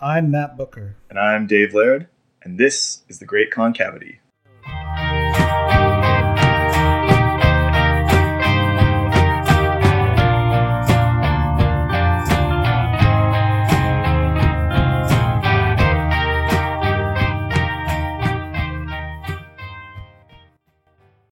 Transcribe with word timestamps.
I'm 0.00 0.30
Matt 0.30 0.56
Booker. 0.56 0.94
And 1.10 1.18
I'm 1.18 1.48
Dave 1.48 1.74
Laird, 1.74 2.06
and 2.44 2.56
this 2.56 3.02
is 3.08 3.18
The 3.18 3.24
Great 3.24 3.50
Concavity. 3.50 4.20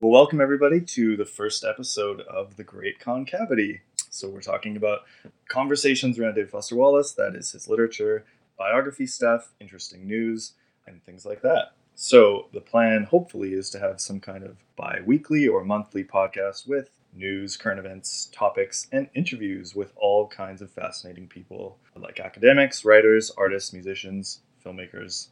Well, 0.00 0.10
welcome 0.10 0.40
everybody 0.40 0.80
to 0.80 1.16
the 1.16 1.24
first 1.24 1.64
episode 1.64 2.22
of 2.22 2.56
The 2.56 2.64
Great 2.64 2.98
Concavity. 2.98 3.82
So, 4.10 4.28
we're 4.28 4.40
talking 4.40 4.76
about 4.76 5.00
conversations 5.46 6.18
around 6.18 6.34
David 6.34 6.50
Foster 6.50 6.74
Wallace, 6.74 7.12
that 7.12 7.36
is 7.36 7.52
his 7.52 7.68
literature, 7.68 8.24
biography 8.58 9.06
stuff, 9.06 9.52
interesting 9.60 10.06
news, 10.06 10.52
and 10.86 11.04
things 11.04 11.24
like 11.24 11.42
that. 11.42 11.72
So, 11.94 12.48
the 12.52 12.60
plan 12.60 13.04
hopefully 13.04 13.54
is 13.54 13.70
to 13.70 13.78
have 13.78 14.00
some 14.00 14.20
kind 14.20 14.44
of 14.44 14.56
bi 14.76 15.00
weekly 15.06 15.48
or 15.48 15.64
monthly 15.64 16.04
podcast 16.04 16.68
with 16.68 16.90
news, 17.14 17.56
current 17.56 17.78
events, 17.78 18.28
topics, 18.32 18.86
and 18.92 19.08
interviews 19.14 19.74
with 19.74 19.92
all 19.96 20.28
kinds 20.28 20.60
of 20.60 20.70
fascinating 20.70 21.26
people 21.26 21.78
like 21.96 22.20
academics, 22.20 22.84
writers, 22.84 23.30
artists, 23.36 23.72
musicians, 23.72 24.40
filmmakers. 24.64 25.28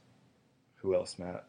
Who 0.76 0.94
else, 0.94 1.18
Matt? 1.18 1.44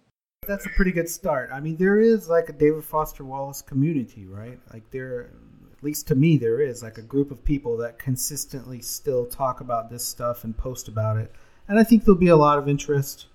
That's 0.47 0.65
a 0.65 0.69
pretty 0.69 0.91
good 0.91 1.09
start. 1.09 1.49
I 1.51 1.59
mean, 1.59 1.77
there 1.77 1.99
is 1.99 2.29
like 2.29 2.49
a 2.49 2.53
David 2.53 2.83
Foster 2.83 3.23
Wallace 3.23 3.61
community, 3.61 4.25
right? 4.25 4.59
Like 4.71 4.89
there, 4.91 5.31
at 5.75 5.83
least 5.83 6.07
to 6.09 6.15
me, 6.15 6.37
there 6.37 6.59
is 6.59 6.83
like 6.83 6.97
a 6.97 7.01
group 7.01 7.31
of 7.31 7.43
people 7.43 7.77
that 7.77 7.97
consistently 7.97 8.81
still 8.81 9.25
talk 9.25 9.61
about 9.61 9.89
this 9.89 10.05
stuff 10.05 10.43
and 10.43 10.55
post 10.55 10.87
about 10.87 11.17
it. 11.17 11.33
And 11.67 11.79
I 11.79 11.83
think 11.83 12.05
there'll 12.05 12.19
be 12.19 12.27
a 12.27 12.35
lot 12.35 12.59
of 12.59 12.69
interest 12.69 13.27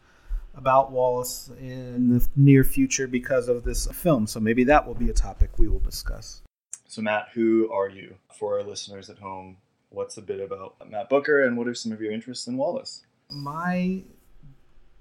about 0.55 0.93
Wallace 0.93 1.51
in 1.61 2.09
the 2.09 2.27
near 2.37 2.65
future 2.65 3.07
because 3.07 3.49
of 3.49 3.65
this 3.65 3.87
film. 3.89 4.27
So 4.27 4.41
maybe 4.41 4.65
that 4.65 4.87
will 4.87 4.95
be 4.95 5.11
a 5.11 5.15
topic 5.15 5.59
we 5.59 5.69
will 5.69 5.81
discuss. 5.81 6.43
So, 6.87 7.03
Matt, 7.03 7.29
who 7.33 7.71
are 7.73 7.89
you? 7.89 8.17
For 8.39 8.59
our 8.59 8.65
listeners 8.65 9.11
at 9.11 9.19
home, 9.19 9.57
what's 9.91 10.17
a 10.17 10.23
bit 10.23 10.41
about 10.41 10.75
Matt 10.89 11.09
Booker 11.09 11.45
and 11.45 11.57
what 11.57 11.69
are 11.69 11.75
some 11.75 11.93
of 11.93 12.01
your 12.01 12.13
interests 12.13 12.47
in 12.47 12.57
Wallace? 12.57 13.05
My 13.31 14.03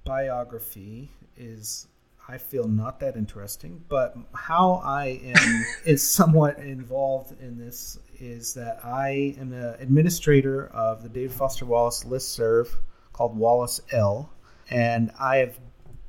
biography 0.03 1.11
is 1.35 1.87
I 2.27 2.37
feel 2.37 2.67
not 2.67 2.99
that 2.99 3.15
interesting, 3.15 3.83
but 3.89 4.15
how 4.35 4.81
I 4.83 5.19
am 5.23 5.65
is 5.85 6.07
somewhat 6.07 6.59
involved 6.59 7.41
in 7.41 7.57
this 7.57 7.97
is 8.19 8.53
that 8.53 8.79
I 8.83 9.35
am 9.39 9.51
an 9.51 9.75
administrator 9.79 10.67
of 10.67 11.01
the 11.01 11.09
David 11.09 11.31
Foster 11.31 11.65
Wallace 11.65 12.05
list 12.05 12.33
serve 12.33 12.75
called 13.19 13.37
Wallace 13.37 13.81
L, 13.91 14.29
and 14.69 15.11
I 15.19 15.39
have 15.39 15.59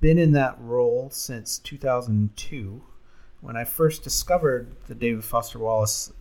been 0.01 0.17
in 0.17 0.31
that 0.35 0.57
role 0.61 1.11
since 1.11 1.59
2002. 1.59 2.83
When 3.41 3.57
I 3.57 3.65
first 3.65 4.05
discovered 4.05 4.77
the 4.87 4.95
David 4.95 5.25
Foster 5.25 5.59
Wallace 5.59 6.13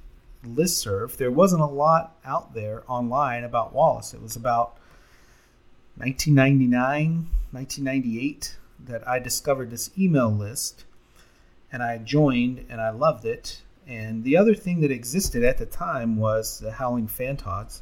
listserv, 0.44 1.16
there 1.18 1.30
wasn't 1.30 1.62
a 1.62 1.68
lot 1.68 2.18
out 2.26 2.56
there 2.56 2.82
online 2.88 3.44
about 3.44 3.72
Wallace. 3.72 4.16
It 4.16 4.22
was 4.24 4.36
about 4.36 4.80
1999, 5.98 7.28
1998 7.52 8.58
that 8.86 9.08
I 9.08 9.20
discovered 9.20 9.70
this 9.70 9.92
email 9.96 10.32
list 10.32 10.86
and 11.72 11.84
I 11.84 12.00
joined 12.00 12.66
and 12.68 12.82
I 12.82 12.90
loved 12.90 13.26
it. 13.26 13.62
And 13.86 14.24
the 14.24 14.38
other 14.38 14.56
thing 14.56 14.82
that 14.82 14.90
existed 14.90 15.44
at 15.44 15.60
the 15.60 15.68
time 15.68 16.18
was 16.18 16.58
the 16.58 16.72
Howling 16.72 17.10
Fantods, 17.10 17.82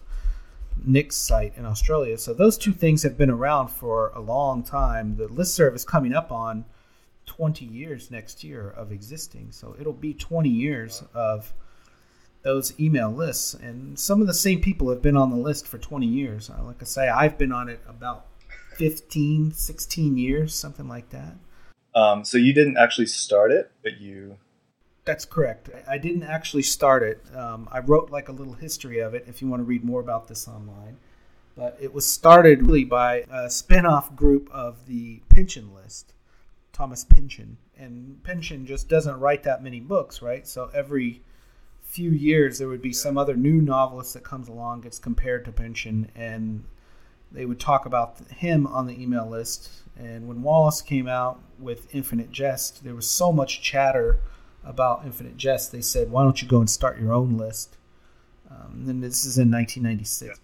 Nick's 0.86 1.16
site 1.16 1.54
in 1.58 1.66
Australia. 1.66 2.18
So 2.18 2.34
those 2.34 2.58
two 2.58 2.74
things 2.74 3.04
have 3.04 3.18
been 3.18 3.30
around 3.30 3.70
for 3.70 4.12
a 4.16 4.20
long 4.20 4.64
time. 4.64 5.16
The 5.18 5.28
listserv 5.28 5.76
is 5.76 5.86
coming 5.86 6.14
up 6.14 6.32
on 6.32 6.66
20 7.26 7.66
years 7.66 8.10
next 8.10 8.44
year 8.44 8.70
of 8.70 8.92
existing. 8.92 9.52
So 9.52 9.76
it'll 9.80 9.94
be 9.94 10.14
20 10.14 10.50
years 10.50 11.04
of 11.14 11.54
those 12.42 12.80
email 12.80 13.12
lists. 13.12 13.54
And 13.54 14.00
some 14.00 14.22
of 14.22 14.28
the 14.28 14.34
same 14.34 14.62
people 14.62 14.90
have 14.90 15.02
been 15.02 15.18
on 15.18 15.30
the 15.30 15.38
list 15.38 15.68
for 15.68 15.78
20 15.78 16.06
years. 16.06 16.50
Uh, 16.50 16.64
like 16.64 16.82
I 16.82 16.86
say, 16.86 17.10
I've 17.10 17.38
been 17.38 17.52
on 17.52 17.70
it 17.70 17.82
about 17.88 18.28
15, 18.76 19.52
16 19.52 20.18
years, 20.18 20.56
something 20.56 20.88
like 20.88 21.10
that. 21.10 21.36
Um, 21.94 22.24
so 22.24 22.38
you 22.38 22.54
didn't 22.54 22.78
actually 22.78 23.08
start 23.08 23.52
it, 23.52 23.72
but 23.84 24.00
you. 24.00 24.38
That's 25.08 25.24
correct. 25.24 25.70
I 25.88 25.98
didn't 25.98 26.24
actually 26.24 26.64
start 26.64 27.02
it. 27.02 27.24
Um, 27.34 27.70
I 27.72 27.80
wrote 27.80 28.12
like 28.12 28.28
a 28.28 28.34
little 28.34 28.56
history 28.56 29.00
of 29.00 29.14
it 29.14 29.24
if 29.26 29.42
you 29.42 29.48
want 29.48 29.62
to 29.62 29.64
read 29.64 29.86
more 29.86 30.02
about 30.02 30.28
this 30.28 30.50
online. 30.50 30.98
But 31.56 31.78
it 31.80 31.94
was 31.94 32.06
started 32.06 32.68
really 32.68 32.84
by 32.84 33.24
a 33.32 33.50
spin-off 33.50 34.18
group 34.18 34.50
of 34.52 34.86
the 34.86 35.22
Pynchon 35.30 35.74
List, 35.74 36.14
Thomas 36.74 37.06
Pynchon. 37.06 37.56
And 37.78 38.22
Pynchon 38.24 38.66
just 38.66 38.90
doesn't 38.90 39.18
write 39.18 39.44
that 39.44 39.64
many 39.64 39.80
books, 39.80 40.22
right? 40.22 40.46
So 40.46 40.70
every 40.74 41.22
few 41.84 42.12
years 42.12 42.60
there 42.60 42.68
would 42.68 42.82
be 42.82 42.92
some 42.92 43.18
other 43.18 43.38
new 43.38 43.62
novelist 43.62 44.14
that 44.14 44.26
comes 44.26 44.50
along, 44.50 44.82
gets 44.82 45.00
compared 45.00 45.46
to 45.46 45.54
Pynchon, 45.54 46.12
and 46.16 46.66
they 47.32 47.46
would 47.46 47.62
talk 47.62 47.86
about 47.86 48.20
him 48.28 48.68
on 48.68 48.88
the 48.88 49.02
email 49.02 49.28
list. 49.28 49.72
And 49.98 50.28
when 50.28 50.44
Wallace 50.44 50.82
came 50.82 51.08
out 51.08 51.40
with 51.58 51.96
Infinite 51.96 52.30
Jest, 52.30 52.84
there 52.84 52.94
was 52.94 53.10
so 53.10 53.32
much 53.32 53.62
chatter 53.62 54.20
about 54.68 55.06
Infinite 55.06 55.38
Jest. 55.38 55.72
They 55.72 55.82
said, 55.82 56.12
"Why 56.12 56.24
don't 56.24 56.42
you 56.42 56.48
go 56.48 56.60
and 56.60 56.70
start 56.70 57.00
your 57.00 57.14
own 57.14 57.38
list?" 57.38 57.78
Um, 58.50 58.86
and 58.88 59.04
this 59.04 59.26
is 59.26 59.38
in 59.38 59.52
1996. 59.52 60.28
Yeah. 60.28 60.44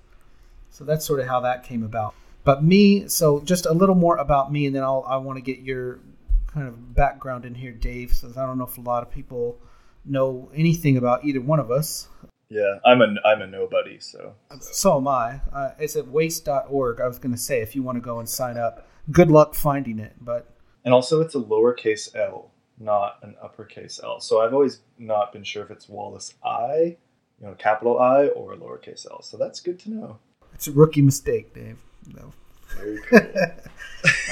So 0.70 0.84
that's 0.84 1.06
sort 1.06 1.20
of 1.20 1.28
how 1.28 1.40
that 1.42 1.64
came 1.64 1.84
about. 1.84 2.16
But 2.44 2.64
me, 2.64 3.08
so 3.08 3.40
just 3.42 3.66
a 3.66 3.74
little 3.74 3.96
more 3.96 4.18
about 4.18 4.52
me, 4.52 4.66
and 4.66 4.76
then 4.76 4.84
I'll, 4.84 5.06
I 5.08 5.18
want 5.18 5.38
to 5.38 5.42
get 5.42 5.60
your 5.60 6.00
kind 6.48 6.68
of 6.68 6.94
background 6.94 7.46
in 7.46 7.56
here, 7.56 7.72
Dave, 7.72 8.14
since 8.14 8.38
I 8.38 8.46
don't 8.46 8.58
know 8.58 8.66
if 8.66 8.78
a 8.78 8.82
lot 8.82 9.04
of 9.04 9.12
people 9.12 9.58
know 10.06 10.50
anything 10.54 10.98
about 10.98 11.24
either 11.24 11.42
one 11.42 11.60
of 11.60 11.72
us. 11.72 12.08
Yeah, 12.50 12.80
I'm 12.86 13.02
a 13.02 13.16
I'm 13.26 13.42
a 13.42 13.48
nobody, 13.48 14.00
so 14.00 14.36
so 14.60 14.98
am 14.98 15.08
I. 15.08 15.42
Uh, 15.52 15.72
it's 15.80 15.96
at 15.96 16.08
waste.org. 16.08 17.02
I 17.02 17.08
was 17.08 17.18
going 17.18 17.34
to 17.34 17.38
say 17.38 17.62
if 17.62 17.76
you 17.76 17.82
want 17.82 17.96
to 17.96 18.02
go 18.02 18.20
and 18.20 18.30
sign 18.30 18.58
up, 18.58 18.88
good 19.12 19.32
luck 19.32 19.56
finding 19.56 19.98
it. 19.98 20.14
But 20.22 20.54
and 20.86 20.94
also 20.94 21.22
it's 21.22 21.34
a 21.34 21.40
lowercase 21.40 22.16
L, 22.16 22.52
not 22.80 23.20
an 23.22 23.36
uppercase 23.42 24.00
L. 24.04 24.20
So 24.20 24.42
I've 24.42 24.54
always 24.54 24.80
not 24.98 25.32
been 25.32 25.44
sure 25.44 25.64
if 25.64 25.72
it's 25.72 25.88
Wallace 25.88 26.34
I, 26.44 26.98
you 27.40 27.48
know, 27.48 27.54
capital 27.56 28.00
I 28.00 28.28
or 28.28 28.56
lowercase 28.56 29.06
L. 29.10 29.22
So 29.22 29.38
that's 29.38 29.60
good 29.60 29.80
to 29.80 29.92
know. 29.92 30.20
It's 30.54 30.68
a 30.68 30.72
rookie 30.72 31.02
mistake, 31.02 31.54
Dave. 31.54 31.78
No. 32.14 32.34
Very 32.78 33.00
cool. 33.02 33.20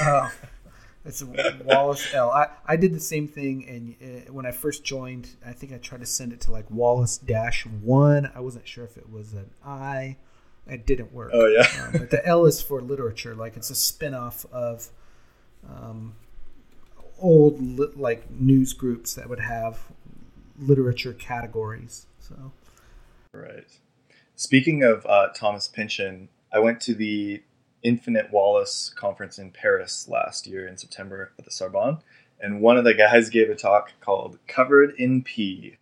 uh, 0.00 0.30
it's 1.04 1.22
a 1.22 1.26
Wallace 1.64 2.12
L. 2.14 2.30
I, 2.30 2.48
I 2.66 2.76
did 2.76 2.94
the 2.94 3.00
same 3.00 3.26
thing, 3.26 3.68
and 3.68 4.28
uh, 4.28 4.32
when 4.32 4.46
I 4.46 4.52
first 4.52 4.84
joined, 4.84 5.30
I 5.44 5.52
think 5.52 5.72
I 5.72 5.78
tried 5.78 6.00
to 6.00 6.06
send 6.06 6.32
it 6.32 6.40
to 6.42 6.52
like 6.52 6.70
Wallace 6.70 7.18
Dash 7.18 7.66
One. 7.66 8.30
I 8.34 8.40
wasn't 8.40 8.68
sure 8.68 8.84
if 8.84 8.96
it 8.96 9.10
was 9.10 9.32
an 9.32 9.50
I. 9.64 10.16
It 10.66 10.86
didn't 10.86 11.12
work. 11.12 11.32
Oh 11.34 11.46
yeah. 11.46 11.66
um, 11.84 11.92
but 11.92 12.10
the 12.10 12.24
L 12.24 12.44
is 12.44 12.62
for 12.62 12.80
literature. 12.80 13.34
Like 13.34 13.56
it's 13.56 13.70
a 13.70 13.74
spinoff 13.74 14.46
of 14.52 14.90
um, 15.68 16.14
old 17.22 17.60
li- 17.60 17.92
like 17.96 18.30
news 18.30 18.72
groups 18.72 19.14
that 19.14 19.28
would 19.28 19.40
have 19.40 19.78
literature 20.58 21.14
categories. 21.14 22.06
So. 22.18 22.52
Right. 23.32 23.78
Speaking 24.36 24.82
of 24.82 25.06
uh, 25.06 25.28
Thomas 25.34 25.68
Pynchon, 25.68 26.28
I 26.52 26.58
went 26.58 26.80
to 26.82 26.94
the 26.94 27.42
Infinite 27.82 28.32
Wallace 28.32 28.92
conference 28.94 29.38
in 29.38 29.50
Paris 29.50 30.08
last 30.08 30.46
year 30.46 30.66
in 30.66 30.76
September 30.76 31.32
at 31.38 31.44
the 31.44 31.50
Sorbonne, 31.50 31.98
and 32.40 32.60
one 32.60 32.76
of 32.76 32.84
the 32.84 32.94
guys 32.94 33.30
gave 33.30 33.50
a 33.50 33.54
talk 33.54 33.92
called 34.00 34.38
"Covered 34.46 34.94
in 34.98 35.22
P," 35.22 35.76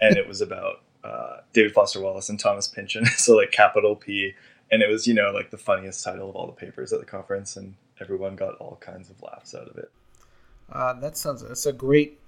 and 0.00 0.16
it 0.16 0.28
was 0.28 0.40
about 0.40 0.82
uh, 1.02 1.38
David 1.52 1.72
Foster 1.72 2.00
Wallace 2.00 2.28
and 2.28 2.38
Thomas 2.38 2.68
Pynchon, 2.68 3.06
so 3.16 3.36
like 3.36 3.50
capital 3.50 3.96
P, 3.96 4.34
and 4.70 4.82
it 4.82 4.88
was 4.88 5.06
you 5.06 5.14
know 5.14 5.30
like 5.32 5.50
the 5.50 5.58
funniest 5.58 6.04
title 6.04 6.30
of 6.30 6.36
all 6.36 6.46
the 6.46 6.52
papers 6.52 6.92
at 6.92 7.00
the 7.00 7.06
conference, 7.06 7.56
and 7.56 7.74
everyone 8.00 8.36
got 8.36 8.56
all 8.56 8.76
kinds 8.80 9.10
of 9.10 9.22
laughs 9.22 9.54
out 9.54 9.68
of 9.68 9.76
it. 9.76 9.90
Uh, 10.72 10.94
that 10.94 11.16
sounds 11.16 11.42
it's 11.42 11.66
a 11.66 11.72
great, 11.72 12.20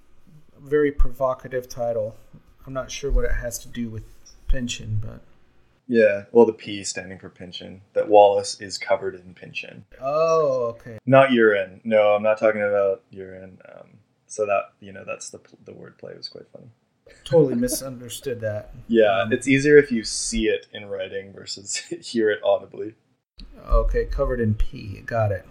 very 0.61 0.91
provocative 0.91 1.69
title. 1.69 2.17
I'm 2.65 2.73
not 2.73 2.91
sure 2.91 3.11
what 3.11 3.25
it 3.25 3.33
has 3.33 3.59
to 3.59 3.67
do 3.67 3.89
with 3.89 4.03
Pynchon, 4.47 4.99
but 5.01 5.21
yeah, 5.87 6.23
well, 6.31 6.45
the 6.45 6.53
P 6.53 6.83
standing 6.83 7.19
for 7.19 7.29
Pynchon. 7.29 7.81
That 7.93 8.07
Wallace 8.07 8.59
is 8.61 8.77
covered 8.77 9.15
in 9.15 9.33
Pynchon. 9.33 9.85
Oh, 10.01 10.75
okay. 10.75 10.97
Not 11.05 11.31
urine. 11.31 11.81
No, 11.83 12.15
I'm 12.15 12.23
not 12.23 12.37
talking 12.37 12.61
about 12.61 13.03
urine. 13.11 13.59
Um, 13.73 13.89
so 14.27 14.45
that 14.45 14.71
you 14.79 14.93
know, 14.93 15.03
that's 15.05 15.29
the 15.29 15.39
the 15.65 15.71
wordplay 15.71 16.15
was 16.17 16.29
quite 16.29 16.47
funny. 16.51 16.67
Totally 17.25 17.55
misunderstood 17.55 18.39
that. 18.41 18.73
Yeah, 18.87 19.21
um, 19.21 19.33
it's 19.33 19.47
easier 19.47 19.77
if 19.77 19.91
you 19.91 20.03
see 20.03 20.47
it 20.47 20.67
in 20.73 20.85
writing 20.85 21.33
versus 21.33 21.75
hear 22.01 22.31
it 22.31 22.39
audibly. 22.43 22.95
Okay, 23.67 24.05
covered 24.05 24.39
in 24.39 24.55
P. 24.55 25.01
Got 25.05 25.31
it. 25.31 25.45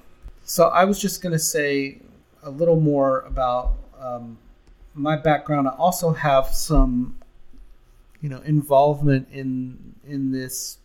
So 0.45 0.69
I 0.69 0.85
was 0.85 0.99
just 0.99 1.23
gonna 1.23 1.39
say 1.39 2.01
a 2.43 2.51
little 2.51 2.81
more 2.81 3.21
about 3.21 3.75
um, 3.99 4.39
my 4.95 5.17
background. 5.17 5.69
I 5.69 5.73
also 5.73 6.13
have 6.13 6.49
some 6.49 7.19
you 8.21 8.29
know 8.29 8.41
involvement 8.41 9.29
in 9.31 9.95
in 10.07 10.33
this 10.33 10.79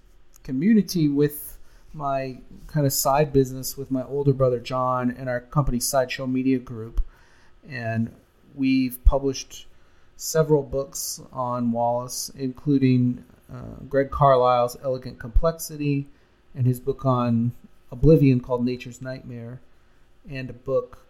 community 0.43 1.09
with 1.09 1.57
my 1.93 2.37
kind 2.67 2.85
of 2.85 2.93
side 2.93 3.33
business 3.33 3.75
with 3.75 3.89
my 3.89 4.03
older 4.03 4.33
brother 4.33 4.59
John 4.59 5.11
and 5.11 5.27
our 5.27 5.41
company 5.41 5.79
Sideshow 5.79 6.27
Media 6.27 6.59
Group, 6.59 7.01
and 7.67 8.11
we've 8.55 9.03
published 9.03 9.67
several 10.15 10.63
books 10.63 11.21
on 11.31 11.71
Wallace, 11.71 12.31
including 12.35 13.23
uh, 13.53 13.83
Greg 13.87 14.09
Carlisle's 14.09 14.77
Elegant 14.83 15.19
Complexity 15.19 16.07
and 16.55 16.65
his 16.65 16.79
book 16.79 17.05
on 17.05 17.51
Oblivion 17.91 18.39
called 18.39 18.65
Nature's 18.65 19.01
Nightmare, 19.01 19.61
and 20.29 20.49
a 20.49 20.53
book 20.53 21.06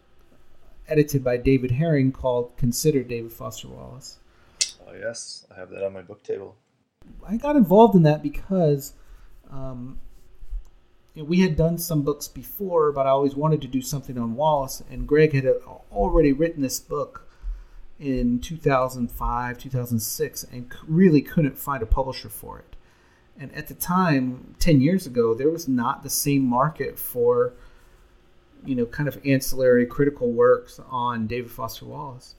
edited 0.88 1.24
by 1.24 1.38
David 1.38 1.72
Hering 1.72 2.12
called 2.12 2.56
Consider 2.58 3.04
David 3.04 3.32
Foster 3.32 3.68
Wallace. 3.68 4.18
Oh, 4.88 4.94
yes, 4.94 5.46
I 5.52 5.60
have 5.60 5.70
that 5.72 5.86
on 5.86 5.94
my 5.94 6.02
book 6.02 6.24
table. 6.24 6.56
I 7.28 7.38
got 7.38 7.56
involved 7.56 7.96
in 7.96 8.04
that 8.04 8.24
because 8.24 8.94
um, 9.52 10.00
we 11.16 11.42
had 11.42 11.56
done 11.56 11.78
some 11.78 12.04
books 12.04 12.28
before, 12.28 12.92
but 12.92 13.06
I 13.06 13.10
always 13.10 13.36
wanted 13.36 13.62
to 13.62 13.68
do 13.68 13.82
something 13.82 14.18
on 14.18 14.36
Wallace, 14.36 14.84
and 14.90 15.08
Greg 15.08 15.34
had 15.34 15.48
already 15.92 16.32
written 16.32 16.62
this 16.62 16.80
book 16.80 17.28
in 18.00 18.40
2005, 18.40 19.58
2006, 19.58 20.44
and 20.52 20.72
really 20.88 21.22
couldn't 21.22 21.58
find 21.58 21.82
a 21.82 21.88
publisher 21.88 22.30
for 22.30 22.60
it. 22.60 22.76
And 23.40 23.54
at 23.54 23.68
the 23.68 23.74
time, 23.74 24.56
10 24.60 24.82
years 24.82 25.06
ago, 25.06 25.34
there 25.34 25.50
was 25.50 25.68
not 25.68 26.04
the 26.04 26.10
same 26.10 26.44
market 26.44 26.98
for, 26.98 27.54
you 28.66 28.76
know, 28.76 28.86
kind 28.86 29.08
of 29.08 29.20
ancillary 29.26 29.86
critical 29.86 30.32
works 30.32 30.80
on 30.90 31.28
David 31.28 31.52
Foster 31.52 31.86
Wallace. 31.86 32.36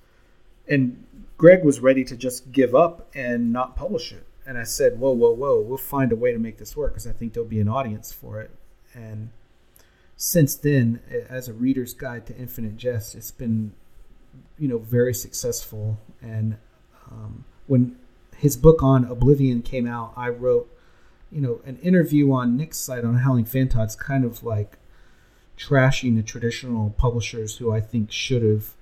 And 0.69 1.05
Greg 1.37 1.65
was 1.65 1.81
ready 1.81 2.05
to 2.05 2.17
just 2.17 2.53
give 2.53 2.75
up 2.75 3.09
and 3.15 3.53
not 3.53 3.77
publish 3.77 4.13
it. 4.13 4.27
And 4.47 4.59
I 4.59 4.65
said, 4.65 4.99
whoa, 4.99 5.13
whoa, 5.13 5.31
whoa, 5.31 5.61
we'll 5.61 5.79
find 5.79 6.13
a 6.13 6.17
way 6.17 6.33
to 6.33 6.39
make 6.39 6.59
this 6.59 6.77
work 6.77 6.93
because 6.93 7.07
I 7.07 7.13
think 7.13 7.33
there'll 7.33 7.49
be 7.49 7.61
an 7.61 7.69
audience 7.69 8.13
for 8.13 8.41
it. 8.41 8.51
And 8.95 9.31
since 10.17 10.55
then, 10.55 11.01
as 11.29 11.49
a 11.49 11.53
reader's 11.53 11.95
guide 11.95 12.27
to 12.27 12.37
Infinite 12.37 12.77
Jest, 12.77 13.15
it's 13.15 13.31
been, 13.31 13.73
you 14.59 14.69
know, 14.69 14.79
very 14.79 15.15
successful. 15.15 15.99
And 16.21 16.57
um, 17.11 17.45
when 17.67 17.97
his 18.37 18.57
book 18.57 18.83
on 18.83 19.05
Oblivion 19.05 19.63
came 19.63 19.87
out, 19.87 20.13
I 20.17 20.29
wrote 20.29 20.71
you 21.31 21.41
know, 21.41 21.61
an 21.65 21.79
interview 21.79 22.33
on 22.33 22.57
Nick's 22.57 22.79
site 22.79 23.05
on 23.05 23.19
Howling 23.19 23.45
Fantod's 23.45 23.97
kind 23.97 24.25
of 24.25 24.43
like 24.43 24.79
trashing 25.59 26.17
the 26.17 26.23
traditional 26.23 26.91
publishers 26.91 27.57
who 27.57 27.73
I 27.73 27.81
think 27.81 28.13
should 28.13 28.43
have, 28.43 28.75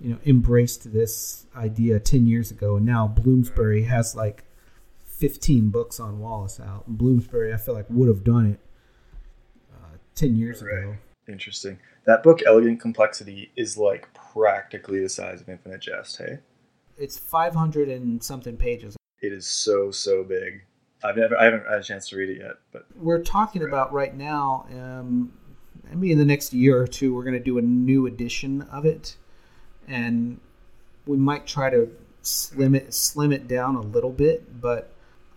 you 0.00 0.10
know, 0.10 0.18
embraced 0.26 0.92
this 0.92 1.46
idea 1.56 1.98
10 1.98 2.26
years 2.26 2.50
ago. 2.50 2.76
And 2.76 2.86
now 2.86 3.08
Bloomsbury 3.08 3.84
has 3.84 4.14
like 4.14 4.44
15 5.06 5.70
books 5.70 5.98
on 5.98 6.20
Wallace 6.20 6.60
out. 6.60 6.84
And 6.86 6.98
Bloomsbury, 6.98 7.52
I 7.52 7.56
feel 7.56 7.74
like, 7.74 7.86
would 7.88 8.08
have 8.08 8.24
done 8.24 8.46
it 8.46 8.60
uh, 9.72 9.96
10 10.14 10.36
years 10.36 10.62
right. 10.62 10.78
ago. 10.78 10.96
Interesting. 11.28 11.78
That 12.04 12.22
book, 12.22 12.40
Elegant 12.44 12.80
Complexity, 12.80 13.50
is 13.56 13.78
like 13.78 14.12
practically 14.12 15.00
the 15.00 15.08
size 15.08 15.40
of 15.40 15.48
Infinite 15.48 15.80
Jest, 15.80 16.18
hey? 16.18 16.40
It's 16.98 17.18
500 17.18 17.88
and 17.88 18.22
something 18.22 18.56
pages. 18.56 18.96
It 19.20 19.32
is 19.32 19.46
so, 19.46 19.90
so 19.90 20.24
big. 20.24 20.64
I've 21.04 21.16
never, 21.16 21.38
I 21.38 21.44
haven't 21.44 21.64
had 21.68 21.78
a 21.78 21.82
chance 21.82 22.08
to 22.10 22.16
read 22.16 22.30
it 22.30 22.38
yet, 22.40 22.56
but 22.72 22.86
we're 22.96 23.22
talking 23.22 23.62
about 23.62 23.92
right 23.92 24.16
now. 24.16 24.66
Um, 24.72 25.32
maybe 25.94 26.12
in 26.12 26.18
the 26.18 26.24
next 26.24 26.52
year 26.52 26.80
or 26.80 26.86
two, 26.86 27.14
we're 27.14 27.24
going 27.24 27.34
to 27.34 27.40
do 27.40 27.58
a 27.58 27.62
new 27.62 28.06
edition 28.06 28.62
of 28.62 28.84
it, 28.84 29.16
and 29.86 30.40
we 31.06 31.16
might 31.16 31.46
try 31.46 31.70
to 31.70 31.90
slim 32.22 32.74
it 32.74 32.94
slim 32.94 33.32
it 33.32 33.48
down 33.48 33.76
a 33.76 33.80
little 33.80 34.10
bit. 34.10 34.60
But 34.60 34.92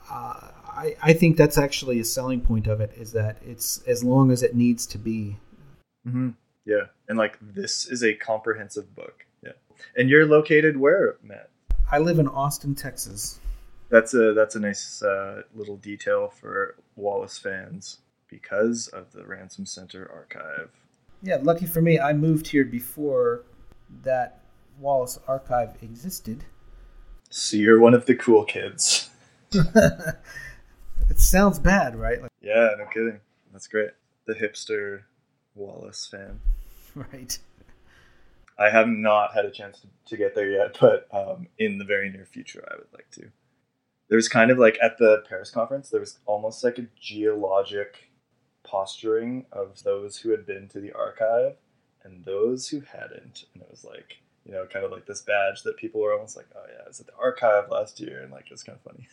uh, 0.10 0.52
I, 0.68 0.96
I 1.02 1.14
think 1.14 1.38
that's 1.38 1.58
actually 1.58 2.00
a 2.00 2.06
selling 2.06 2.42
point 2.42 2.68
of 2.68 2.82
it 2.82 2.92
is 2.96 3.12
that 3.14 3.38
it's 3.46 3.82
as 3.88 4.04
long 4.04 4.32
as 4.32 4.44
it 4.44 4.56
needs 4.56 4.86
to 4.88 4.98
be. 4.98 5.38
Mm-hmm. 6.08 6.32
Yeah, 6.66 6.86
and 7.08 7.18
like 7.18 7.38
this 7.42 7.88
is 7.88 8.04
a 8.04 8.14
comprehensive 8.14 8.96
book. 8.96 9.26
Yeah, 9.44 9.54
and 9.96 10.10
you're 10.10 10.26
located 10.26 10.78
where, 10.78 11.16
Matt? 11.24 11.50
I 11.92 12.00
live 12.00 12.18
in 12.18 12.28
Austin, 12.28 12.74
Texas 12.76 13.40
that's 13.90 14.14
a 14.14 14.34
that's 14.34 14.56
a 14.56 14.60
nice 14.60 15.02
uh, 15.02 15.44
little 15.54 15.78
detail 15.78 16.30
for 16.30 16.76
Wallace 16.96 17.38
fans 17.38 18.00
because 18.30 18.88
of 18.88 19.12
the 19.12 19.26
Ransom 19.26 19.66
Center 19.66 20.10
archive. 20.12 20.72
Yeah, 21.22 21.38
lucky 21.42 21.66
for 21.66 21.82
me, 21.82 22.00
I 22.00 22.14
moved 22.14 22.48
here 22.48 22.66
before 22.66 23.44
that 24.04 24.42
Wallace 24.80 25.20
archive 25.28 25.78
existed. 25.82 26.44
So 27.30 27.58
you're 27.58 27.80
one 27.80 27.94
of 27.94 28.06
the 28.06 28.16
cool 28.16 28.46
kids. 28.46 29.10
it 29.52 30.20
sounds 31.16 31.60
bad, 31.60 31.96
right? 31.96 32.22
Like, 32.22 32.32
yeah, 32.42 32.72
no 32.78 32.86
kidding. 32.86 33.20
That's 33.52 33.68
great. 33.68 33.92
The 34.26 34.34
hipster 34.34 35.04
Wallace 35.56 36.08
fan. 36.08 36.42
Right. 37.12 37.38
I 38.58 38.70
have 38.70 38.88
not 38.88 39.34
had 39.34 39.44
a 39.44 39.52
chance 39.52 39.82
to, 39.82 39.88
to 40.06 40.16
get 40.16 40.34
there 40.34 40.50
yet, 40.50 40.78
but 40.80 41.10
um, 41.12 41.48
in 41.60 41.78
the 41.78 41.84
very 41.84 42.10
near 42.10 42.24
future, 42.24 42.66
I 42.72 42.78
would 42.78 42.88
like 42.94 43.12
to 43.16 43.30
there 44.08 44.16
was 44.18 44.30
kind 44.30 44.52
of 44.52 44.58
like 44.58 44.78
at 44.82 44.98
the 44.98 45.24
Paris 45.28 45.50
conference, 45.50 45.90
there 45.90 46.00
was 46.00 46.20
almost 46.26 46.64
like 46.64 46.78
a 46.78 46.88
geologic 47.00 48.12
posturing 48.66 49.46
of 49.52 49.84
those 49.84 50.18
who 50.18 50.30
had 50.30 50.46
been 50.46 50.68
to 50.70 50.80
the 50.80 50.94
archive 50.94 51.56
and 52.04 52.24
those 52.26 52.68
who 52.68 52.82
hadn't. 52.82 53.46
And 53.54 53.64
it 53.64 53.68
was 53.70 53.84
like, 53.84 54.18
you 54.46 54.52
know, 54.52 54.66
kind 54.66 54.86
of 54.86 54.92
like 54.92 55.06
this 55.06 55.22
badge 55.22 55.64
that 55.64 55.78
people 55.78 56.02
were 56.02 56.14
almost 56.14 56.36
like, 56.36 56.48
oh 56.56 56.64
yeah, 56.68 56.84
I 56.84 56.88
was 56.88 57.00
at 57.00 57.08
the 57.08 57.16
archive 57.20 57.70
last 57.70 58.00
year. 58.00 58.22
And 58.22 58.32
like, 58.32 58.46
it's 58.52 58.64
kind 58.64 58.78
of 58.84 58.92
funny. 58.92 59.08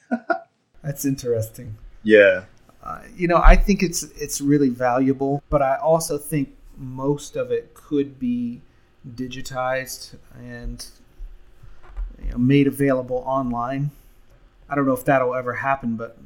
That's 0.82 1.04
interesting. 1.04 1.76
Yeah. 2.02 2.44
Uh, 2.82 3.02
you 3.16 3.28
know, 3.28 3.40
I 3.42 3.54
think 3.54 3.82
it's 3.82 4.02
it's 4.02 4.40
really 4.40 4.68
valuable, 4.68 5.42
but 5.50 5.62
I 5.62 5.76
also 5.76 6.18
think 6.18 6.56
most 6.76 7.36
of 7.36 7.52
it 7.52 7.74
could 7.74 8.18
be 8.18 8.60
digitized 9.14 10.16
and 10.36 10.84
you 12.20 12.30
know, 12.30 12.38
made 12.38 12.66
available 12.66 13.22
online 13.24 13.92
I 14.72 14.74
don't 14.74 14.86
know 14.86 14.94
if 14.94 15.04
that'll 15.04 15.34
ever 15.34 15.52
happen, 15.52 15.96
but 15.96 16.16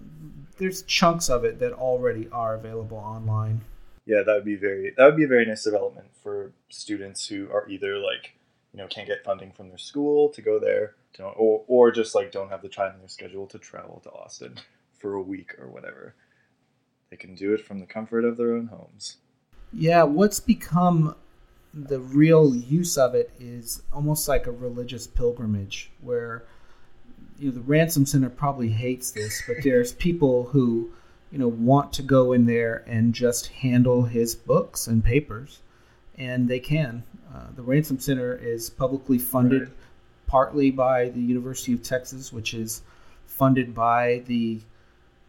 there's 0.59 0.83
chunks 0.83 1.29
of 1.29 1.45
it 1.45 1.59
that 1.61 1.73
already 1.73 2.29
are 2.33 2.55
available 2.55 2.99
online. 2.99 3.63
Yeah, 4.05 4.23
that 4.25 4.35
would 4.35 4.45
be 4.45 4.57
very 4.57 4.95
that 4.97 5.05
would 5.05 5.17
be 5.17 5.25
a 5.25 5.29
very 5.29 5.45
nice 5.45 5.65
development 5.65 6.09
for 6.23 6.53
students 6.69 7.27
who 7.27 7.51
are 7.51 7.69
either 7.69 7.99
like 7.99 8.35
you 8.73 8.79
know 8.79 8.87
can't 8.87 9.09
get 9.09 9.25
funding 9.25 9.53
from 9.53 9.69
their 9.69 9.79
school 9.79 10.29
to 10.31 10.43
go 10.43 10.59
there, 10.59 10.95
to, 11.15 11.25
or 11.25 11.65
or 11.67 11.91
just 11.91 12.15
like 12.15 12.31
don't 12.31 12.51
have 12.51 12.63
the 12.63 12.69
time 12.69 12.95
in 12.95 13.01
their 13.01 13.09
schedule 13.09 13.47
to 13.49 13.59
travel 13.59 14.01
to 14.05 14.11
Austin 14.11 14.55
for 14.99 15.15
a 15.15 15.23
week 15.23 15.59
or 15.59 15.69
whatever. 15.69 16.15
They 17.11 17.17
can 17.17 17.35
do 17.35 17.55
it 17.55 17.65
from 17.65 17.81
the 17.81 17.87
comfort 17.87 18.25
of 18.25 18.37
their 18.37 18.55
own 18.55 18.67
homes. 18.67 19.17
Yeah, 19.73 20.05
what's 20.05 20.41
become 20.41 21.17
the 21.75 22.01
real 22.01 22.55
use 22.55 22.97
of 22.97 23.15
it 23.15 23.31
is 23.39 23.83
almost 23.93 24.29
like 24.29 24.47
a 24.47 24.53
religious 24.53 25.07
pilgrimage 25.07 25.91
where 26.01 26.45
you 27.39 27.49
know 27.49 27.55
the 27.55 27.61
ransom 27.61 28.07
center 28.07 28.31
probably 28.31 28.69
hates 28.69 29.11
this, 29.11 29.43
but 29.47 29.57
there's 29.63 29.93
people 29.93 30.45
who 30.45 30.91
you 31.31 31.39
know 31.39 31.49
want 31.49 31.93
to 31.95 32.03
go 32.03 32.33
in 32.33 32.47
there 32.47 32.85
and 32.87 33.15
just 33.15 33.49
handle 33.49 34.05
his 34.05 34.35
books 34.35 34.87
and 34.87 35.05
papers, 35.05 35.61
and 36.17 36.49
they 36.49 36.61
can. 36.61 37.03
Uh, 37.35 37.47
the 37.55 37.63
ransom 37.63 37.99
center 37.99 38.35
is 38.35 38.71
publicly 38.71 39.19
funded 39.19 39.63
right. 39.63 39.73
partly 40.27 40.71
by 40.71 41.09
the 41.11 41.21
University 41.21 41.73
of 41.73 41.83
Texas, 41.83 42.33
which 42.33 42.55
is 42.55 42.83
funded 43.27 43.75
by 43.75 44.23
the 44.27 44.61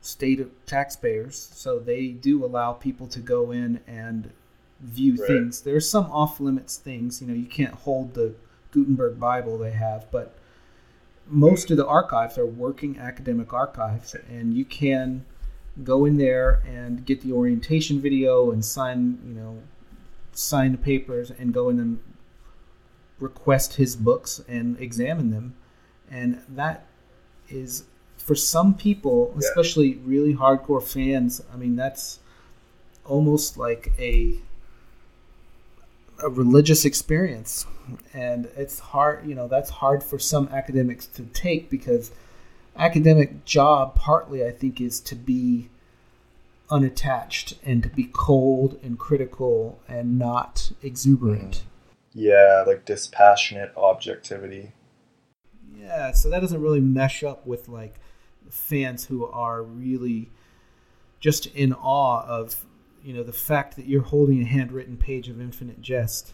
state 0.01 0.39
of 0.39 0.49
taxpayers. 0.65 1.49
So 1.53 1.79
they 1.79 2.07
do 2.07 2.45
allow 2.45 2.73
people 2.73 3.07
to 3.07 3.19
go 3.19 3.51
in 3.51 3.81
and 3.87 4.31
view 4.79 5.15
right. 5.15 5.27
things. 5.27 5.61
There's 5.61 5.89
some 5.89 6.05
off 6.05 6.39
limits 6.39 6.77
things. 6.77 7.21
You 7.21 7.27
know, 7.27 7.33
you 7.33 7.47
can't 7.47 7.73
hold 7.73 8.13
the 8.13 8.33
Gutenberg 8.71 9.19
Bible 9.19 9.57
they 9.57 9.71
have, 9.71 10.09
but 10.11 10.36
most 11.29 11.71
of 11.71 11.77
the 11.77 11.85
archives 11.85 12.37
are 12.37 12.45
working 12.45 12.97
academic 12.97 13.53
archives, 13.53 14.15
and 14.29 14.53
you 14.53 14.65
can 14.65 15.25
go 15.83 16.05
in 16.05 16.17
there 16.17 16.61
and 16.65 17.05
get 17.05 17.21
the 17.21 17.31
orientation 17.31 18.01
video 18.01 18.51
and 18.51 18.63
sign, 18.63 19.19
you 19.25 19.33
know, 19.33 19.61
sign 20.31 20.71
the 20.71 20.77
papers 20.77 21.31
and 21.31 21.53
go 21.53 21.69
in 21.69 21.79
and 21.79 21.99
request 23.19 23.75
his 23.75 23.95
books 23.95 24.41
and 24.47 24.79
examine 24.79 25.31
them. 25.31 25.55
And 26.09 26.41
that 26.49 26.85
is 27.49 27.83
for 28.17 28.35
some 28.35 28.73
people, 28.73 29.31
yeah. 29.33 29.47
especially 29.47 29.95
really 29.95 30.35
hardcore 30.35 30.83
fans, 30.83 31.41
I 31.53 31.57
mean 31.57 31.75
that's 31.75 32.19
almost 33.05 33.57
like 33.57 33.93
a 33.97 34.39
a 36.21 36.29
religious 36.29 36.85
experience. 36.85 37.65
And 38.13 38.49
it's 38.57 38.79
hard 38.79 39.27
you 39.27 39.35
know 39.35 39.47
that's 39.47 39.69
hard 39.69 40.03
for 40.03 40.19
some 40.19 40.49
academics 40.49 41.05
to 41.07 41.23
take 41.23 41.69
because 41.69 42.11
academic 42.75 43.43
job 43.43 43.95
partly 43.95 44.45
i 44.45 44.51
think 44.51 44.79
is 44.79 44.99
to 44.99 45.15
be 45.15 45.67
unattached 46.69 47.55
and 47.63 47.81
to 47.81 47.89
be 47.89 48.09
cold 48.13 48.77
and 48.83 48.99
critical 48.99 49.79
and 49.87 50.19
not 50.19 50.71
exuberant. 50.83 51.63
Mm-hmm. 52.13 52.19
Yeah 52.19 52.63
like 52.67 52.85
dispassionate 52.85 53.71
objectivity. 53.77 54.73
Yeah 55.73 56.11
so 56.11 56.29
that 56.29 56.41
doesn't 56.41 56.61
really 56.61 56.81
mesh 56.81 57.23
up 57.23 57.47
with 57.47 57.69
like 57.69 57.95
fans 58.49 59.05
who 59.05 59.25
are 59.27 59.63
really 59.63 60.29
just 61.19 61.45
in 61.47 61.73
awe 61.73 62.25
of 62.25 62.65
you 63.07 63.13
know, 63.13 63.23
the 63.23 63.31
fact 63.31 63.77
that 63.77 63.85
you're 63.85 64.01
holding 64.01 64.41
a 64.41 64.45
handwritten 64.45 64.97
page 64.97 65.29
of 65.29 65.39
Infinite 65.39 65.81
Jest, 65.81 66.33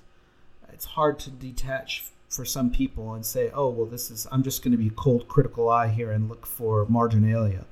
it's 0.69 0.85
hard 0.85 1.19
to 1.19 1.29
detach 1.29 2.05
for 2.29 2.45
some 2.45 2.71
people 2.71 3.13
and 3.13 3.23
say, 3.23 3.51
oh, 3.53 3.69
well, 3.69 3.85
this 3.85 4.09
is, 4.09 4.25
I'm 4.31 4.41
just 4.41 4.63
going 4.63 4.71
to 4.71 4.77
be 4.79 4.89
cold 4.89 5.27
critical 5.27 5.69
eye 5.69 5.89
here 5.89 6.11
and 6.11 6.27
look 6.27 6.47
for 6.47 6.87
marginalia. 6.89 7.65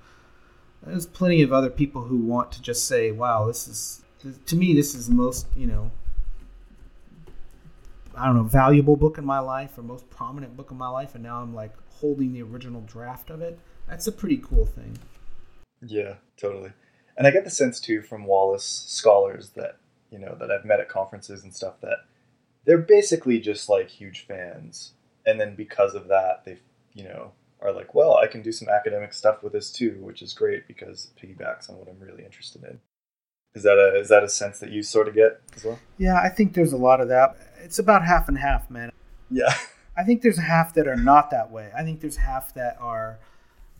There's 0.85 1.07
plenty 1.07 1.41
of 1.41 1.51
other 1.51 1.71
people 1.71 2.03
who 2.03 2.17
want 2.17 2.51
to 2.51 2.61
just 2.61 2.87
say, 2.87 3.11
wow, 3.11 3.47
this 3.47 3.67
is, 3.67 4.03
to 4.45 4.55
me, 4.55 4.75
this 4.75 4.93
is 4.93 5.07
the 5.07 5.15
most, 5.15 5.47
you 5.55 5.65
know, 5.65 5.89
I 8.15 8.27
don't 8.27 8.35
know, 8.35 8.43
valuable 8.43 8.97
book 8.97 9.17
in 9.17 9.25
my 9.25 9.39
life 9.39 9.79
or 9.79 9.81
most 9.81 10.07
prominent 10.11 10.55
book 10.55 10.69
in 10.69 10.77
my 10.77 10.89
life. 10.89 11.15
And 11.15 11.23
now 11.23 11.41
I'm 11.41 11.55
like 11.55 11.73
holding 11.89 12.33
the 12.33 12.43
original 12.43 12.81
draft 12.81 13.31
of 13.31 13.41
it. 13.41 13.57
That's 13.89 14.05
a 14.05 14.11
pretty 14.11 14.37
cool 14.37 14.67
thing. 14.67 14.95
Yeah, 15.81 16.17
totally. 16.37 16.71
And 17.17 17.27
I 17.27 17.31
get 17.31 17.43
the 17.43 17.49
sense 17.49 17.79
too 17.79 18.01
from 18.01 18.25
Wallace 18.25 18.85
scholars 18.87 19.49
that, 19.51 19.77
you 20.09 20.19
know, 20.19 20.35
that 20.39 20.51
I've 20.51 20.65
met 20.65 20.79
at 20.79 20.89
conferences 20.89 21.43
and 21.43 21.53
stuff 21.53 21.81
that 21.81 22.05
they're 22.65 22.77
basically 22.77 23.39
just 23.39 23.69
like 23.69 23.89
huge 23.89 24.25
fans. 24.25 24.93
And 25.25 25.39
then 25.39 25.55
because 25.55 25.93
of 25.93 26.07
that, 26.07 26.43
they, 26.45 26.57
you 26.93 27.03
know, 27.03 27.31
are 27.61 27.71
like, 27.71 27.93
well, 27.93 28.17
I 28.17 28.27
can 28.27 28.41
do 28.41 28.51
some 28.51 28.69
academic 28.69 29.13
stuff 29.13 29.43
with 29.43 29.53
this 29.53 29.71
too, 29.71 29.97
which 30.01 30.21
is 30.21 30.33
great 30.33 30.67
because 30.67 31.11
it 31.15 31.21
piggybacks 31.21 31.69
on 31.69 31.77
what 31.77 31.87
I'm 31.87 31.99
really 31.99 32.25
interested 32.25 32.63
in. 32.63 32.79
Is 33.53 33.63
that 33.63 33.77
a 33.77 33.99
is 33.99 34.07
that 34.07 34.23
a 34.23 34.29
sense 34.29 34.59
that 34.59 34.71
you 34.71 34.81
sort 34.81 35.09
of 35.09 35.13
get 35.13 35.41
as 35.55 35.65
well? 35.65 35.77
Yeah, 35.97 36.15
I 36.15 36.29
think 36.29 36.53
there's 36.53 36.71
a 36.71 36.77
lot 36.77 37.01
of 37.01 37.09
that. 37.09 37.35
It's 37.61 37.79
about 37.79 38.05
half 38.05 38.29
and 38.29 38.37
half, 38.37 38.69
man. 38.69 38.91
Yeah. 39.29 39.53
I 39.95 40.03
think 40.03 40.21
there's 40.21 40.37
half 40.37 40.73
that 40.75 40.87
are 40.87 40.95
not 40.95 41.31
that 41.31 41.51
way. 41.51 41.69
I 41.77 41.83
think 41.83 41.99
there's 41.99 42.15
half 42.15 42.53
that 42.53 42.77
are, 42.79 43.19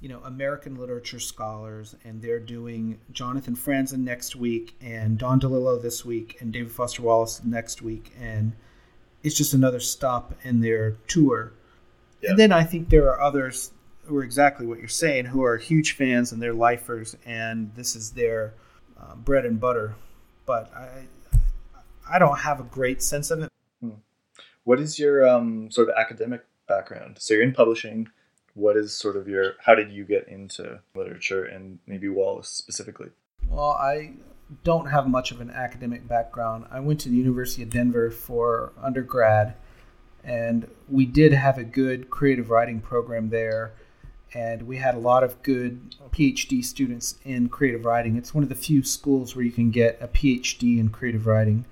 you 0.01 0.10
know, 0.10 0.20
American 0.25 0.75
literature 0.75 1.20
scholars, 1.20 1.96
and 2.03 2.22
they're 2.22 2.39
doing 2.39 3.00
Jonathan 3.12 3.55
Franzen 3.55 4.00
next 4.00 4.36
week, 4.36 4.75
and 4.81 5.17
Don 5.17 5.39
DeLillo 5.39 5.79
this 5.79 6.03
week, 6.03 6.38
and 6.41 6.51
David 6.51 6.72
Foster 6.72 7.03
Wallace 7.03 7.41
next 7.43 7.84
week, 7.84 8.12
and 8.20 8.53
it's 9.24 9.36
just 9.36 9.53
another 9.53 9.79
stop 9.79 10.34
in 10.43 10.60
their 10.60 10.91
tour. 11.08 11.53
Yeah. 12.22 12.31
And 12.31 12.39
then 12.39 12.51
I 12.51 12.63
think 12.63 12.89
there 12.89 13.12
are 13.12 13.22
others 13.22 13.72
who 14.05 14.17
are 14.17 14.24
exactly 14.24 14.65
what 14.65 14.79
you're 14.79 14.88
saying, 14.88 15.25
who 15.25 15.43
are 15.43 15.58
huge 15.58 15.93
fans 15.93 16.31
and 16.31 16.41
they're 16.41 16.53
lifers, 16.53 17.15
and 17.25 17.72
this 17.75 17.96
is 17.96 18.12
their 18.12 18.55
uh, 19.00 19.15
bread 19.15 19.46
and 19.46 19.60
butter. 19.60 19.96
But 20.48 20.74
I, 20.75 21.05
I 22.10 22.20
don't 22.20 22.39
have 22.39 22.60
a 22.60 22.63
great 22.63 23.03
sense 23.03 23.29
of 23.29 23.43
it. 23.43 23.50
Hmm. 23.79 23.91
What 24.63 24.79
is 24.79 24.98
your 24.98 25.27
um, 25.27 25.70
sort 25.70 25.89
of 25.89 25.96
academic 25.96 26.43
background? 26.67 27.17
So 27.20 27.36
you're 27.36 27.43
in 27.43 27.53
publishing. 27.53 28.10
What 28.53 28.77
is 28.77 28.96
sort 28.96 29.15
of 29.15 29.27
your? 29.27 29.55
How 29.65 29.75
did 29.75 29.91
you 29.91 30.05
get 30.05 30.27
into 30.27 30.79
literature 30.96 31.46
and 31.46 31.79
maybe 31.88 32.10
Wallace 32.10 32.50
specifically? 32.50 33.10
Well, 33.48 33.72
I 33.72 34.13
don't 34.63 34.88
have 34.88 35.08
much 35.08 35.31
of 35.31 35.41
an 35.41 35.50
academic 35.50 36.08
background. 36.08 36.65
I 36.70 36.79
went 36.79 37.00
to 37.01 37.10
the 37.10 37.15
University 37.15 37.63
of 37.63 37.70
Denver 37.70 38.12
for 38.12 38.74
undergrad, 38.81 39.55
and 40.24 40.70
we 40.89 41.05
did 41.05 41.34
have 41.34 41.58
a 41.58 41.63
good 41.63 42.10
creative 42.10 42.50
writing 42.50 42.81
program 42.81 43.29
there 43.29 43.74
and 44.34 44.63
we 44.63 44.77
had 44.77 44.96
a 44.96 45.00
lot 45.00 45.24
of 45.24 45.41
good 45.43 45.96
PhD 46.12 46.63
students 46.63 47.17
in 47.25 47.50
creative 47.50 47.86
writing. 47.86 48.15
It's 48.15 48.34
one 48.34 48.43
of 48.43 48.50
the 48.50 48.55
few 48.55 48.81
schools 48.84 49.36
where 49.36 49.43
you 49.43 49.51
can 49.51 49.72
get 49.72 49.98
a 50.01 50.08
PhD 50.08 50.79
in 50.79 50.89
creative 50.89 51.25
writing. 51.25 51.65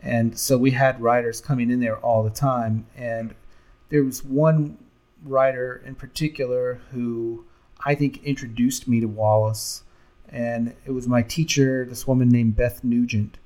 And 0.00 0.38
so 0.38 0.58
we 0.58 0.72
had 0.72 1.00
writers 1.00 1.40
coming 1.40 1.70
in 1.70 1.80
there 1.80 1.96
all 1.98 2.22
the 2.22 2.30
time. 2.30 2.86
And 2.96 3.34
there 3.88 4.04
was 4.04 4.24
one 4.24 4.78
writer 5.24 5.82
in 5.84 5.94
particular 5.94 6.80
who 6.90 7.44
I 7.84 7.94
think 7.94 8.22
introduced 8.24 8.88
me 8.88 9.00
to 9.00 9.06
Wallace. 9.06 9.82
And 10.28 10.74
it 10.86 10.92
was 10.92 11.06
my 11.06 11.22
teacher, 11.22 11.84
this 11.84 12.06
woman 12.06 12.28
named 12.28 12.56
Beth 12.56 12.82
Nugent. 12.82 13.38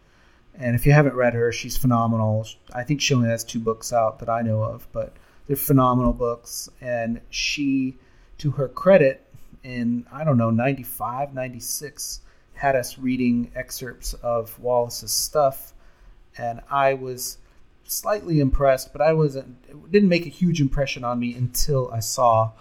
And 0.54 0.74
if 0.74 0.86
you 0.86 0.92
haven't 0.92 1.14
read 1.14 1.34
her, 1.34 1.52
she's 1.52 1.76
phenomenal. 1.76 2.46
I 2.72 2.84
think 2.84 3.00
she 3.00 3.14
only 3.14 3.28
has 3.28 3.44
two 3.44 3.58
books 3.58 3.92
out 3.92 4.20
that 4.20 4.28
I 4.28 4.42
know 4.42 4.62
of, 4.62 4.86
but 4.92 5.14
they're 5.46 5.56
phenomenal 5.56 6.12
books. 6.12 6.68
And 6.80 7.20
she 7.30 7.96
to 8.38 8.52
her 8.52 8.68
credit, 8.68 9.26
in 9.66 10.06
I 10.12 10.24
don't 10.24 10.38
know 10.38 10.50
95, 10.50 11.34
96, 11.34 12.20
had 12.54 12.76
us 12.76 12.98
reading 12.98 13.50
excerpts 13.54 14.14
of 14.14 14.58
Wallace's 14.58 15.12
stuff, 15.12 15.74
and 16.38 16.60
I 16.70 16.94
was 16.94 17.38
slightly 17.86 18.40
impressed, 18.40 18.92
but 18.92 19.00
I 19.00 19.12
wasn't. 19.12 19.56
It 19.68 19.92
didn't 19.92 20.08
make 20.08 20.26
a 20.26 20.30
huge 20.30 20.60
impression 20.60 21.04
on 21.04 21.18
me 21.18 21.34
until 21.34 21.90
I 21.92 22.00
saw 22.00 22.52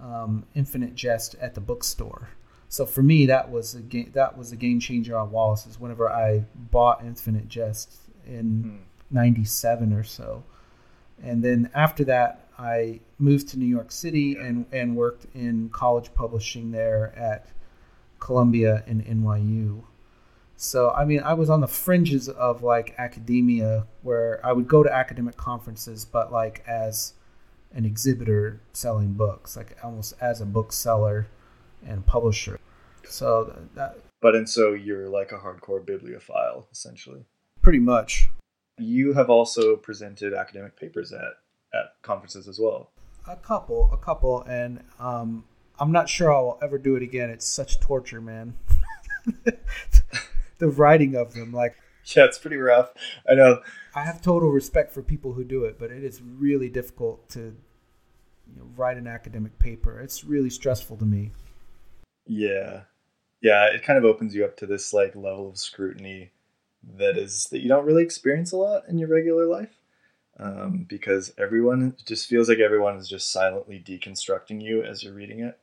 um, 0.00 0.44
Infinite 0.54 0.94
Jest 0.94 1.34
at 1.40 1.54
the 1.54 1.60
bookstore. 1.60 2.30
So 2.68 2.84
for 2.84 3.02
me, 3.02 3.26
that 3.26 3.50
was 3.50 3.74
a 3.74 3.80
game. 3.80 4.10
That 4.14 4.36
was 4.36 4.52
a 4.52 4.56
game 4.56 4.80
changer 4.80 5.16
on 5.16 5.30
Wallace's. 5.30 5.78
Whenever 5.78 6.10
I 6.10 6.44
bought 6.54 7.04
Infinite 7.04 7.48
Jest 7.48 7.96
in 8.26 8.80
'97 9.10 9.88
hmm. 9.88 9.94
or 9.94 10.02
so, 10.02 10.44
and 11.22 11.42
then 11.42 11.70
after 11.74 12.04
that, 12.04 12.48
I 12.58 13.00
moved 13.18 13.48
to 13.48 13.58
New 13.58 13.66
York 13.66 13.92
City 13.92 14.36
and, 14.36 14.66
and 14.72 14.96
worked 14.96 15.26
in 15.34 15.68
college 15.70 16.12
publishing 16.14 16.70
there 16.70 17.14
at 17.16 17.48
Columbia 18.18 18.82
and 18.86 19.04
NYU. 19.04 19.82
So, 20.56 20.90
I 20.92 21.04
mean, 21.04 21.20
I 21.20 21.34
was 21.34 21.50
on 21.50 21.60
the 21.60 21.68
fringes 21.68 22.28
of 22.28 22.62
like 22.62 22.94
academia 22.98 23.86
where 24.02 24.44
I 24.44 24.52
would 24.52 24.66
go 24.66 24.82
to 24.82 24.92
academic 24.92 25.36
conferences, 25.36 26.04
but 26.04 26.32
like 26.32 26.64
as 26.66 27.12
an 27.74 27.84
exhibitor 27.84 28.60
selling 28.72 29.12
books, 29.12 29.56
like 29.56 29.76
almost 29.84 30.14
as 30.20 30.40
a 30.40 30.46
bookseller 30.46 31.26
and 31.86 32.04
publisher. 32.06 32.58
So 33.04 33.54
that. 33.74 33.98
But 34.22 34.34
and 34.34 34.48
so 34.48 34.72
you're 34.72 35.08
like 35.08 35.30
a 35.32 35.38
hardcore 35.38 35.84
bibliophile, 35.84 36.66
essentially. 36.72 37.24
Pretty 37.60 37.78
much. 37.78 38.28
You 38.78 39.12
have 39.12 39.28
also 39.28 39.76
presented 39.76 40.32
academic 40.32 40.78
papers 40.78 41.12
at 41.12 41.34
at 41.74 41.92
conferences 42.02 42.48
as 42.48 42.58
well. 42.58 42.90
A 43.28 43.36
couple, 43.36 43.90
a 43.92 43.96
couple, 43.96 44.42
and 44.42 44.82
um, 44.98 45.44
I'm 45.78 45.92
not 45.92 46.08
sure 46.08 46.32
I'll 46.32 46.58
ever 46.62 46.78
do 46.78 46.96
it 46.96 47.02
again. 47.02 47.28
It's 47.28 47.46
such 47.46 47.78
torture, 47.80 48.20
man. 48.20 48.54
the 50.58 50.68
writing 50.68 51.14
of 51.14 51.34
them, 51.34 51.52
like 51.52 51.76
yeah, 52.14 52.24
it's 52.24 52.38
pretty 52.38 52.56
rough. 52.56 52.92
I 53.28 53.34
know. 53.34 53.60
I 53.94 54.02
have 54.02 54.22
total 54.22 54.50
respect 54.50 54.92
for 54.92 55.02
people 55.02 55.32
who 55.32 55.44
do 55.44 55.64
it, 55.64 55.78
but 55.78 55.90
it 55.90 56.04
is 56.04 56.22
really 56.22 56.68
difficult 56.68 57.28
to 57.30 57.40
you 57.40 58.56
know, 58.56 58.68
write 58.76 58.96
an 58.96 59.06
academic 59.06 59.58
paper. 59.58 60.00
It's 60.00 60.24
really 60.24 60.50
stressful 60.50 60.98
to 60.98 61.04
me. 61.04 61.32
Yeah, 62.26 62.82
yeah, 63.40 63.66
it 63.66 63.82
kind 63.82 63.98
of 63.98 64.04
opens 64.04 64.34
you 64.34 64.44
up 64.44 64.56
to 64.58 64.66
this 64.66 64.92
like 64.92 65.14
level 65.16 65.48
of 65.48 65.58
scrutiny 65.58 66.32
that 66.98 67.16
is 67.16 67.44
that 67.50 67.60
you 67.60 67.68
don't 67.68 67.84
really 67.84 68.02
experience 68.02 68.52
a 68.52 68.56
lot 68.56 68.84
in 68.88 68.98
your 68.98 69.08
regular 69.08 69.46
life 69.46 69.80
um, 70.38 70.86
because 70.88 71.32
everyone 71.38 71.96
just 72.04 72.28
feels 72.28 72.48
like 72.48 72.58
everyone 72.58 72.96
is 72.96 73.08
just 73.08 73.32
silently 73.32 73.82
deconstructing 73.84 74.62
you 74.62 74.82
as 74.82 75.02
you're 75.02 75.14
reading 75.14 75.40
it. 75.40 75.58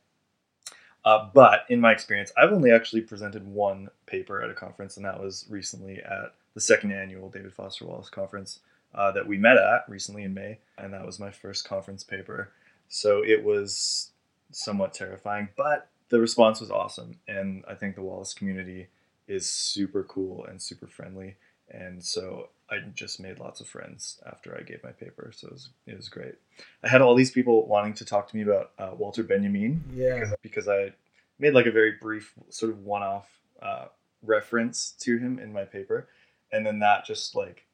Uh, 1.06 1.30
but 1.34 1.66
in 1.70 1.82
my 1.82 1.92
experience, 1.92 2.32
I've 2.38 2.54
only 2.54 2.72
actually 2.72 3.02
presented 3.02 3.46
one 3.46 3.90
paper 4.06 4.42
at 4.42 4.50
a 4.50 4.54
conference, 4.54 4.96
and 4.96 5.06
that 5.06 5.22
was 5.22 5.46
recently 5.50 5.98
at 5.98 6.34
the 6.54 6.62
second 6.62 6.94
annual 6.94 7.30
David 7.30 7.54
Foster 7.54 7.86
Wallace 7.86 8.10
conference 8.10 8.60
uh, 8.96 9.12
that 9.12 9.28
we 9.28 9.38
met 9.38 9.58
at 9.58 9.84
recently 9.90 10.24
in 10.24 10.34
May, 10.34 10.60
and 10.78 10.94
that 10.94 11.06
was 11.06 11.20
my 11.20 11.32
first 11.32 11.68
conference 11.68 12.04
paper. 12.04 12.52
So 12.88 13.24
it 13.24 13.44
was 13.44 14.12
somewhat 14.52 14.94
terrifying, 14.94 15.50
but 15.58 15.90
the 16.10 16.20
response 16.20 16.62
was 16.62 16.72
awesome, 16.72 17.20
and 17.28 17.66
I 17.68 17.74
think 17.74 17.96
the 17.96 18.02
Wallace 18.02 18.34
community 18.34 18.88
is 19.28 19.50
super 19.50 20.04
cool 20.04 20.46
and 20.46 20.62
super 20.62 20.88
friendly, 20.88 21.36
and 21.70 22.04
so 22.04 22.50
I 22.74 22.80
just 22.96 23.20
made 23.20 23.40
lots 23.40 23.62
of 23.62 23.68
friends 23.68 24.20
after 24.26 24.58
I 24.58 24.64
gave 24.64 24.84
my 24.84 24.92
paper, 24.92 25.32
so 25.36 25.48
it 25.48 25.54
was, 25.54 25.70
it 25.86 25.96
was 25.96 26.10
great. 26.10 26.36
I 26.84 26.88
had 26.88 27.02
all 27.02 27.14
these 27.14 27.30
people 27.30 27.68
wanting 27.68 27.94
to 27.96 28.06
talk 28.06 28.28
to 28.30 28.36
me 28.36 28.42
about 28.42 28.72
uh, 28.80 28.92
Walter 28.98 29.22
Benjamin, 29.22 29.84
yeah, 29.94 30.16
because, 30.16 30.34
because, 30.42 30.68
I 30.68 30.94
made 31.38 31.54
like 31.54 31.68
a 31.68 31.72
very 31.72 31.94
brief 32.02 32.34
sort 32.50 32.72
of 32.72 32.80
one-off 32.80 33.28
uh, 33.62 33.86
reference 34.24 34.96
to 35.02 35.18
him 35.18 35.38
in 35.38 35.54
my 35.54 35.66
paper, 35.66 36.08
and 36.52 36.66
then 36.66 36.80
that 36.80 37.06
just 37.06 37.36
like 37.36 37.68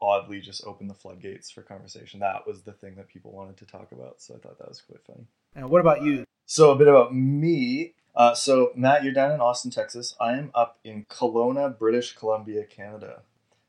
oddly 0.00 0.40
just 0.40 0.64
opened 0.64 0.90
the 0.90 0.94
floodgates 0.94 1.50
for 1.50 1.62
conversation. 1.62 2.20
That 2.20 2.46
was 2.46 2.62
the 2.62 2.72
thing 2.72 2.94
that 2.96 3.08
people 3.08 3.32
wanted 3.32 3.56
to 3.58 3.66
talk 3.66 3.90
about, 3.90 4.20
so 4.22 4.34
I 4.34 4.38
thought 4.38 4.58
that 4.58 4.68
was 4.68 4.80
quite 4.80 5.02
funny. 5.04 5.26
And 5.56 5.68
what 5.70 5.80
about 5.80 6.02
you? 6.02 6.24
So 6.46 6.70
a 6.70 6.76
bit 6.76 6.88
about 6.88 7.14
me. 7.14 7.94
Uh, 8.14 8.34
so 8.34 8.70
Matt, 8.76 9.02
you're 9.02 9.12
down 9.12 9.32
in 9.32 9.40
Austin, 9.40 9.72
Texas. 9.72 10.14
I 10.20 10.34
am 10.34 10.52
up 10.54 10.78
in 10.84 11.04
Kelowna, 11.06 11.76
British 11.76 12.14
Columbia, 12.14 12.64
Canada. 12.64 13.22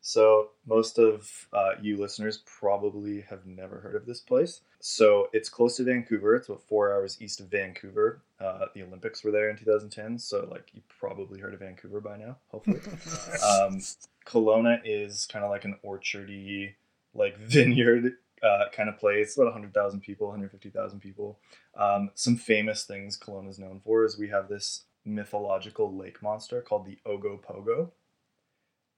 So, 0.08 0.52
most 0.66 1.00
of 1.00 1.50
uh, 1.52 1.72
you 1.82 1.98
listeners 1.98 2.38
probably 2.46 3.26
have 3.30 3.46
never 3.46 3.82
heard 3.82 3.98
of 3.98 4.06
this 4.06 4.22
place. 4.22 4.62
So, 4.80 5.28
it's 5.34 5.50
close 5.50 5.76
to 5.76 5.84
Vancouver. 5.84 6.34
It's 6.38 6.48
about 6.48 6.62
four 6.62 6.94
hours 6.94 7.22
east 7.22 7.42
of 7.42 7.48
Vancouver. 7.48 8.22
Uh, 8.40 8.68
the 8.74 8.84
Olympics 8.84 9.22
were 9.22 9.32
there 9.32 9.50
in 9.50 9.58
2010. 9.58 10.18
So, 10.18 10.48
like, 10.50 10.70
you 10.74 10.82
probably 10.98 11.42
heard 11.42 11.54
of 11.54 11.60
Vancouver 11.60 12.00
by 12.00 12.16
now, 12.16 12.38
hopefully. 12.48 12.80
um, 12.86 13.82
Kelowna 14.26 14.80
is 14.86 15.26
kind 15.26 15.44
of 15.44 15.52
like 15.52 15.66
an 15.66 15.78
orchardy, 15.86 16.76
like 17.14 17.38
vineyard 17.40 18.14
uh, 18.42 18.70
kind 18.72 18.88
of 18.88 18.98
place. 18.98 19.36
About 19.36 19.48
100,000 19.48 20.00
people, 20.00 20.28
150,000 20.28 21.02
people. 21.02 21.38
Um, 21.78 22.12
some 22.16 22.38
famous 22.38 22.86
things 22.86 23.20
Kelowna 23.20 23.50
is 23.50 23.60
known 23.60 23.82
for 23.84 24.06
is 24.06 24.18
we 24.18 24.30
have 24.30 24.48
this 24.48 24.86
mythological 25.04 25.94
lake 25.94 26.24
monster 26.24 26.62
called 26.62 26.86
the 26.86 26.98
Ogopogo 27.06 27.90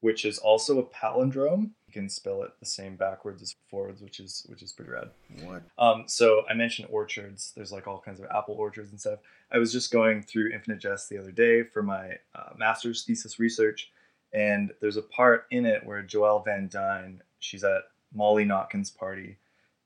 which 0.01 0.25
is 0.25 0.37
also 0.37 0.79
a 0.79 0.83
palindrome. 0.83 1.71
You 1.87 1.93
can 1.93 2.09
spell 2.09 2.43
it 2.43 2.51
the 2.59 2.65
same 2.65 2.95
backwards 2.95 3.41
as 3.41 3.55
forwards, 3.69 4.01
which 4.01 4.19
is 4.19 4.45
which 4.47 4.61
is 4.61 4.71
pretty 4.71 4.91
rad. 4.91 5.09
What? 5.43 5.63
Um, 5.77 6.03
so 6.07 6.43
I 6.49 6.53
mentioned 6.53 6.87
orchards. 6.91 7.51
There's 7.55 7.71
like 7.71 7.87
all 7.87 7.99
kinds 7.99 8.19
of 8.19 8.27
apple 8.27 8.55
orchards 8.55 8.91
and 8.91 8.99
stuff. 8.99 9.19
I 9.51 9.57
was 9.57 9.71
just 9.71 9.91
going 9.91 10.21
through 10.21 10.51
Infinite 10.51 10.79
Jest 10.79 11.09
the 11.09 11.17
other 11.17 11.31
day 11.31 11.63
for 11.63 11.81
my 11.81 12.17
uh, 12.35 12.51
master's 12.57 13.03
thesis 13.03 13.39
research, 13.39 13.91
and 14.33 14.71
there's 14.81 14.97
a 14.97 15.01
part 15.01 15.45
in 15.51 15.65
it 15.65 15.85
where 15.85 16.03
Joelle 16.03 16.45
Van 16.45 16.69
Dyne, 16.71 17.21
she's 17.39 17.63
at 17.63 17.83
Molly 18.13 18.45
Notkin's 18.45 18.91
party, 18.91 19.37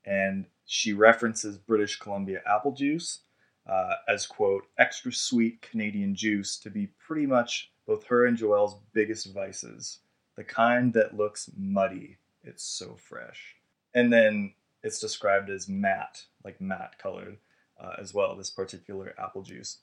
and 0.04 0.46
she 0.66 0.92
references 0.92 1.58
British 1.58 1.98
Columbia 1.98 2.40
apple 2.46 2.72
juice 2.72 3.20
uh, 3.66 3.94
as 4.08 4.26
quote 4.26 4.66
extra 4.78 5.12
sweet 5.12 5.62
Canadian 5.62 6.14
juice 6.14 6.58
to 6.58 6.70
be 6.70 6.88
pretty 7.06 7.26
much 7.26 7.70
both 7.86 8.04
her 8.04 8.26
and 8.26 8.36
Joelle's 8.36 8.76
biggest 8.92 9.32
vices. 9.32 10.00
The 10.36 10.44
kind 10.44 10.92
that 10.94 11.16
looks 11.16 11.50
muddy. 11.56 12.18
It's 12.42 12.64
so 12.64 12.96
fresh. 12.96 13.56
And 13.94 14.12
then 14.12 14.54
it's 14.82 15.00
described 15.00 15.50
as 15.50 15.68
matte, 15.68 16.24
like 16.44 16.60
matte 16.60 16.98
colored 16.98 17.38
uh, 17.80 17.94
as 17.98 18.12
well, 18.12 18.36
this 18.36 18.50
particular 18.50 19.14
apple 19.18 19.42
juice. 19.42 19.78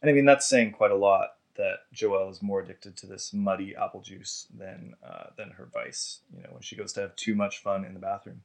And 0.00 0.10
I 0.10 0.14
mean, 0.14 0.24
that's 0.24 0.48
saying 0.48 0.72
quite 0.72 0.90
a 0.90 0.96
lot 0.96 1.36
that 1.56 1.80
Joelle 1.94 2.30
is 2.30 2.42
more 2.42 2.60
addicted 2.60 2.96
to 2.98 3.06
this 3.06 3.32
muddy 3.32 3.74
apple 3.76 4.00
juice 4.00 4.48
than, 4.56 4.94
uh, 5.06 5.26
than 5.36 5.50
her 5.50 5.68
vice, 5.72 6.20
you 6.36 6.42
know, 6.42 6.50
when 6.50 6.62
she 6.62 6.76
goes 6.76 6.92
to 6.94 7.00
have 7.00 7.16
too 7.16 7.34
much 7.34 7.62
fun 7.62 7.84
in 7.84 7.94
the 7.94 8.00
bathroom. 8.00 8.42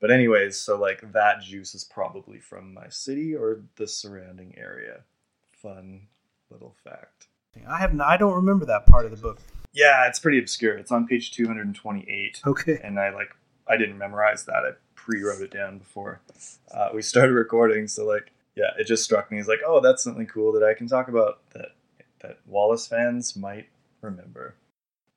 But 0.00 0.10
anyways, 0.10 0.58
so 0.58 0.76
like 0.78 1.12
that 1.12 1.42
juice 1.42 1.74
is 1.74 1.84
probably 1.84 2.38
from 2.38 2.74
my 2.74 2.88
city 2.88 3.34
or 3.34 3.60
the 3.76 3.86
surrounding 3.86 4.54
area. 4.58 5.02
Fun 5.52 6.08
little 6.50 6.74
fact. 6.82 7.28
I 7.68 7.78
have. 7.78 7.98
I 8.00 8.16
don't 8.16 8.34
remember 8.34 8.64
that 8.66 8.86
part 8.86 9.04
of 9.04 9.12
the 9.12 9.16
book. 9.16 9.38
Yeah, 9.72 10.06
it's 10.06 10.18
pretty 10.18 10.38
obscure. 10.38 10.76
It's 10.76 10.92
on 10.92 11.06
page 11.06 11.32
228. 11.32 12.42
Okay. 12.46 12.80
And 12.82 12.98
I 12.98 13.10
like 13.10 13.34
I 13.68 13.76
didn't 13.76 13.98
memorize 13.98 14.44
that. 14.44 14.64
I 14.64 14.72
pre-wrote 14.94 15.40
it 15.40 15.50
down 15.50 15.78
before 15.78 16.20
uh, 16.72 16.88
we 16.94 17.02
started 17.02 17.32
recording. 17.32 17.88
So 17.88 18.06
like, 18.06 18.32
yeah, 18.54 18.70
it 18.78 18.86
just 18.86 19.02
struck 19.02 19.30
me 19.30 19.38
as 19.38 19.48
like, 19.48 19.60
oh, 19.66 19.80
that's 19.80 20.02
something 20.02 20.26
cool 20.26 20.52
that 20.52 20.62
I 20.62 20.74
can 20.74 20.86
talk 20.86 21.08
about 21.08 21.40
that 21.54 21.70
that 22.20 22.38
Wallace 22.46 22.86
fans 22.86 23.36
might 23.36 23.68
remember. 24.00 24.54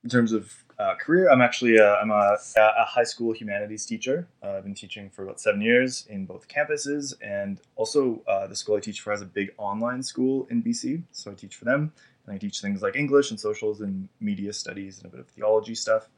In 0.04 0.10
terms 0.10 0.32
of 0.32 0.54
uh, 0.78 0.96
career, 1.00 1.30
I'm 1.32 1.42
actually 1.42 1.78
a, 1.78 1.96
I'm 1.96 2.12
a, 2.12 2.38
a 2.58 2.86
high 2.86 3.04
school 3.04 3.34
humanities 3.34 3.86
teacher. 3.86 4.28
Uh, 4.44 4.52
I've 4.52 4.64
been 4.64 4.76
teaching 4.76 5.10
for 5.10 5.24
about 5.24 5.40
seven 5.40 5.62
years 5.62 6.06
in 6.10 6.26
both 6.26 6.48
campuses, 6.48 7.14
and 7.22 7.60
also 7.76 8.22
uh, 8.28 8.46
the 8.46 8.56
school 8.56 8.76
I 8.76 8.82
teach 8.82 9.02
for 9.02 9.12
has 9.12 9.22
a 9.22 9.26
big 9.26 9.52
online 9.58 10.04
school 10.04 10.48
in 10.52 10.62
BC. 10.62 11.04
So 11.12 11.32
I 11.32 11.34
teach 11.34 11.56
for 11.56 11.66
them, 11.66 11.92
and 12.26 12.36
I 12.36 12.38
teach 12.38 12.62
things 12.62 12.82
like 12.82 12.96
English 12.96 13.32
and 13.32 13.40
socials 13.40 13.82
and 13.82 14.10
media 14.20 14.54
studies 14.54 14.98
and 14.98 15.08
a 15.08 15.10
bit 15.10 15.20
of 15.20 15.28
theology 15.30 15.76
stuff. 15.76 16.10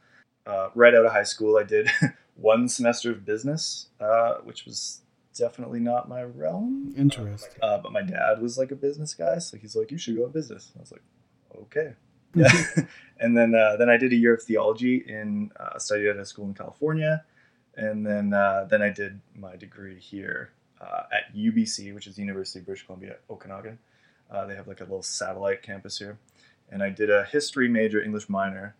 Uh, 0.46 0.70
right 0.74 0.94
out 0.94 1.04
of 1.04 1.12
high 1.12 1.24
school, 1.24 1.58
I 1.58 1.64
did 1.64 1.90
one 2.36 2.68
semester 2.68 3.10
of 3.10 3.24
business, 3.24 3.88
uh, 4.00 4.36
which 4.44 4.64
was 4.64 5.02
definitely 5.36 5.80
not 5.80 6.08
my 6.08 6.22
realm. 6.22 6.94
Interesting. 6.96 7.50
Uh, 7.62 7.78
but 7.78 7.92
my 7.92 8.02
dad 8.02 8.40
was 8.40 8.56
like 8.56 8.70
a 8.70 8.76
business 8.76 9.14
guy, 9.14 9.38
so 9.38 9.56
he's 9.56 9.76
like, 9.76 9.90
"You 9.90 9.98
should 9.98 10.16
go 10.16 10.26
in 10.26 10.32
business." 10.32 10.72
I 10.76 10.80
was 10.80 10.92
like, 10.92 11.02
"Okay." 11.62 11.94
Yeah. 12.34 12.50
and 13.20 13.36
then 13.36 13.54
uh, 13.54 13.76
then 13.76 13.88
I 13.88 13.96
did 13.96 14.12
a 14.12 14.16
year 14.16 14.34
of 14.34 14.42
theology 14.42 15.04
in 15.06 15.50
uh, 15.58 15.78
studied 15.78 16.08
at 16.08 16.16
a 16.16 16.24
school 16.24 16.46
in 16.46 16.54
California, 16.54 17.24
and 17.76 18.06
then 18.06 18.32
uh, 18.32 18.66
then 18.70 18.82
I 18.82 18.90
did 18.90 19.20
my 19.34 19.56
degree 19.56 19.98
here 19.98 20.52
uh, 20.80 21.02
at 21.12 21.34
UBC, 21.34 21.94
which 21.94 22.06
is 22.06 22.16
the 22.16 22.22
University 22.22 22.60
of 22.60 22.66
British 22.66 22.86
Columbia, 22.86 23.16
Okanagan. 23.30 23.78
Uh, 24.30 24.46
they 24.46 24.54
have 24.54 24.68
like 24.68 24.80
a 24.80 24.84
little 24.84 25.02
satellite 25.02 25.62
campus 25.62 25.98
here, 25.98 26.18
and 26.70 26.82
I 26.82 26.90
did 26.90 27.10
a 27.10 27.24
history 27.24 27.68
major, 27.68 28.02
English 28.02 28.28
minor, 28.28 28.74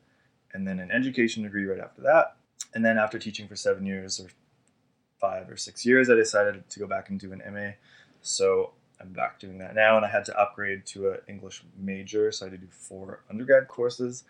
and 0.53 0.67
then 0.67 0.79
an 0.79 0.91
education 0.91 1.43
degree 1.43 1.65
right 1.65 1.81
after 1.81 2.03
that. 2.03 2.37
And 2.75 2.85
then 2.85 2.99
after 2.99 3.19
teaching 3.19 3.49
for 3.49 3.57
seven 3.57 3.87
years 3.87 4.21
or 4.21 4.29
five 5.21 5.49
or 5.49 5.57
six 5.57 5.87
years, 5.87 6.11
I 6.11 6.15
decided 6.15 6.69
to 6.69 6.79
go 6.79 6.87
back 6.87 7.11
and 7.11 7.19
do 7.19 7.33
an 7.33 7.43
MA. 7.53 7.73
So 8.21 8.73
I'm 9.01 9.13
back 9.13 9.39
doing 9.39 9.59
that 9.59 9.75
now, 9.75 9.97
and 9.97 10.05
I 10.05 10.09
had 10.09 10.25
to 10.27 10.39
upgrade 10.39 10.85
to 10.87 11.11
an 11.11 11.19
English 11.29 11.63
major, 11.77 12.33
so 12.33 12.47
I 12.47 12.51
had 12.51 12.61
to 12.61 12.67
do 12.67 12.71
four 12.71 13.21
undergrad 13.31 13.69
courses, 13.69 14.25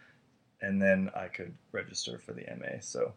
and 0.60 0.80
then 0.80 1.10
I 1.16 1.26
could 1.26 1.54
register 1.72 2.18
for 2.18 2.32
the 2.32 2.44
MA. 2.58 2.80
So 2.80 3.12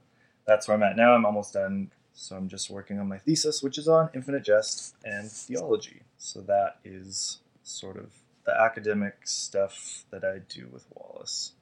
that's 0.46 0.68
where 0.68 0.76
I'm 0.76 0.84
at 0.84 0.96
now. 0.96 1.14
I'm 1.14 1.26
almost 1.26 1.54
done, 1.54 1.92
so 2.14 2.36
I'm 2.36 2.48
just 2.48 2.70
working 2.70 3.00
on 3.00 3.08
my 3.08 3.18
thesis, 3.18 3.62
which 3.62 3.78
is 3.78 3.88
on 3.88 4.10
infinite 4.14 4.44
jest 4.44 4.96
and 5.04 5.30
theology. 5.30 6.02
So 6.18 6.42
that 6.42 6.78
is 6.86 7.40
sort 7.72 7.98
of 7.98 8.12
the 8.46 8.60
academic 8.60 9.16
stuff 9.24 10.06
that 10.12 10.24
I 10.24 10.40
do 10.50 10.68
with 10.72 10.86
Wallace. 10.94 11.54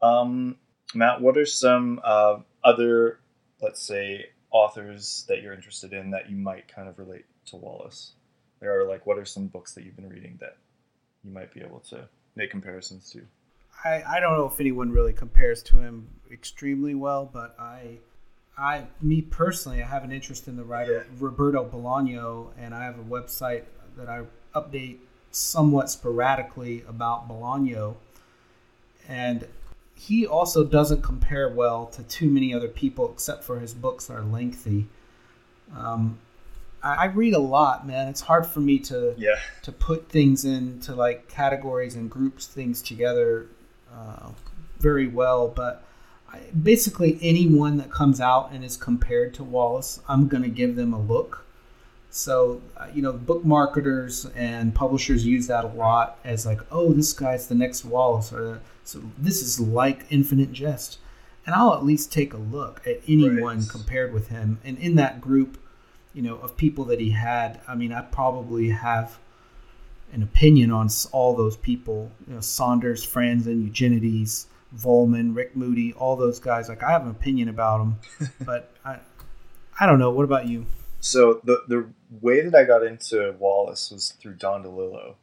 Um, 0.00 0.56
Matt, 0.94 1.20
what 1.20 1.38
are 1.38 1.46
some 1.46 2.00
uh, 2.04 2.38
other, 2.62 3.20
let's 3.60 3.80
say, 3.80 4.26
authors 4.50 5.24
that 5.28 5.42
you're 5.42 5.54
interested 5.54 5.92
in 5.92 6.10
that 6.10 6.30
you 6.30 6.36
might 6.36 6.68
kind 6.68 6.88
of 6.88 6.98
relate 6.98 7.24
to 7.46 7.56
Wallace? 7.56 8.12
There 8.60 8.78
are 8.78 8.86
like, 8.86 9.06
what 9.06 9.18
are 9.18 9.24
some 9.24 9.46
books 9.46 9.74
that 9.74 9.84
you've 9.84 9.96
been 9.96 10.08
reading 10.08 10.36
that 10.40 10.56
you 11.24 11.30
might 11.32 11.52
be 11.52 11.60
able 11.60 11.80
to 11.90 12.08
make 12.36 12.50
comparisons 12.50 13.10
to? 13.10 13.22
I, 13.84 14.02
I 14.06 14.20
don't 14.20 14.36
know 14.36 14.46
if 14.46 14.60
anyone 14.60 14.92
really 14.92 15.12
compares 15.12 15.62
to 15.64 15.76
him 15.78 16.08
extremely 16.30 16.94
well, 16.94 17.28
but 17.32 17.56
I, 17.58 17.98
I, 18.56 18.84
me 19.00 19.22
personally, 19.22 19.82
I 19.82 19.86
have 19.86 20.04
an 20.04 20.12
interest 20.12 20.46
in 20.46 20.56
the 20.56 20.64
writer 20.64 21.06
Roberto 21.18 21.64
Bolaño, 21.64 22.50
and 22.58 22.74
I 22.74 22.84
have 22.84 22.98
a 22.98 23.02
website 23.02 23.64
that 23.96 24.08
I 24.08 24.22
update 24.54 24.98
somewhat 25.32 25.90
sporadically 25.90 26.84
about 26.88 27.28
Bolaño, 27.28 27.96
and 29.08 29.46
he 29.94 30.26
also 30.26 30.64
doesn't 30.64 31.02
compare 31.02 31.48
well 31.48 31.86
to 31.86 32.02
too 32.04 32.28
many 32.28 32.52
other 32.54 32.68
people, 32.68 33.10
except 33.12 33.44
for 33.44 33.60
his 33.60 33.72
books 33.74 34.10
are 34.10 34.22
lengthy. 34.22 34.86
Um, 35.76 36.18
I, 36.82 36.94
I 36.94 37.04
read 37.06 37.34
a 37.34 37.38
lot, 37.38 37.86
man. 37.86 38.08
It's 38.08 38.20
hard 38.20 38.46
for 38.46 38.60
me 38.60 38.78
to 38.80 39.14
Yeah. 39.16 39.36
to 39.62 39.72
put 39.72 40.08
things 40.08 40.44
into 40.44 40.94
like 40.94 41.28
categories 41.28 41.94
and 41.94 42.10
groups 42.10 42.46
things 42.46 42.82
together 42.82 43.46
uh, 43.94 44.30
very 44.80 45.06
well. 45.06 45.48
But 45.48 45.84
I, 46.32 46.40
basically, 46.62 47.18
anyone 47.22 47.76
that 47.76 47.90
comes 47.90 48.20
out 48.20 48.50
and 48.52 48.64
is 48.64 48.76
compared 48.76 49.34
to 49.34 49.44
Wallace, 49.44 50.00
I'm 50.08 50.28
gonna 50.28 50.48
give 50.48 50.76
them 50.76 50.92
a 50.92 51.00
look. 51.00 51.44
So 52.14 52.60
uh, 52.76 52.88
you 52.92 53.00
know, 53.00 53.12
book 53.14 53.42
marketers 53.42 54.26
and 54.36 54.74
publishers 54.74 55.24
use 55.24 55.46
that 55.46 55.64
a 55.64 55.68
lot 55.68 56.18
as 56.24 56.44
like, 56.44 56.60
oh, 56.70 56.92
this 56.92 57.12
guy's 57.14 57.46
the 57.48 57.54
next 57.54 57.86
Wallace, 57.86 58.32
or 58.32 58.60
so 58.84 59.00
this 59.18 59.40
is 59.40 59.58
like 59.58 60.04
Infinite 60.10 60.52
Jest, 60.52 60.98
and 61.46 61.54
I'll 61.54 61.72
at 61.72 61.84
least 61.84 62.12
take 62.12 62.34
a 62.34 62.36
look 62.36 62.86
at 62.86 63.00
anyone 63.08 63.60
Right. 63.60 63.68
compared 63.68 64.12
with 64.12 64.28
him. 64.28 64.58
And 64.62 64.76
in 64.78 64.96
that 64.96 65.22
group, 65.22 65.56
you 66.12 66.20
know, 66.20 66.36
of 66.36 66.54
people 66.58 66.84
that 66.84 67.00
he 67.00 67.10
had, 67.12 67.60
I 67.66 67.74
mean, 67.74 67.92
I 67.94 68.02
probably 68.02 68.68
have 68.68 69.18
an 70.12 70.22
opinion 70.22 70.70
on 70.70 70.90
all 71.12 71.34
those 71.34 71.56
people. 71.56 72.10
You 72.28 72.34
know, 72.34 72.40
Saunders, 72.40 73.06
Franzen, 73.06 73.64
Eugenides, 73.64 74.48
Vollmann, 74.76 75.34
Rick 75.34 75.56
Moody, 75.56 75.94
all 75.94 76.16
those 76.16 76.38
guys. 76.38 76.68
Like, 76.68 76.82
I 76.82 76.90
have 76.90 77.04
an 77.04 77.10
opinion 77.10 77.48
about 77.48 77.78
them, 77.78 78.30
but 78.44 78.70
I, 78.84 78.98
I 79.80 79.86
don't 79.86 79.98
know. 79.98 80.10
What 80.10 80.24
about 80.24 80.46
you? 80.46 80.66
So 81.04 81.40
the 81.42 81.64
the 81.66 81.88
way 82.20 82.42
that 82.42 82.54
I 82.54 82.62
got 82.62 82.84
into 82.84 83.34
Wallace 83.40 83.90
was 83.90 84.12
through 84.20 84.34
Don 84.34 84.62
DeLillo, 84.62 85.16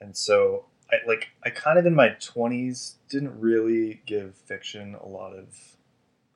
and 0.00 0.16
so 0.16 0.66
I 0.88 0.98
like 1.04 1.30
I 1.44 1.50
kind 1.50 1.80
of 1.80 1.84
in 1.84 1.96
my 1.96 2.10
twenties 2.20 2.94
didn't 3.08 3.40
really 3.40 4.02
give 4.06 4.36
fiction 4.36 4.94
a 4.94 5.08
lot 5.08 5.32
of 5.32 5.76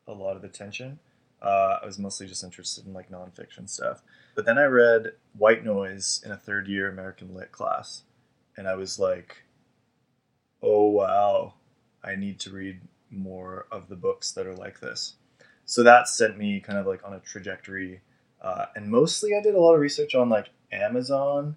a 0.09 0.13
lot 0.13 0.37
of 0.37 0.43
attention. 0.43 0.99
Uh, 1.41 1.79
I 1.83 1.87
was 1.87 2.01
mostly 2.01 2.27
just 2.27 2.43
interested 2.43 2.85
in 2.85 2.93
like 2.93 3.13
nonfiction 3.13 3.71
stuff. 3.71 4.03
But 4.35 4.45
then 4.45 4.59
I 4.59 4.65
read 4.65 5.13
White 5.39 5.65
Noise 5.65 6.21
in 6.25 6.33
a 6.33 6.37
third 6.37 6.67
year 6.67 6.91
American 6.91 7.33
Lit 7.33 7.53
class, 7.53 8.03
and 8.57 8.67
I 8.67 8.75
was 8.75 8.99
like, 8.99 9.45
oh 10.61 10.89
wow, 10.89 11.55
I 12.03 12.17
need 12.17 12.41
to 12.41 12.51
read 12.51 12.81
more 13.09 13.67
of 13.71 13.89
the 13.89 13.95
books 13.95 14.33
that 14.33 14.49
are 14.49 14.57
like 14.57 14.81
this. 14.81 15.15
So 15.65 15.85
that 15.85 16.09
sent 16.09 16.37
me 16.37 16.59
kind 16.59 16.81
of 16.81 16.89
like 16.89 17.07
on 17.07 17.15
a 17.15 17.21
trajectory 17.21 18.01
uh, 18.45 18.67
and 18.77 18.91
mostly 18.91 19.35
I 19.35 19.41
did 19.41 19.55
a 19.55 19.61
lot 19.61 19.75
of 19.75 19.81
research 19.81 20.15
on 20.15 20.29
like 20.29 20.51
Amazon, 20.71 21.57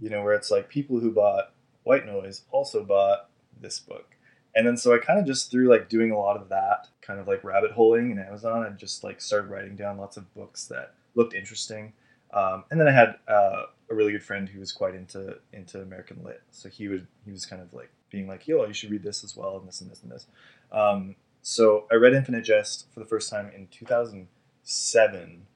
you 0.00 0.08
know, 0.08 0.22
where 0.22 0.32
it's 0.32 0.50
like 0.50 0.70
people 0.70 0.98
who 0.98 1.12
bought 1.12 1.52
White 1.82 2.06
Noise 2.06 2.42
also 2.50 2.82
bought 2.82 3.28
this 3.60 3.78
book. 3.78 4.16
And 4.56 4.66
then 4.66 4.78
so 4.78 4.94
I 4.94 4.98
kind 4.98 5.20
of 5.20 5.26
just 5.26 5.50
through 5.50 5.68
like 5.68 5.90
doing 5.90 6.12
a 6.12 6.18
lot 6.18 6.38
of 6.38 6.48
that, 6.48 6.88
kind 7.02 7.20
of 7.20 7.28
like 7.28 7.44
rabbit 7.44 7.72
holing 7.72 8.10
in 8.10 8.18
Amazon, 8.18 8.64
and 8.64 8.78
just 8.78 9.04
like 9.04 9.20
started 9.20 9.50
writing 9.50 9.76
down 9.76 9.98
lots 9.98 10.16
of 10.16 10.32
books 10.34 10.64
that 10.68 10.94
looked 11.14 11.34
interesting. 11.34 11.92
Um, 12.32 12.64
and 12.70 12.80
then 12.80 12.88
I 12.88 12.92
had 12.92 13.16
uh, 13.28 13.64
a 13.90 13.94
really 13.94 14.12
good 14.12 14.22
friend 14.22 14.48
who 14.48 14.60
was 14.60 14.72
quite 14.72 14.94
into 14.94 15.36
into 15.52 15.82
American 15.82 16.22
Lit, 16.24 16.40
so 16.50 16.70
he 16.70 16.88
would 16.88 17.06
he 17.26 17.32
was 17.32 17.44
kind 17.44 17.60
of 17.60 17.74
like 17.74 17.90
being 18.10 18.26
like, 18.26 18.48
"Yo, 18.48 18.64
you 18.64 18.72
should 18.72 18.90
read 18.90 19.02
this 19.02 19.24
as 19.24 19.36
well, 19.36 19.58
and 19.58 19.68
this 19.68 19.80
and 19.80 19.90
this 19.90 20.02
and 20.02 20.10
this." 20.10 20.26
Um, 20.72 21.16
so 21.42 21.86
I 21.92 21.96
read 21.96 22.14
Infinite 22.14 22.44
Jest 22.44 22.86
for 22.94 23.00
the 23.00 23.06
first 23.06 23.28
time 23.28 23.50
in 23.54 23.66
2007 23.66 25.46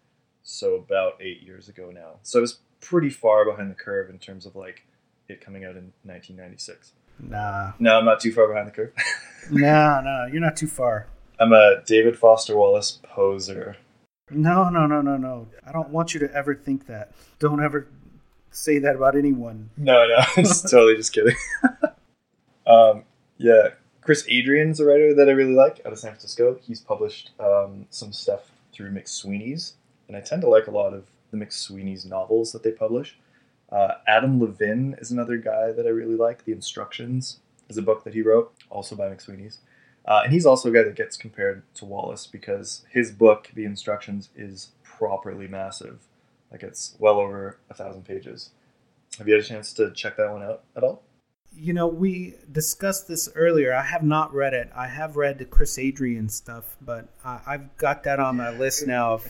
so 0.48 0.74
about 0.76 1.20
eight 1.20 1.42
years 1.42 1.68
ago 1.68 1.90
now. 1.92 2.16
So 2.22 2.38
I 2.38 2.42
was 2.42 2.60
pretty 2.80 3.10
far 3.10 3.44
behind 3.44 3.70
the 3.70 3.74
curve 3.74 4.08
in 4.08 4.18
terms 4.18 4.46
of 4.46 4.56
like 4.56 4.82
it 5.28 5.42
coming 5.42 5.64
out 5.64 5.76
in 5.76 5.92
1996. 6.04 6.92
Nah. 7.20 7.72
No, 7.78 7.98
I'm 7.98 8.06
not 8.06 8.20
too 8.20 8.32
far 8.32 8.48
behind 8.48 8.68
the 8.68 8.72
curve. 8.72 8.92
nah, 9.50 10.00
nah, 10.00 10.26
you're 10.26 10.40
not 10.40 10.56
too 10.56 10.66
far. 10.66 11.06
I'm 11.38 11.52
a 11.52 11.82
David 11.84 12.18
Foster 12.18 12.56
Wallace 12.56 12.98
poser. 13.02 13.76
No, 14.30 14.70
no, 14.70 14.86
no, 14.86 15.02
no, 15.02 15.16
no. 15.16 15.48
I 15.66 15.72
don't 15.72 15.90
want 15.90 16.14
you 16.14 16.20
to 16.20 16.32
ever 16.34 16.54
think 16.54 16.86
that. 16.86 17.12
Don't 17.38 17.62
ever 17.62 17.86
say 18.50 18.78
that 18.78 18.96
about 18.96 19.16
anyone. 19.16 19.70
No, 19.76 20.06
no, 20.06 20.14
I'm 20.16 20.26
just 20.44 20.62
totally 20.70 20.96
just 20.96 21.12
kidding. 21.12 21.36
um, 22.66 23.04
yeah, 23.36 23.70
Chris 24.00 24.24
Adrian's 24.30 24.80
a 24.80 24.86
writer 24.86 25.14
that 25.14 25.28
I 25.28 25.32
really 25.32 25.54
like 25.54 25.82
out 25.84 25.92
of 25.92 25.98
San 25.98 26.12
Francisco. 26.12 26.58
He's 26.62 26.80
published 26.80 27.32
um, 27.38 27.86
some 27.90 28.12
stuff 28.12 28.50
through 28.72 28.92
McSweeney's, 28.92 29.74
and 30.08 30.16
I 30.16 30.20
tend 30.20 30.42
to 30.42 30.48
like 30.48 30.66
a 30.66 30.72
lot 30.72 30.94
of 30.94 31.06
the 31.30 31.36
McSweeney's 31.36 32.06
novels 32.06 32.52
that 32.52 32.62
they 32.62 32.72
publish. 32.72 33.18
Uh, 33.70 33.94
Adam 34.06 34.40
Levin 34.40 34.96
is 34.98 35.10
another 35.10 35.36
guy 35.36 35.72
that 35.72 35.86
I 35.86 35.90
really 35.90 36.16
like. 36.16 36.44
The 36.44 36.52
Instructions 36.52 37.38
is 37.68 37.76
a 37.76 37.82
book 37.82 38.04
that 38.04 38.14
he 38.14 38.22
wrote, 38.22 38.54
also 38.70 38.96
by 38.96 39.08
McSweeney's. 39.08 39.58
Uh, 40.06 40.22
and 40.24 40.32
he's 40.32 40.46
also 40.46 40.70
a 40.70 40.72
guy 40.72 40.82
that 40.82 40.94
gets 40.94 41.18
compared 41.18 41.62
to 41.74 41.84
Wallace 41.84 42.26
because 42.26 42.84
his 42.90 43.12
book, 43.12 43.50
The 43.54 43.66
Instructions, 43.66 44.30
is 44.34 44.70
properly 44.82 45.46
massive. 45.46 46.00
Like 46.50 46.62
it's 46.62 46.96
well 46.98 47.18
over 47.18 47.58
a 47.68 47.74
thousand 47.74 48.06
pages. 48.06 48.50
Have 49.18 49.28
you 49.28 49.34
had 49.34 49.42
a 49.42 49.46
chance 49.46 49.72
to 49.74 49.90
check 49.92 50.16
that 50.16 50.32
one 50.32 50.42
out 50.42 50.62
at 50.74 50.82
all? 50.82 51.02
You 51.60 51.72
know, 51.72 51.88
we 51.88 52.34
discussed 52.52 53.08
this 53.08 53.28
earlier. 53.34 53.74
I 53.74 53.82
have 53.82 54.04
not 54.04 54.32
read 54.32 54.54
it. 54.54 54.70
I 54.76 54.86
have 54.86 55.16
read 55.16 55.38
the 55.38 55.44
Chris 55.44 55.76
Adrian 55.78 56.28
stuff, 56.28 56.76
but 56.80 57.08
I, 57.24 57.40
have 57.46 57.76
got 57.76 58.04
that 58.04 58.20
on 58.20 58.36
my 58.36 58.50
list 58.50 58.86
now 58.86 59.14
of 59.14 59.22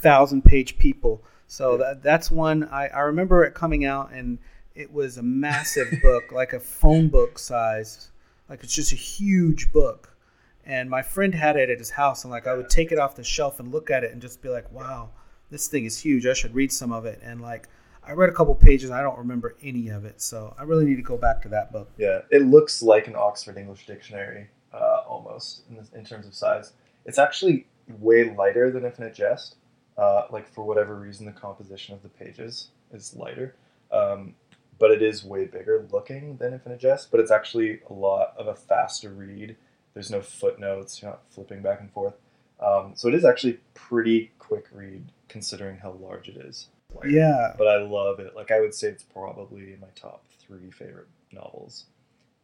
thousand 0.00 0.44
page 0.44 0.78
people. 0.78 1.22
So 1.46 1.76
that, 1.76 2.02
that's 2.02 2.30
one 2.30 2.64
I, 2.64 2.86
I 2.88 3.00
remember 3.00 3.44
it 3.44 3.54
coming 3.54 3.84
out, 3.84 4.12
and 4.12 4.38
it 4.74 4.92
was 4.92 5.18
a 5.18 5.22
massive 5.22 5.92
book, 6.02 6.32
like 6.32 6.52
a 6.52 6.60
phone 6.60 7.08
book 7.08 7.38
size. 7.38 8.10
Like 8.48 8.64
it's 8.64 8.74
just 8.74 8.92
a 8.92 8.96
huge 8.96 9.72
book. 9.72 10.16
And 10.64 10.88
my 10.88 11.02
friend 11.02 11.34
had 11.34 11.56
it 11.56 11.68
at 11.68 11.78
his 11.78 11.90
house, 11.90 12.24
and 12.24 12.30
like 12.30 12.46
I 12.46 12.54
would 12.54 12.70
take 12.70 12.92
it 12.92 12.98
off 12.98 13.16
the 13.16 13.24
shelf 13.24 13.60
and 13.60 13.72
look 13.72 13.90
at 13.90 14.04
it 14.04 14.12
and 14.12 14.22
just 14.22 14.40
be 14.40 14.48
like, 14.48 14.70
wow, 14.72 15.10
this 15.50 15.68
thing 15.68 15.84
is 15.84 15.98
huge. 15.98 16.26
I 16.26 16.32
should 16.32 16.54
read 16.54 16.72
some 16.72 16.92
of 16.92 17.04
it. 17.04 17.20
And 17.22 17.40
like 17.40 17.68
I 18.02 18.12
read 18.12 18.30
a 18.30 18.32
couple 18.32 18.54
pages. 18.54 18.90
I 18.90 19.02
don't 19.02 19.18
remember 19.18 19.56
any 19.62 19.88
of 19.88 20.04
it, 20.04 20.20
so 20.20 20.54
I 20.58 20.64
really 20.64 20.84
need 20.84 20.96
to 20.96 21.02
go 21.02 21.16
back 21.16 21.42
to 21.42 21.48
that 21.50 21.72
book. 21.72 21.90
Yeah, 21.98 22.20
it 22.30 22.42
looks 22.42 22.82
like 22.82 23.06
an 23.06 23.14
Oxford 23.16 23.56
English 23.56 23.86
Dictionary 23.86 24.48
uh, 24.72 25.02
almost 25.06 25.62
in, 25.68 25.86
in, 25.98 26.04
terms 26.04 26.26
of 26.26 26.34
size. 26.34 26.72
It's 27.04 27.18
actually 27.18 27.66
way 27.98 28.34
lighter 28.34 28.70
than 28.70 28.84
Infinite 28.84 29.14
Jest. 29.14 29.56
Uh, 29.98 30.26
like 30.30 30.48
for 30.48 30.64
whatever 30.64 30.96
reason, 30.96 31.26
the 31.26 31.32
composition 31.32 31.94
of 31.94 32.02
the 32.02 32.08
pages 32.08 32.68
is 32.92 33.14
lighter, 33.14 33.54
um, 33.92 34.34
but 34.78 34.90
it 34.90 35.02
is 35.02 35.24
way 35.24 35.44
bigger 35.44 35.86
looking 35.92 36.36
than 36.38 36.54
Infinite 36.54 36.80
Jest. 36.80 37.10
But 37.10 37.20
it's 37.20 37.30
actually 37.30 37.80
a 37.88 37.92
lot 37.92 38.34
of 38.38 38.46
a 38.46 38.54
faster 38.54 39.10
read. 39.10 39.56
There's 39.92 40.10
no 40.10 40.22
footnotes. 40.22 41.02
You're 41.02 41.10
not 41.10 41.22
flipping 41.30 41.60
back 41.60 41.80
and 41.80 41.90
forth. 41.92 42.14
Um, 42.60 42.92
so 42.94 43.08
it 43.08 43.14
is 43.14 43.24
actually 43.24 43.60
pretty 43.74 44.32
quick 44.38 44.66
read 44.72 45.04
considering 45.28 45.78
how 45.78 45.92
large 45.92 46.28
it 46.28 46.36
is. 46.36 46.68
Yeah. 47.06 47.54
But 47.56 47.68
I 47.68 47.82
love 47.82 48.20
it. 48.20 48.34
Like 48.34 48.50
I 48.50 48.60
would 48.60 48.74
say 48.74 48.88
it's 48.88 49.02
probably 49.02 49.76
my 49.80 49.88
top 49.94 50.24
three 50.38 50.70
favorite 50.70 51.08
novels. 51.32 51.86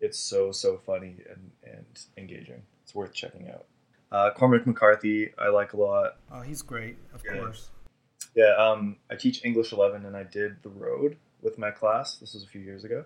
It's 0.00 0.18
so 0.18 0.52
so 0.52 0.78
funny 0.78 1.16
and 1.30 1.50
and 1.64 1.86
engaging. 2.16 2.62
It's 2.84 2.94
worth 2.94 3.12
checking 3.12 3.48
out. 3.48 3.66
Uh, 4.12 4.30
Cormac 4.30 4.66
McCarthy, 4.66 5.30
I 5.38 5.48
like 5.48 5.72
a 5.72 5.76
lot. 5.76 6.18
Oh, 6.30 6.40
he's 6.40 6.62
great, 6.62 6.96
of 7.12 7.22
yeah. 7.24 7.38
course. 7.38 7.70
Yeah, 8.36 8.54
um, 8.56 8.96
I 9.10 9.16
teach 9.16 9.44
English 9.44 9.72
11 9.72 10.04
and 10.04 10.16
I 10.16 10.22
did 10.22 10.62
The 10.62 10.68
Road 10.68 11.16
with 11.42 11.58
my 11.58 11.70
class. 11.70 12.16
This 12.16 12.34
was 12.34 12.44
a 12.44 12.46
few 12.46 12.60
years 12.60 12.84
ago, 12.84 13.04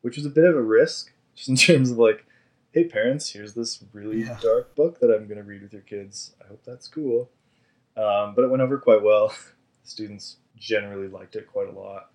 which 0.00 0.16
was 0.16 0.26
a 0.26 0.30
bit 0.30 0.44
of 0.44 0.56
a 0.56 0.62
risk 0.62 1.12
just 1.36 1.48
in 1.48 1.56
terms 1.56 1.90
of 1.90 1.98
like, 1.98 2.26
hey, 2.72 2.84
parents, 2.84 3.30
here's 3.30 3.54
this 3.54 3.84
really 3.92 4.22
yeah. 4.22 4.38
dark 4.42 4.74
book 4.74 4.98
that 5.00 5.10
I'm 5.10 5.26
going 5.26 5.38
to 5.38 5.44
read 5.44 5.62
with 5.62 5.72
your 5.72 5.82
kids. 5.82 6.34
I 6.42 6.48
hope 6.48 6.62
that's 6.64 6.88
cool. 6.88 7.30
Um, 7.96 8.34
but 8.34 8.42
it 8.42 8.50
went 8.50 8.62
over 8.62 8.78
quite 8.78 9.02
well. 9.02 9.34
Students 9.84 10.36
generally 10.62 11.08
liked 11.08 11.36
it 11.36 11.46
quite 11.46 11.68
a 11.68 11.78
lot. 11.78 12.10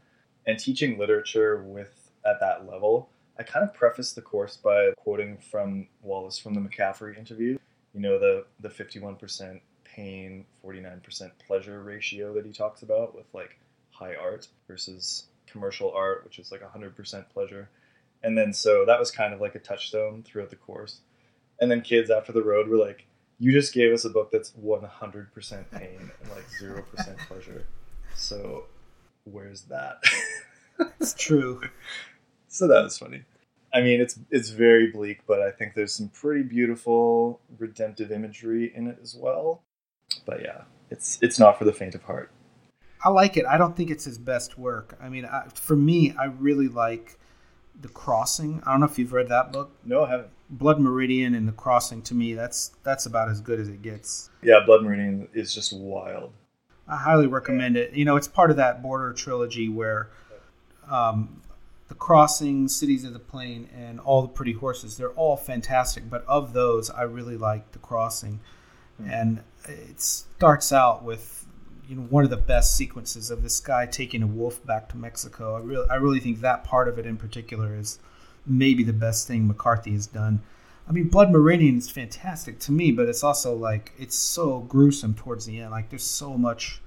And 0.45 0.57
teaching 0.57 0.97
literature 0.97 1.61
with 1.63 2.11
at 2.25 2.39
that 2.39 2.67
level, 2.67 3.09
I 3.37 3.43
kind 3.43 3.67
of 3.67 3.73
prefaced 3.73 4.15
the 4.15 4.21
course 4.21 4.57
by 4.57 4.91
quoting 4.97 5.37
from 5.37 5.87
Wallace 6.01 6.39
from 6.39 6.53
the 6.53 6.61
McCaffery 6.61 7.17
interview. 7.17 7.57
You 7.93 7.99
know, 7.99 8.17
the 8.17 8.45
the 8.59 8.69
51% 8.69 9.59
pain, 9.83 10.45
49% 10.63 11.31
pleasure 11.45 11.83
ratio 11.83 12.33
that 12.33 12.45
he 12.45 12.51
talks 12.51 12.81
about 12.81 13.15
with 13.15 13.25
like 13.33 13.59
high 13.91 14.15
art 14.15 14.47
versus 14.67 15.25
commercial 15.47 15.91
art, 15.91 16.23
which 16.23 16.39
is 16.39 16.51
like 16.51 16.61
100% 16.61 17.29
pleasure. 17.29 17.69
And 18.23 18.37
then 18.37 18.53
so 18.53 18.85
that 18.85 18.99
was 18.99 19.11
kind 19.11 19.33
of 19.33 19.41
like 19.41 19.55
a 19.55 19.59
touchstone 19.59 20.23
throughout 20.23 20.49
the 20.49 20.55
course. 20.55 21.01
And 21.59 21.69
then 21.69 21.81
kids 21.81 22.09
after 22.09 22.31
the 22.31 22.43
road 22.43 22.67
were 22.67 22.77
like, 22.77 23.07
you 23.39 23.51
just 23.51 23.73
gave 23.73 23.93
us 23.93 24.05
a 24.05 24.09
book 24.09 24.31
that's 24.31 24.51
100% 24.51 25.71
pain 25.71 26.11
and 26.21 26.31
like 26.31 26.45
0% 26.61 27.17
pleasure. 27.27 27.65
So 28.17 28.65
where's 29.23 29.61
that? 29.63 30.03
it's 30.99 31.13
true. 31.13 31.61
So 32.47 32.67
that 32.67 32.83
was 32.83 32.97
funny. 32.97 33.23
I 33.73 33.81
mean, 33.81 34.01
it's 34.01 34.19
it's 34.31 34.49
very 34.49 34.91
bleak, 34.91 35.21
but 35.27 35.41
I 35.41 35.51
think 35.51 35.75
there's 35.75 35.93
some 35.93 36.09
pretty 36.09 36.43
beautiful 36.43 37.41
redemptive 37.57 38.11
imagery 38.11 38.73
in 38.75 38.87
it 38.87 38.97
as 39.01 39.15
well. 39.15 39.61
But 40.25 40.41
yeah, 40.41 40.63
it's 40.89 41.19
it's 41.21 41.39
not 41.39 41.59
for 41.59 41.65
the 41.65 41.73
faint 41.73 41.93
of 41.95 42.03
heart. 42.03 42.31
I 43.03 43.09
like 43.09 43.37
it. 43.37 43.45
I 43.45 43.57
don't 43.57 43.77
think 43.77 43.91
it's 43.91 44.05
his 44.05 44.17
best 44.17 44.57
work. 44.57 44.97
I 44.99 45.09
mean, 45.09 45.25
I, 45.25 45.45
for 45.53 45.75
me, 45.75 46.15
I 46.19 46.25
really 46.25 46.67
like 46.67 47.19
The 47.79 47.89
Crossing. 47.89 48.63
I 48.65 48.71
don't 48.71 48.79
know 48.79 48.87
if 48.87 48.97
you've 48.97 49.13
read 49.13 49.29
that 49.29 49.53
book. 49.53 49.71
No, 49.85 50.05
I 50.05 50.09
haven't. 50.09 50.29
Blood 50.49 50.79
Meridian 50.79 51.35
and 51.35 51.47
The 51.47 51.51
Crossing 51.51 52.01
to 52.03 52.15
me, 52.15 52.33
that's 52.33 52.71
that's 52.83 53.05
about 53.05 53.29
as 53.29 53.41
good 53.41 53.59
as 53.59 53.69
it 53.69 53.83
gets. 53.83 54.31
Yeah, 54.41 54.61
Blood 54.65 54.83
Meridian 54.83 55.27
is 55.33 55.53
just 55.53 55.71
wild. 55.73 56.33
I 56.87 56.97
highly 56.97 57.27
recommend 57.27 57.77
it. 57.77 57.93
You 57.93 58.05
know, 58.05 58.15
it's 58.15 58.27
part 58.27 58.49
of 58.51 58.57
that 58.57 58.81
Border 58.81 59.13
trilogy 59.13 59.69
where 59.69 60.09
um, 60.89 61.41
the 61.87 61.95
Crossing, 61.95 62.67
Cities 62.67 63.03
of 63.03 63.13
the 63.13 63.19
Plain, 63.19 63.69
and 63.75 63.99
All 63.99 64.21
the 64.21 64.27
Pretty 64.27 64.53
Horses, 64.53 64.97
they're 64.97 65.11
all 65.11 65.37
fantastic. 65.37 66.09
But 66.09 66.25
of 66.27 66.53
those, 66.53 66.89
I 66.89 67.03
really 67.03 67.37
like 67.37 67.71
The 67.71 67.79
Crossing. 67.79 68.39
Mm-hmm. 69.01 69.11
And 69.11 69.43
it 69.65 69.99
starts 69.99 70.71
out 70.71 71.03
with 71.03 71.45
you 71.87 71.95
know 71.95 72.01
one 72.03 72.23
of 72.23 72.29
the 72.29 72.37
best 72.37 72.75
sequences 72.75 73.31
of 73.31 73.43
this 73.43 73.59
guy 73.59 73.85
taking 73.85 74.21
a 74.21 74.27
wolf 74.27 74.65
back 74.65 74.89
to 74.89 74.97
Mexico. 74.97 75.55
I 75.55 75.59
really 75.59 75.89
I 75.89 75.95
really 75.95 76.19
think 76.19 76.41
that 76.41 76.63
part 76.63 76.87
of 76.87 76.99
it 76.99 77.05
in 77.05 77.17
particular 77.17 77.75
is 77.75 77.99
maybe 78.45 78.83
the 78.83 78.93
best 78.93 79.27
thing 79.27 79.47
McCarthy 79.47 79.91
has 79.91 80.07
done. 80.07 80.41
I 80.87 80.93
mean, 80.93 81.09
Blood 81.09 81.31
Meridian 81.31 81.77
is 81.77 81.89
fantastic 81.89 82.59
to 82.59 82.71
me, 82.71 82.91
but 82.91 83.09
it's 83.09 83.23
also 83.23 83.55
like 83.55 83.91
it's 83.97 84.17
so 84.17 84.59
gruesome 84.61 85.13
towards 85.13 85.45
the 85.45 85.59
end. 85.59 85.71
Like 85.71 85.89
there's 85.89 86.05
so 86.05 86.37
much, 86.37 86.81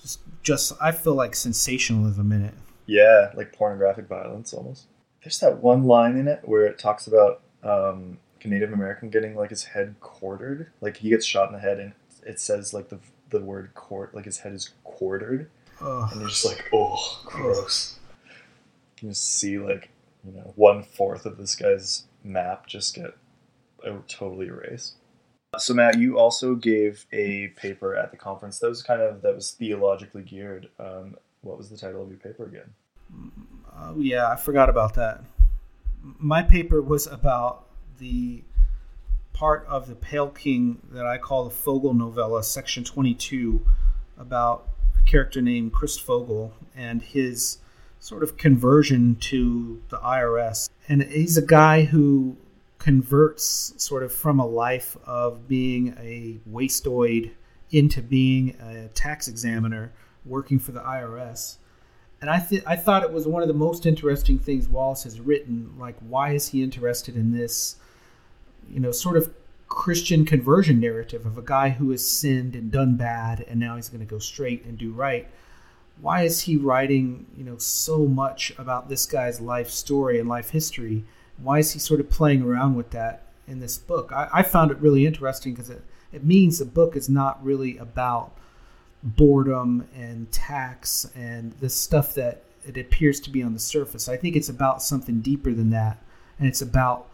just 0.00 0.20
just 0.42 0.72
I 0.80 0.92
feel 0.92 1.14
like 1.14 1.34
sensationalism 1.34 2.32
in 2.32 2.44
it. 2.44 2.54
Yeah, 2.86 3.30
like 3.34 3.52
pornographic 3.52 4.08
violence 4.08 4.54
almost. 4.54 4.86
There's 5.22 5.38
that 5.40 5.62
one 5.62 5.84
line 5.84 6.16
in 6.16 6.26
it 6.26 6.40
where 6.44 6.64
it 6.64 6.78
talks 6.78 7.06
about 7.06 7.42
um, 7.62 8.18
a 8.42 8.48
Native 8.48 8.72
American 8.72 9.10
getting 9.10 9.36
like 9.36 9.50
his 9.50 9.64
head 9.64 9.96
quartered. 10.00 10.70
Like 10.80 10.96
he 10.96 11.10
gets 11.10 11.26
shot 11.26 11.48
in 11.48 11.54
the 11.54 11.60
head, 11.60 11.78
and 11.78 11.92
it 12.26 12.40
says 12.40 12.72
like 12.72 12.88
the 12.88 12.98
the 13.28 13.40
word 13.40 13.74
quart, 13.74 14.14
like 14.14 14.24
his 14.24 14.38
head 14.38 14.54
is 14.54 14.70
quartered, 14.84 15.50
and 15.80 16.20
you're 16.20 16.30
just 16.30 16.46
like, 16.46 16.64
oh, 16.72 17.20
gross. 17.26 17.98
You 18.26 19.00
can 19.00 19.08
just 19.10 19.34
see 19.34 19.58
like 19.58 19.90
you 20.24 20.32
know 20.32 20.54
one 20.56 20.82
fourth 20.82 21.26
of 21.26 21.36
this 21.36 21.54
guy's 21.54 22.04
map 22.28 22.66
just 22.66 22.94
get 22.94 23.16
uh, 23.86 23.96
totally 24.06 24.46
erased. 24.46 24.96
So 25.56 25.72
Matt, 25.72 25.98
you 25.98 26.18
also 26.18 26.54
gave 26.54 27.06
a 27.12 27.48
paper 27.56 27.96
at 27.96 28.10
the 28.10 28.16
conference 28.16 28.58
that 28.58 28.68
was 28.68 28.82
kind 28.82 29.00
of 29.00 29.22
that 29.22 29.34
was 29.34 29.52
theologically 29.52 30.22
geared. 30.22 30.68
Um, 30.78 31.16
what 31.40 31.56
was 31.56 31.70
the 31.70 31.76
title 31.76 32.02
of 32.02 32.10
your 32.10 32.18
paper 32.18 32.44
again? 32.44 32.70
Oh 33.74 33.98
yeah, 33.98 34.28
I 34.28 34.36
forgot 34.36 34.68
about 34.68 34.94
that. 34.94 35.24
My 36.02 36.42
paper 36.42 36.82
was 36.82 37.06
about 37.06 37.66
the 37.98 38.42
part 39.32 39.64
of 39.66 39.88
the 39.88 39.94
Pale 39.94 40.30
King 40.30 40.82
that 40.90 41.06
I 41.06 41.16
call 41.16 41.44
the 41.44 41.50
Fogle 41.50 41.94
novella, 41.94 42.42
section 42.42 42.84
22, 42.84 43.64
about 44.18 44.68
a 44.98 45.08
character 45.08 45.40
named 45.40 45.72
Chris 45.72 45.96
Fogle 45.96 46.52
and 46.76 47.00
his 47.00 47.58
sort 48.00 48.22
of 48.22 48.36
conversion 48.36 49.16
to 49.16 49.82
the 49.88 49.98
IRS. 49.98 50.70
And 50.88 51.02
he's 51.02 51.36
a 51.36 51.42
guy 51.42 51.84
who 51.84 52.36
converts 52.78 53.74
sort 53.76 54.02
of 54.02 54.12
from 54.12 54.38
a 54.38 54.46
life 54.46 54.96
of 55.04 55.48
being 55.48 55.96
a 55.98 56.38
wastoid 56.48 57.32
into 57.70 58.00
being 58.00 58.56
a 58.60 58.88
tax 58.88 59.28
examiner 59.28 59.92
working 60.24 60.58
for 60.58 60.72
the 60.72 60.80
IRS. 60.80 61.56
And 62.20 62.30
I 62.30 62.40
th- 62.40 62.64
I 62.66 62.76
thought 62.76 63.02
it 63.02 63.12
was 63.12 63.26
one 63.26 63.42
of 63.42 63.48
the 63.48 63.54
most 63.54 63.86
interesting 63.86 64.38
things 64.38 64.68
Wallace 64.68 65.04
has 65.04 65.20
written. 65.20 65.74
Like, 65.78 65.96
why 66.00 66.32
is 66.32 66.48
he 66.48 66.62
interested 66.62 67.16
in 67.16 67.32
this? 67.32 67.76
You 68.68 68.80
know, 68.80 68.90
sort 68.90 69.16
of 69.16 69.32
Christian 69.68 70.24
conversion 70.24 70.80
narrative 70.80 71.26
of 71.26 71.38
a 71.38 71.42
guy 71.42 71.70
who 71.70 71.90
has 71.90 72.06
sinned 72.06 72.54
and 72.54 72.72
done 72.72 72.96
bad, 72.96 73.44
and 73.48 73.60
now 73.60 73.76
he's 73.76 73.88
going 73.88 74.00
to 74.00 74.06
go 74.06 74.18
straight 74.18 74.64
and 74.64 74.76
do 74.76 74.90
right 74.92 75.28
why 76.00 76.22
is 76.22 76.42
he 76.42 76.56
writing 76.56 77.26
you 77.36 77.44
know 77.44 77.56
so 77.58 78.06
much 78.06 78.52
about 78.58 78.88
this 78.88 79.06
guy's 79.06 79.40
life 79.40 79.70
story 79.70 80.18
and 80.18 80.28
life 80.28 80.50
history 80.50 81.04
Why 81.42 81.60
is 81.60 81.72
he 81.72 81.78
sort 81.78 82.00
of 82.00 82.10
playing 82.10 82.42
around 82.42 82.74
with 82.74 82.90
that 82.90 83.22
in 83.46 83.60
this 83.60 83.78
book? 83.78 84.12
I, 84.12 84.28
I 84.32 84.42
found 84.42 84.70
it 84.70 84.78
really 84.78 85.06
interesting 85.06 85.54
because 85.54 85.70
it, 85.70 85.82
it 86.12 86.24
means 86.24 86.58
the 86.58 86.64
book 86.64 86.96
is 86.96 87.08
not 87.08 87.42
really 87.44 87.78
about 87.78 88.32
boredom 89.02 89.88
and 89.94 90.30
tax 90.32 91.10
and 91.14 91.52
the 91.60 91.70
stuff 91.70 92.14
that 92.14 92.42
it 92.66 92.76
appears 92.76 93.20
to 93.20 93.30
be 93.30 93.42
on 93.42 93.54
the 93.54 93.60
surface. 93.60 94.08
I 94.08 94.16
think 94.16 94.34
it's 94.34 94.48
about 94.48 94.82
something 94.82 95.20
deeper 95.20 95.52
than 95.52 95.70
that, 95.70 95.98
and 96.38 96.48
it's 96.48 96.62
about 96.62 97.06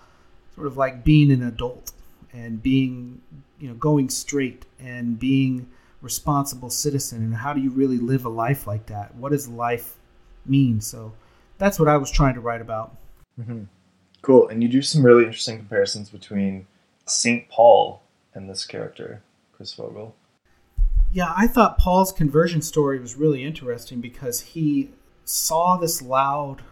sort 0.55 0.67
of 0.67 0.77
like 0.77 1.05
being 1.05 1.31
an 1.31 1.43
adult 1.43 1.93
and 2.33 2.63
being, 2.63 3.21
you 3.61 3.69
know, 3.69 3.75
going 3.75 4.09
straight 4.09 4.65
and 4.81 5.19
being 5.19 5.69
responsible 6.05 6.71
citizen. 6.71 7.23
And 7.23 7.35
how 7.35 7.53
do 7.53 7.61
you 7.61 7.71
really 7.71 7.99
live 7.99 8.25
a 8.25 8.29
life 8.29 8.67
like 8.67 8.87
that? 8.87 9.15
What 9.17 9.33
does 9.33 9.49
life 9.49 9.97
mean? 10.47 10.81
So 10.81 11.13
that's 11.59 11.81
what 11.81 11.89
I 11.89 11.97
was 11.97 12.11
trying 12.11 12.35
to 12.35 12.41
write 12.41 12.61
about. 12.61 12.97
Mm-hmm. 13.41 13.65
Cool. 14.23 14.49
And 14.49 14.63
you 14.63 14.69
do 14.69 14.83
some 14.83 15.05
really 15.05 15.25
interesting 15.25 15.57
comparisons 15.57 16.11
between 16.11 16.67
St. 17.07 17.49
Paul 17.49 18.03
and 18.35 18.49
this 18.49 18.67
character, 18.67 19.23
Chris 19.53 19.73
Fogle. 19.73 20.15
Yeah, 21.13 21.33
I 21.37 21.47
thought 21.47 21.79
Paul's 21.79 22.13
conversion 22.13 22.61
story 22.61 22.99
was 22.99 23.17
really 23.17 23.45
interesting 23.45 24.01
because 24.01 24.41
he 24.41 24.91
saw 25.25 25.77
this 25.77 26.03
loud 26.03 26.63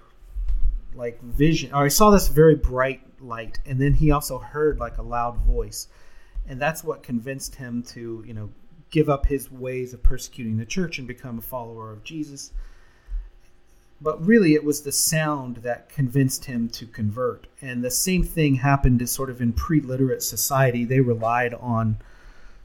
like 0.94 1.22
vision 1.22 1.72
or 1.72 1.84
he 1.84 1.90
saw 1.90 2.10
this 2.10 2.28
very 2.28 2.54
bright 2.54 3.00
light 3.18 3.58
and 3.64 3.80
then 3.80 3.94
he 3.94 4.10
also 4.10 4.36
heard 4.36 4.78
like 4.78 4.98
a 4.98 5.02
loud 5.02 5.38
voice 5.38 5.88
and 6.46 6.60
that's 6.60 6.84
what 6.84 7.02
convinced 7.02 7.54
him 7.54 7.82
to 7.82 8.22
you 8.26 8.34
know 8.34 8.50
give 8.92 9.08
up 9.10 9.26
his 9.26 9.50
ways 9.50 9.92
of 9.92 10.02
persecuting 10.04 10.58
the 10.58 10.64
church 10.64 10.98
and 10.98 11.08
become 11.08 11.38
a 11.38 11.42
follower 11.42 11.90
of 11.90 12.04
jesus. 12.04 12.52
But 14.00 14.24
really 14.24 14.54
it 14.54 14.64
was 14.64 14.82
the 14.82 14.92
sound 14.92 15.56
that 15.58 15.88
convinced 15.88 16.44
him 16.44 16.68
to 16.70 16.86
convert. 16.86 17.46
And 17.60 17.82
the 17.82 17.90
same 17.90 18.22
thing 18.22 18.56
happened 18.56 18.98
to 19.00 19.06
sort 19.06 19.30
of 19.30 19.40
in 19.40 19.52
pre-literate 19.52 20.22
society. 20.22 20.84
They 20.84 21.00
relied 21.00 21.54
on 21.54 21.98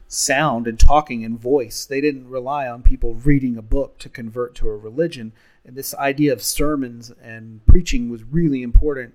sound 0.08 0.66
and 0.66 0.78
talking 0.78 1.24
and 1.24 1.38
voice. 1.38 1.84
They 1.84 2.00
didn't 2.00 2.28
rely 2.28 2.66
on 2.66 2.82
people 2.82 3.14
reading 3.14 3.56
a 3.56 3.62
book 3.62 3.98
to 3.98 4.08
convert 4.08 4.54
to 4.56 4.68
a 4.68 4.76
religion. 4.76 5.32
And 5.64 5.76
this 5.76 5.94
idea 5.94 6.32
of 6.32 6.42
sermons 6.42 7.12
and 7.22 7.64
preaching 7.66 8.10
was 8.10 8.24
really 8.24 8.62
important 8.62 9.14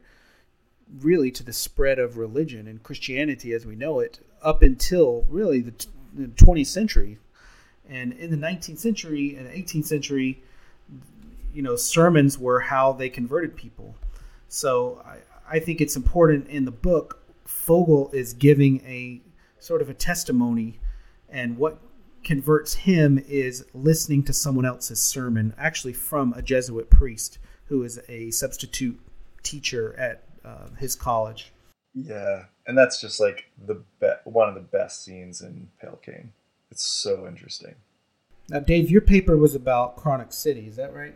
really 1.02 1.32
to 1.32 1.44
the 1.44 1.54
spread 1.54 2.00
of 2.00 2.18
religion 2.18 2.68
and 2.68 2.84
Christianity 2.84 3.52
as 3.52 3.66
we 3.66 3.76
know 3.76 4.00
it 4.00 4.20
up 4.42 4.62
until 4.62 5.26
really 5.30 5.62
the, 5.62 5.88
20th 6.18 6.68
century 6.68 7.18
and 7.90 8.14
in 8.14 8.32
the 8.32 8.38
19th 8.38 8.80
century 8.80 9.36
and 9.36 9.48
18th 9.48 9.86
century 9.86 10.42
you 11.54 11.62
know 11.62 11.76
sermons 11.76 12.38
were 12.38 12.60
how 12.60 12.94
they 12.94 13.10
converted 13.10 13.56
people 13.56 13.96
so 14.48 15.02
I, 15.06 15.58
I 15.58 15.60
think 15.60 15.82
it's 15.82 15.96
important 15.96 16.48
in 16.48 16.66
the 16.66 16.72
book 16.72 17.20
Fogle 17.46 18.10
is 18.14 18.34
giving 18.34 18.82
a 18.86 19.22
sort 19.60 19.82
of 19.82 19.90
a 19.90 19.94
testimony 19.94 20.80
and 21.30 21.58
what 21.58 21.80
converts 22.24 22.74
him 22.74 23.24
is 23.28 23.66
listening 23.74 24.24
to 24.24 24.34
someone 24.34 24.66
else's 24.66 25.02
sermon, 25.02 25.54
actually 25.58 25.94
from 25.94 26.34
a 26.34 26.42
Jesuit 26.42 26.90
priest 26.90 27.38
who 27.66 27.84
is 27.84 28.00
a 28.08 28.32
substitute 28.32 29.00
teacher 29.42 29.96
at 29.98 30.24
uh, 30.46 30.70
his 30.78 30.96
college. 30.96 31.52
Yeah, 31.94 32.46
and 32.68 32.78
that's 32.78 33.00
just 33.00 33.20
like 33.20 33.50
the 33.66 33.84
be- 34.00 34.12
one 34.24 34.50
of 34.50 34.56
the 34.56 34.62
best 34.62 35.04
scenes 35.04 35.42
in 35.42 35.70
Pale 35.82 36.00
King. 36.04 36.34
It's 36.72 36.84
so 36.84 37.28
interesting. 37.28 37.76
Now, 38.50 38.60
Dave, 38.60 38.90
your 38.90 39.02
paper 39.02 39.38
was 39.38 39.56
about 39.56 39.96
Chronic 39.96 40.34
City, 40.34 40.68
is 40.68 40.76
that 40.76 40.94
right? 40.94 41.16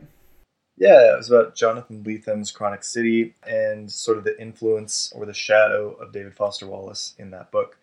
Yeah, 0.78 1.14
it 1.14 1.18
was 1.18 1.32
about 1.32 1.56
Jonathan 1.56 2.04
Lethem's 2.04 2.52
Chronic 2.52 2.84
City 2.84 3.34
and 3.46 3.92
sort 3.92 4.20
of 4.20 4.24
the 4.24 4.40
influence 4.40 5.12
or 5.16 5.26
the 5.26 5.34
shadow 5.34 5.94
of 5.94 6.14
David 6.14 6.36
Foster 6.36 6.68
Wallace 6.68 7.16
in 7.18 7.32
that 7.32 7.52
book 7.52 7.78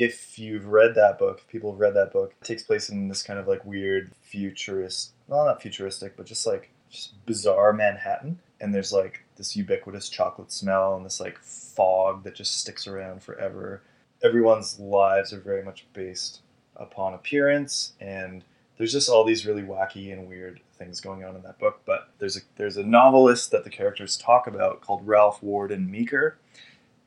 if 0.00 0.38
you've 0.38 0.66
read 0.66 0.94
that 0.94 1.18
book, 1.18 1.46
people 1.46 1.72
have 1.72 1.80
read 1.80 1.94
that 1.94 2.10
book, 2.10 2.34
it 2.40 2.44
takes 2.44 2.62
place 2.62 2.88
in 2.88 3.08
this 3.08 3.22
kind 3.22 3.38
of 3.38 3.46
like 3.46 3.62
weird 3.66 4.10
futurist, 4.22 5.12
well, 5.28 5.44
not 5.44 5.60
futuristic, 5.60 6.16
but 6.16 6.24
just 6.24 6.46
like 6.46 6.70
just 6.88 7.24
bizarre 7.26 7.74
Manhattan. 7.74 8.38
And 8.62 8.74
there's 8.74 8.94
like 8.94 9.22
this 9.36 9.54
ubiquitous 9.56 10.08
chocolate 10.08 10.52
smell 10.52 10.96
and 10.96 11.04
this 11.04 11.20
like 11.20 11.38
fog 11.80 12.24
that 12.24 12.34
just 12.34 12.58
sticks 12.58 12.86
around 12.86 13.22
forever. 13.22 13.80
Everyone's 14.22 14.78
lives 14.78 15.32
are 15.32 15.40
very 15.40 15.62
much 15.62 15.86
based 15.94 16.42
upon 16.76 17.14
appearance 17.14 17.94
and 18.02 18.44
there's 18.76 18.92
just 18.92 19.08
all 19.08 19.24
these 19.24 19.46
really 19.46 19.62
wacky 19.62 20.12
and 20.12 20.28
weird 20.28 20.60
things 20.76 21.00
going 21.00 21.24
on 21.24 21.36
in 21.36 21.42
that 21.42 21.58
book. 21.58 21.80
But 21.86 22.10
there's 22.18 22.36
a 22.36 22.40
there's 22.56 22.76
a 22.76 22.82
novelist 22.82 23.50
that 23.52 23.64
the 23.64 23.70
characters 23.70 24.18
talk 24.18 24.46
about 24.46 24.82
called 24.82 25.06
Ralph 25.06 25.42
Warden 25.42 25.90
Meeker 25.90 26.36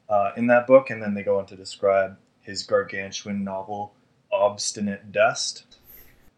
uh, 0.09 0.31
in 0.35 0.47
that 0.47 0.65
book, 0.65 0.89
and 0.89 1.03
then 1.03 1.13
they 1.13 1.21
go 1.21 1.37
on 1.37 1.45
to 1.47 1.55
describe 1.55 2.17
his 2.41 2.63
gargantuan 2.63 3.43
novel 3.43 3.93
Obstinate 4.31 5.11
Dust. 5.11 5.65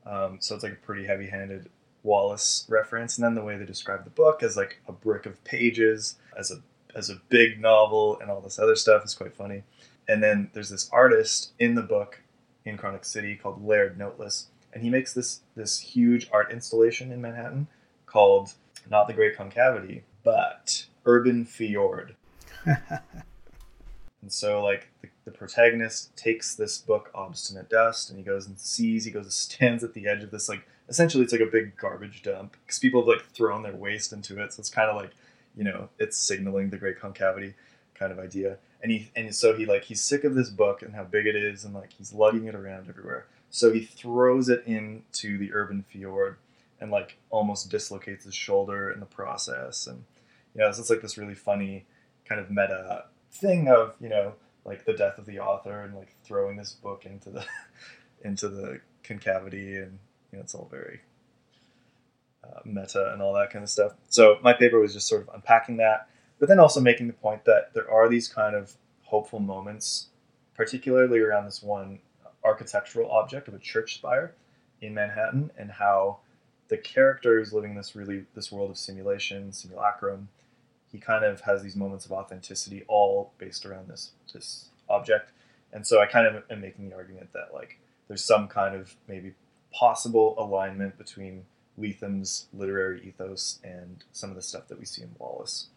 Um, 0.05 0.39
so 0.41 0.55
it's 0.55 0.63
like 0.63 0.73
a 0.73 0.85
pretty 0.85 1.05
heavy-handed 1.05 1.69
Wallace 2.03 2.65
reference, 2.67 3.17
and 3.17 3.25
then 3.25 3.33
the 3.33 3.43
way 3.43 3.57
they 3.57 3.65
describe 3.65 4.03
the 4.03 4.09
book 4.09 4.43
as 4.43 4.57
like 4.57 4.81
a 4.87 4.91
brick 4.91 5.25
of 5.25 5.41
pages, 5.45 6.15
as 6.37 6.51
a 6.51 6.61
as 6.95 7.09
a 7.09 7.21
big 7.29 7.59
novel, 7.59 8.19
and 8.19 8.31
all 8.31 8.41
this 8.41 8.59
other 8.59 8.75
stuff 8.75 9.03
is 9.05 9.13
quite 9.13 9.33
funny. 9.33 9.63
And 10.07 10.23
then 10.23 10.49
there's 10.53 10.69
this 10.69 10.89
artist 10.91 11.51
in 11.59 11.75
the 11.75 11.81
book 11.81 12.21
in 12.63 12.77
Chronic 12.77 13.05
City 13.05 13.35
called 13.35 13.65
Laird 13.65 13.97
Noteless, 13.97 14.47
and 14.73 14.83
he 14.83 14.89
makes 14.89 15.13
this 15.13 15.41
this 15.55 15.79
huge 15.79 16.29
art 16.31 16.51
installation 16.51 17.11
in 17.11 17.21
Manhattan 17.21 17.67
called 18.05 18.53
not 18.89 19.07
the 19.07 19.13
Great 19.13 19.35
Concavity, 19.35 20.03
but 20.23 20.85
Urban 21.05 21.45
Fjord. 21.45 22.15
and 22.65 22.79
so 24.27 24.63
like 24.63 24.87
the 25.01 25.09
the 25.25 25.31
protagonist 25.31 26.15
takes 26.15 26.53
this 26.55 26.77
book, 26.77 27.09
Obstinate 27.15 27.67
Dust, 27.67 28.09
and 28.09 28.19
he 28.19 28.23
goes 28.23 28.45
and 28.45 28.57
sees, 28.59 29.05
he 29.05 29.11
goes 29.11 29.25
and 29.25 29.33
stands 29.33 29.83
at 29.83 29.93
the 29.93 30.07
edge 30.07 30.23
of 30.23 30.29
this, 30.29 30.47
like, 30.47 30.65
essentially 30.87 31.23
it's 31.23 31.33
like 31.33 31.41
a 31.41 31.47
big 31.47 31.75
garbage 31.75 32.21
dump 32.21 32.55
because 32.63 32.77
people 32.77 33.01
have, 33.01 33.07
like, 33.07 33.25
thrown 33.31 33.63
their 33.63 33.75
waste 33.75 34.13
into 34.13 34.41
it. 34.41 34.53
So 34.53 34.59
it's 34.59 34.69
kind 34.69 34.89
of 34.89 34.95
like, 34.95 35.11
you 35.55 35.63
know, 35.63 35.89
it's 35.99 36.17
signaling 36.17 36.69
the 36.69 36.77
great 36.77 36.99
concavity 36.99 37.53
kind 37.93 38.11
of 38.11 38.19
idea. 38.19 38.57
And 38.81 38.91
he, 38.91 39.11
and 39.15 39.33
so 39.33 39.55
he, 39.55 39.65
like, 39.65 39.83
he's 39.83 40.01
sick 40.01 40.23
of 40.23 40.35
this 40.35 40.49
book 40.49 40.81
and 40.81 40.93
how 40.93 41.03
big 41.03 41.25
it 41.25 41.35
is, 41.35 41.63
and, 41.63 41.73
like, 41.73 41.93
he's 41.93 42.13
lugging 42.13 42.45
it 42.45 42.55
around 42.55 42.89
everywhere. 42.89 43.25
So 43.49 43.71
he 43.71 43.81
throws 43.81 44.49
it 44.49 44.63
into 44.65 45.37
the 45.37 45.53
urban 45.53 45.83
fjord 45.89 46.37
and, 46.79 46.91
like, 46.91 47.17
almost 47.29 47.71
dislocates 47.71 48.25
his 48.25 48.35
shoulder 48.35 48.91
in 48.91 48.99
the 48.99 49.05
process. 49.05 49.87
And, 49.87 50.03
you 50.53 50.61
know, 50.61 50.71
so 50.71 50.81
it's 50.81 50.89
like 50.89 51.01
this 51.01 51.17
really 51.17 51.35
funny 51.35 51.85
kind 52.25 52.39
of 52.39 52.49
meta 52.49 53.05
thing 53.31 53.69
of, 53.69 53.95
you 53.99 54.09
know, 54.09 54.33
like 54.65 54.83
the 54.83 54.93
death 54.93 55.17
of 55.17 55.25
the 55.25 55.39
author 55.39 55.81
and 55.81 55.95
like 55.95 56.15
throwing 56.23 56.57
this 56.57 56.73
book 56.73 57.05
into 57.05 57.29
the 57.29 57.45
into 58.23 58.49
the 58.49 58.81
concavity 59.03 59.75
and 59.77 59.99
you 60.31 60.37
know 60.37 60.41
it's 60.41 60.55
all 60.55 60.67
very 60.69 60.99
uh, 62.45 62.59
meta 62.65 63.11
and 63.13 63.21
all 63.21 63.33
that 63.33 63.49
kind 63.51 63.63
of 63.63 63.69
stuff. 63.69 63.93
So 64.09 64.37
my 64.43 64.53
paper 64.53 64.79
was 64.79 64.93
just 64.93 65.07
sort 65.07 65.21
of 65.21 65.29
unpacking 65.33 65.77
that 65.77 66.07
but 66.39 66.49
then 66.49 66.59
also 66.59 66.81
making 66.81 67.07
the 67.07 67.13
point 67.13 67.45
that 67.45 67.73
there 67.73 67.89
are 67.89 68.09
these 68.09 68.27
kind 68.27 68.55
of 68.55 68.75
hopeful 69.03 69.39
moments 69.39 70.07
particularly 70.55 71.19
around 71.19 71.45
this 71.45 71.61
one 71.61 71.99
architectural 72.43 73.09
object 73.11 73.47
of 73.47 73.53
a 73.53 73.59
church 73.59 73.95
spire 73.95 74.33
in 74.81 74.93
manhattan 74.93 75.51
and 75.57 75.71
how 75.71 76.19
the 76.67 76.77
character 76.77 77.29
characters 77.29 77.53
living 77.53 77.75
this 77.75 77.95
really 77.95 78.25
this 78.35 78.51
world 78.51 78.69
of 78.69 78.77
simulation 78.77 79.51
simulacrum 79.51 80.27
he 80.91 80.97
kind 80.97 81.25
of 81.25 81.41
has 81.41 81.61
these 81.61 81.75
moments 81.75 82.05
of 82.05 82.11
authenticity 82.11 82.83
all 82.87 83.33
based 83.37 83.65
around 83.65 83.87
this 83.87 84.11
this 84.33 84.69
object. 84.89 85.31
And 85.73 85.85
so 85.85 86.01
i 86.01 86.05
kind 86.05 86.27
of 86.27 86.43
am 86.49 86.61
making 86.61 86.89
the 86.89 86.95
argument 86.95 87.33
that 87.33 87.49
like 87.53 87.79
there's 88.07 88.23
some 88.23 88.47
kind 88.47 88.75
of 88.75 88.95
maybe 89.07 89.33
possible 89.73 90.35
alignment 90.37 90.97
between 90.97 91.43
Lethem's 91.77 92.47
literary 92.53 93.05
ethos 93.07 93.59
and 93.63 94.03
some 94.11 94.29
of 94.29 94.35
the 94.35 94.41
stuff 94.41 94.67
that 94.67 94.79
we 94.79 94.85
see 94.85 95.01
in 95.01 95.09
wallace 95.19 95.67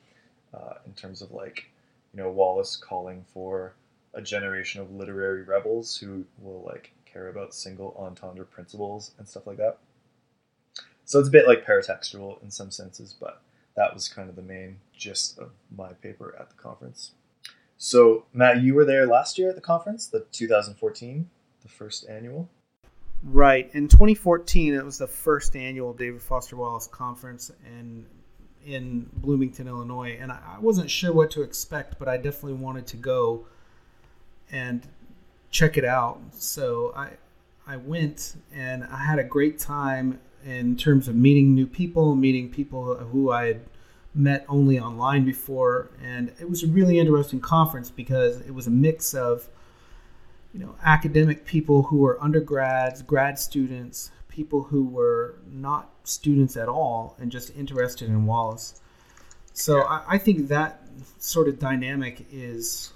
uh, 0.54 0.74
in 0.86 0.92
terms 0.92 1.22
of 1.22 1.32
like 1.32 1.70
you 2.12 2.22
know 2.22 2.30
wallace 2.30 2.76
calling 2.76 3.24
for 3.32 3.74
a 4.14 4.22
generation 4.22 4.80
of 4.80 4.90
literary 4.92 5.42
rebels 5.42 5.96
who 5.96 6.24
will 6.38 6.62
like 6.64 6.92
care 7.04 7.28
about 7.28 7.54
single 7.54 7.94
entendre 7.98 8.44
principles 8.44 9.12
and 9.18 9.28
stuff 9.28 9.46
like 9.46 9.56
that 9.56 9.78
so 11.04 11.18
it's 11.18 11.28
a 11.28 11.32
bit 11.32 11.46
like 11.46 11.66
paratextual 11.66 12.42
in 12.42 12.50
some 12.50 12.70
senses 12.70 13.14
but 13.18 13.42
that 13.78 13.94
was 13.94 14.08
kind 14.08 14.28
of 14.28 14.34
the 14.34 14.42
main 14.42 14.78
gist 14.92 15.38
of 15.38 15.52
my 15.74 15.92
paper 15.92 16.36
at 16.38 16.50
the 16.50 16.56
conference. 16.56 17.12
So, 17.76 18.24
Matt, 18.32 18.60
you 18.60 18.74
were 18.74 18.84
there 18.84 19.06
last 19.06 19.38
year 19.38 19.50
at 19.50 19.54
the 19.54 19.60
conference, 19.60 20.08
the 20.08 20.26
2014, 20.32 21.30
the 21.62 21.68
first 21.68 22.04
annual. 22.08 22.50
Right. 23.22 23.68
In 23.74 23.88
2014, 23.88 24.74
it 24.74 24.84
was 24.84 24.98
the 24.98 25.06
first 25.06 25.56
annual 25.56 25.92
David 25.92 26.22
Foster 26.22 26.56
Wallace 26.56 26.86
conference 26.86 27.50
in 27.66 28.06
in 28.66 29.08
Bloomington, 29.14 29.66
Illinois, 29.66 30.18
and 30.20 30.30
I 30.30 30.58
wasn't 30.60 30.90
sure 30.90 31.12
what 31.12 31.30
to 31.30 31.42
expect, 31.42 31.98
but 31.98 32.06
I 32.06 32.16
definitely 32.16 32.54
wanted 32.54 32.86
to 32.88 32.96
go 32.96 33.46
and 34.52 34.86
check 35.50 35.78
it 35.78 35.84
out. 35.84 36.20
So 36.32 36.92
I 36.94 37.10
I 37.66 37.76
went 37.76 38.36
and 38.54 38.84
I 38.84 38.98
had 38.98 39.18
a 39.18 39.24
great 39.24 39.58
time 39.58 40.20
in 40.44 40.76
terms 40.76 41.08
of 41.08 41.16
meeting 41.16 41.54
new 41.54 41.66
people, 41.66 42.14
meeting 42.14 42.48
people 42.50 42.94
who 42.94 43.32
I 43.32 43.46
had 43.46 43.60
met 44.14 44.44
only 44.48 44.78
online 44.78 45.24
before, 45.24 45.90
and 46.02 46.32
it 46.40 46.48
was 46.48 46.62
a 46.62 46.68
really 46.68 46.98
interesting 46.98 47.40
conference 47.40 47.90
because 47.90 48.40
it 48.40 48.54
was 48.54 48.66
a 48.66 48.70
mix 48.70 49.12
of 49.12 49.48
you 50.58 50.66
know 50.66 50.74
academic 50.82 51.46
people 51.46 51.84
who 51.84 51.98
were 51.98 52.22
undergrads, 52.22 53.02
grad 53.02 53.38
students, 53.38 54.10
people 54.28 54.64
who 54.64 54.84
were 54.84 55.38
not 55.48 55.90
students 56.02 56.56
at 56.56 56.68
all 56.68 57.16
and 57.20 57.30
just 57.30 57.54
interested 57.56 58.08
in 58.08 58.26
Wallace. 58.26 58.80
So 59.52 59.82
I, 59.82 60.02
I 60.08 60.18
think 60.18 60.48
that 60.48 60.82
sort 61.18 61.48
of 61.48 61.60
dynamic 61.60 62.26
is 62.32 62.92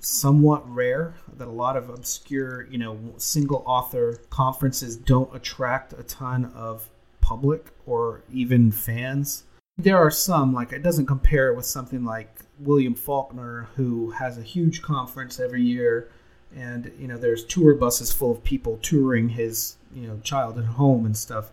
somewhat 0.00 0.68
rare 0.74 1.14
that 1.36 1.46
a 1.46 1.50
lot 1.50 1.76
of 1.76 1.90
obscure 1.90 2.66
you 2.70 2.78
know 2.78 2.98
single 3.18 3.62
author 3.66 4.18
conferences 4.30 4.96
don't 4.96 5.34
attract 5.36 5.92
a 5.92 6.02
ton 6.04 6.46
of 6.54 6.88
public 7.20 7.66
or 7.84 8.22
even 8.32 8.72
fans. 8.72 9.44
There 9.76 9.98
are 9.98 10.10
some 10.10 10.54
like 10.54 10.72
it 10.72 10.82
doesn't 10.82 11.06
compare 11.06 11.52
with 11.52 11.66
something 11.66 12.02
like 12.02 12.34
william 12.58 12.94
faulkner 12.94 13.68
who 13.74 14.10
has 14.10 14.38
a 14.38 14.42
huge 14.42 14.82
conference 14.82 15.40
every 15.40 15.62
year 15.62 16.08
and 16.56 16.92
you 16.98 17.08
know 17.08 17.16
there's 17.16 17.44
tour 17.44 17.74
buses 17.74 18.12
full 18.12 18.30
of 18.30 18.44
people 18.44 18.78
touring 18.82 19.30
his 19.30 19.76
you 19.94 20.06
know 20.06 20.18
childhood 20.22 20.64
home 20.64 21.06
and 21.06 21.16
stuff 21.16 21.50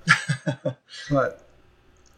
but 1.09 1.45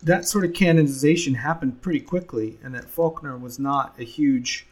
that 0.03 0.25
sort 0.25 0.43
of 0.43 0.53
canonization 0.53 1.35
happened 1.35 1.81
pretty 1.81 1.99
quickly 1.99 2.57
and 2.63 2.73
that 2.73 2.89
faulkner 2.89 3.37
was 3.37 3.59
not 3.59 3.93
a 3.99 4.03
huge 4.03 4.65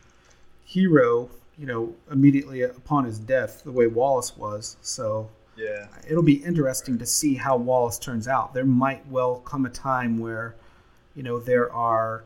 hero 0.65 1.29
you 1.59 1.65
know, 1.65 1.93
immediately 2.09 2.61
upon 2.61 3.03
his 3.03 3.19
death, 3.19 3.63
the 3.65 3.71
way 3.71 3.85
Wallace 3.85 4.37
was. 4.37 4.77
So 4.81 5.29
yeah, 5.57 5.87
it'll 6.09 6.23
be 6.23 6.41
interesting 6.45 6.97
to 6.97 7.05
see 7.05 7.35
how 7.35 7.57
Wallace 7.57 7.99
turns 7.99 8.29
out. 8.29 8.53
There 8.53 8.65
might 8.65 9.05
well 9.07 9.39
come 9.39 9.65
a 9.65 9.69
time 9.69 10.19
where, 10.19 10.55
you 11.15 11.23
know, 11.23 11.37
there 11.37 11.71
are, 11.73 12.23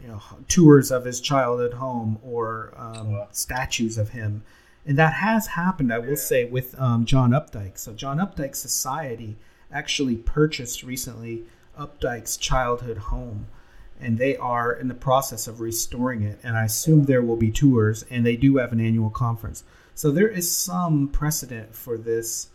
you 0.00 0.08
know, 0.08 0.22
tours 0.48 0.90
of 0.90 1.04
his 1.04 1.20
childhood 1.20 1.74
home 1.74 2.18
or 2.24 2.72
um, 2.78 3.12
wow. 3.12 3.28
statues 3.30 3.98
of 3.98 4.08
him, 4.08 4.42
and 4.86 4.98
that 4.98 5.14
has 5.14 5.48
happened. 5.48 5.92
I 5.92 5.98
will 5.98 6.10
yeah. 6.10 6.14
say 6.16 6.44
with 6.44 6.78
um, 6.80 7.04
John 7.04 7.30
Updike. 7.30 7.78
So 7.78 7.92
John 7.92 8.18
Updike 8.18 8.56
Society 8.56 9.36
actually 9.72 10.16
purchased 10.16 10.82
recently 10.82 11.44
Updike's 11.78 12.36
childhood 12.36 12.98
home 12.98 13.46
and 14.00 14.18
they 14.18 14.36
are 14.36 14.72
in 14.72 14.88
the 14.88 14.94
process 14.94 15.46
of 15.46 15.60
restoring 15.60 16.22
it. 16.22 16.38
And 16.42 16.56
I 16.56 16.64
assume 16.64 17.04
there 17.04 17.22
will 17.22 17.36
be 17.36 17.50
tours, 17.50 18.04
and 18.10 18.24
they 18.24 18.36
do 18.36 18.56
have 18.56 18.72
an 18.72 18.80
annual 18.80 19.10
conference. 19.10 19.64
So 19.94 20.10
there 20.10 20.28
is 20.28 20.50
some 20.50 21.08
precedent 21.08 21.74
for 21.74 21.96
this. 21.96 22.48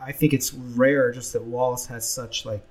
I 0.00 0.12
think 0.12 0.32
it's 0.32 0.54
rare 0.54 1.12
just 1.12 1.32
that 1.32 1.44
Wallace 1.44 1.86
has 1.86 2.08
such 2.08 2.46
like 2.46 2.64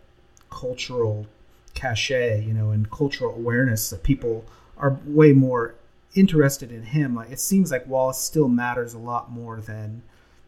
cultural 0.50 1.28
cachet, 1.74 2.44
you 2.44 2.54
know, 2.54 2.72
and 2.72 2.89
cultural 2.89 3.36
awareness 3.36 3.89
that 3.89 4.04
people 4.04 4.46
are 4.78 4.98
way 5.06 5.32
more 5.32 5.76
interested 6.13 6.71
in 6.71 6.84
him. 6.84 7.15
Like 7.15 7.32
it 7.32 7.39
seems 7.39 7.71
like 7.71 7.88
Wallace 7.88 8.17
still 8.17 8.47
matters 8.47 8.93
a 8.93 9.00
lot 9.00 9.32
more 9.32 9.62
than 9.62 10.04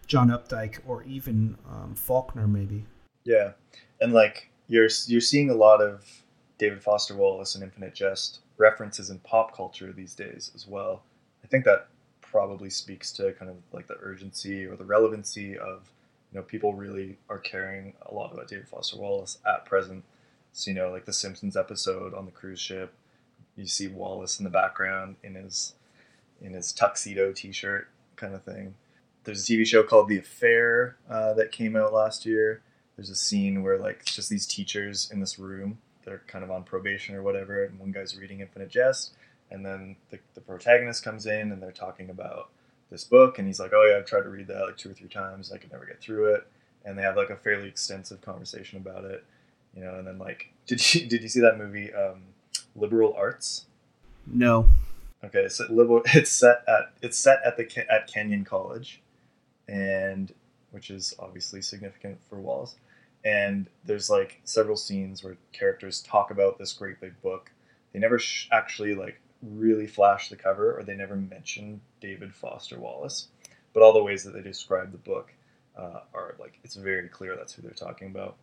John 0.07 0.29
Updike 0.29 0.79
or 0.85 1.03
even 1.03 1.57
um, 1.69 1.95
Faulkner, 1.95 2.47
maybe. 2.47 2.85
Yeah, 3.23 3.51
and 4.01 4.13
like 4.13 4.49
you're 4.67 4.89
you're 5.07 5.21
seeing 5.21 5.49
a 5.49 5.55
lot 5.55 5.81
of 5.81 6.05
David 6.57 6.81
Foster 6.81 7.15
Wallace 7.15 7.55
and 7.55 7.63
Infinite 7.63 7.93
Jest 7.93 8.39
references 8.57 9.09
in 9.09 9.19
pop 9.19 9.55
culture 9.55 9.91
these 9.91 10.13
days 10.13 10.51
as 10.55 10.67
well. 10.67 11.03
I 11.43 11.47
think 11.47 11.65
that 11.65 11.87
probably 12.21 12.69
speaks 12.69 13.11
to 13.13 13.31
kind 13.33 13.51
of 13.51 13.57
like 13.71 13.87
the 13.87 13.97
urgency 14.01 14.65
or 14.65 14.75
the 14.75 14.85
relevancy 14.85 15.57
of 15.57 15.89
you 16.31 16.39
know 16.39 16.43
people 16.43 16.73
really 16.73 17.17
are 17.29 17.39
caring 17.39 17.93
a 18.07 18.13
lot 18.13 18.33
about 18.33 18.47
David 18.47 18.67
Foster 18.67 18.97
Wallace 18.97 19.37
at 19.45 19.65
present. 19.65 20.03
So 20.51 20.71
you 20.71 20.75
know 20.75 20.91
like 20.91 21.05
the 21.05 21.13
Simpsons 21.13 21.55
episode 21.55 22.13
on 22.13 22.25
the 22.25 22.31
cruise 22.31 22.59
ship, 22.59 22.93
you 23.55 23.67
see 23.67 23.87
Wallace 23.87 24.39
in 24.39 24.43
the 24.43 24.49
background 24.49 25.15
in 25.23 25.35
his 25.35 25.75
in 26.41 26.53
his 26.53 26.71
tuxedo 26.73 27.31
T-shirt 27.31 27.87
kind 28.15 28.33
of 28.33 28.43
thing. 28.43 28.75
There's 29.23 29.47
a 29.47 29.53
TV 29.53 29.65
show 29.65 29.83
called 29.83 30.09
The 30.09 30.17
Affair 30.17 30.97
uh, 31.09 31.33
that 31.35 31.53
came 31.53 31.77
out 31.77 31.93
last 31.93 32.25
year. 32.25 32.61
There's 32.97 33.09
a 33.09 33.15
scene 33.15 33.63
where 33.63 33.77
like 33.77 33.99
it's 34.01 34.15
just 34.15 34.29
these 34.29 34.45
teachers 34.45 35.09
in 35.11 35.19
this 35.19 35.39
room 35.39 35.77
they're 36.05 36.21
kind 36.27 36.43
of 36.43 36.51
on 36.51 36.63
probation 36.63 37.15
or 37.15 37.21
whatever, 37.21 37.63
and 37.63 37.79
one 37.79 37.91
guy's 37.91 38.17
reading 38.17 38.41
Infinite 38.41 38.69
Jest, 38.69 39.13
and 39.51 39.65
then 39.65 39.95
the, 40.09 40.19
the 40.33 40.41
protagonist 40.41 41.03
comes 41.03 41.25
in 41.25 41.51
and 41.51 41.61
they're 41.61 41.71
talking 41.71 42.09
about 42.09 42.49
this 42.89 43.03
book, 43.03 43.37
and 43.37 43.47
he's 43.47 43.59
like, 43.59 43.71
"Oh 43.73 43.85
yeah, 43.89 43.97
I've 43.97 44.05
tried 44.05 44.23
to 44.23 44.29
read 44.29 44.47
that 44.47 44.65
like 44.65 44.77
two 44.77 44.91
or 44.91 44.93
three 44.93 45.09
times, 45.09 45.51
I 45.51 45.57
could 45.57 45.71
never 45.71 45.85
get 45.85 46.01
through 46.01 46.35
it," 46.35 46.47
and 46.85 46.97
they 46.97 47.03
have 47.03 47.17
like 47.17 47.29
a 47.29 47.35
fairly 47.35 47.67
extensive 47.67 48.21
conversation 48.21 48.77
about 48.77 49.05
it, 49.05 49.23
you 49.75 49.83
know, 49.83 49.95
and 49.95 50.07
then 50.07 50.17
like, 50.17 50.53
did 50.67 50.93
you 50.93 51.07
did 51.07 51.23
you 51.23 51.29
see 51.29 51.41
that 51.41 51.57
movie, 51.57 51.93
um, 51.93 52.23
Liberal 52.75 53.13
Arts? 53.17 53.65
No. 54.25 54.69
Okay, 55.23 55.47
so 55.47 55.65
liberal, 55.69 56.01
it's 56.13 56.31
set 56.31 56.63
at 56.67 56.93
it's 57.01 57.17
set 57.17 57.39
at 57.45 57.57
the 57.57 57.85
at 57.91 58.07
Kenyon 58.07 58.43
College, 58.43 59.01
and 59.67 60.33
which 60.71 60.89
is 60.89 61.13
obviously 61.19 61.61
significant 61.61 62.19
for 62.29 62.39
Wallace 62.39 62.75
and 63.25 63.67
there's 63.85 64.09
like 64.09 64.41
several 64.43 64.75
scenes 64.75 65.23
where 65.23 65.37
characters 65.51 66.01
talk 66.01 66.31
about 66.31 66.57
this 66.57 66.73
great 66.73 66.99
big 66.99 67.19
book. 67.21 67.51
They 67.93 67.99
never 67.99 68.19
sh- 68.19 68.49
actually 68.51 68.95
like 68.95 69.21
really 69.41 69.87
flash 69.87 70.29
the 70.29 70.35
cover, 70.35 70.77
or 70.77 70.83
they 70.83 70.95
never 70.95 71.15
mention 71.15 71.81
David 72.01 72.33
Foster 72.33 72.79
Wallace. 72.79 73.27
But 73.73 73.81
all 73.81 73.93
the 73.93 74.03
ways 74.03 74.23
that 74.23 74.31
they 74.31 74.41
describe 74.41 74.91
the 74.91 74.97
book 74.97 75.33
uh, 75.77 76.01
are 76.13 76.35
like 76.39 76.59
it's 76.63 76.75
very 76.75 77.07
clear 77.07 77.35
that's 77.35 77.53
who 77.53 77.61
they're 77.61 77.71
talking 77.71 78.09
about. 78.09 78.35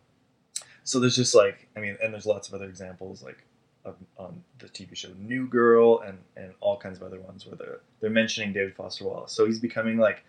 So 0.83 0.99
there's 0.99 1.15
just 1.15 1.35
like 1.35 1.67
I 1.77 1.79
mean, 1.79 1.97
and 2.01 2.11
there's 2.13 2.25
lots 2.25 2.47
of 2.47 2.55
other 2.55 2.65
examples 2.67 3.21
like 3.21 3.45
of, 3.85 3.95
on 4.17 4.43
the 4.59 4.67
TV 4.67 4.95
show 4.95 5.09
New 5.19 5.47
Girl 5.47 5.99
and 6.01 6.17
and 6.35 6.53
all 6.59 6.77
kinds 6.77 6.97
of 6.97 7.03
other 7.03 7.19
ones 7.19 7.45
where 7.45 7.55
they're 7.55 7.79
they're 7.99 8.09
mentioning 8.09 8.53
David 8.53 8.75
Foster 8.75 9.05
Wallace. 9.05 9.31
So 9.31 9.45
he's 9.45 9.59
becoming 9.59 9.97
like 9.97 10.23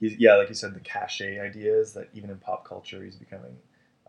he's 0.00 0.16
yeah, 0.18 0.34
like 0.34 0.48
you 0.48 0.54
said, 0.54 0.74
the 0.74 0.80
cachet 0.80 1.38
ideas 1.40 1.92
that 1.94 2.08
even 2.14 2.30
in 2.30 2.38
pop 2.38 2.66
culture 2.66 3.02
he's 3.02 3.16
becoming 3.16 3.56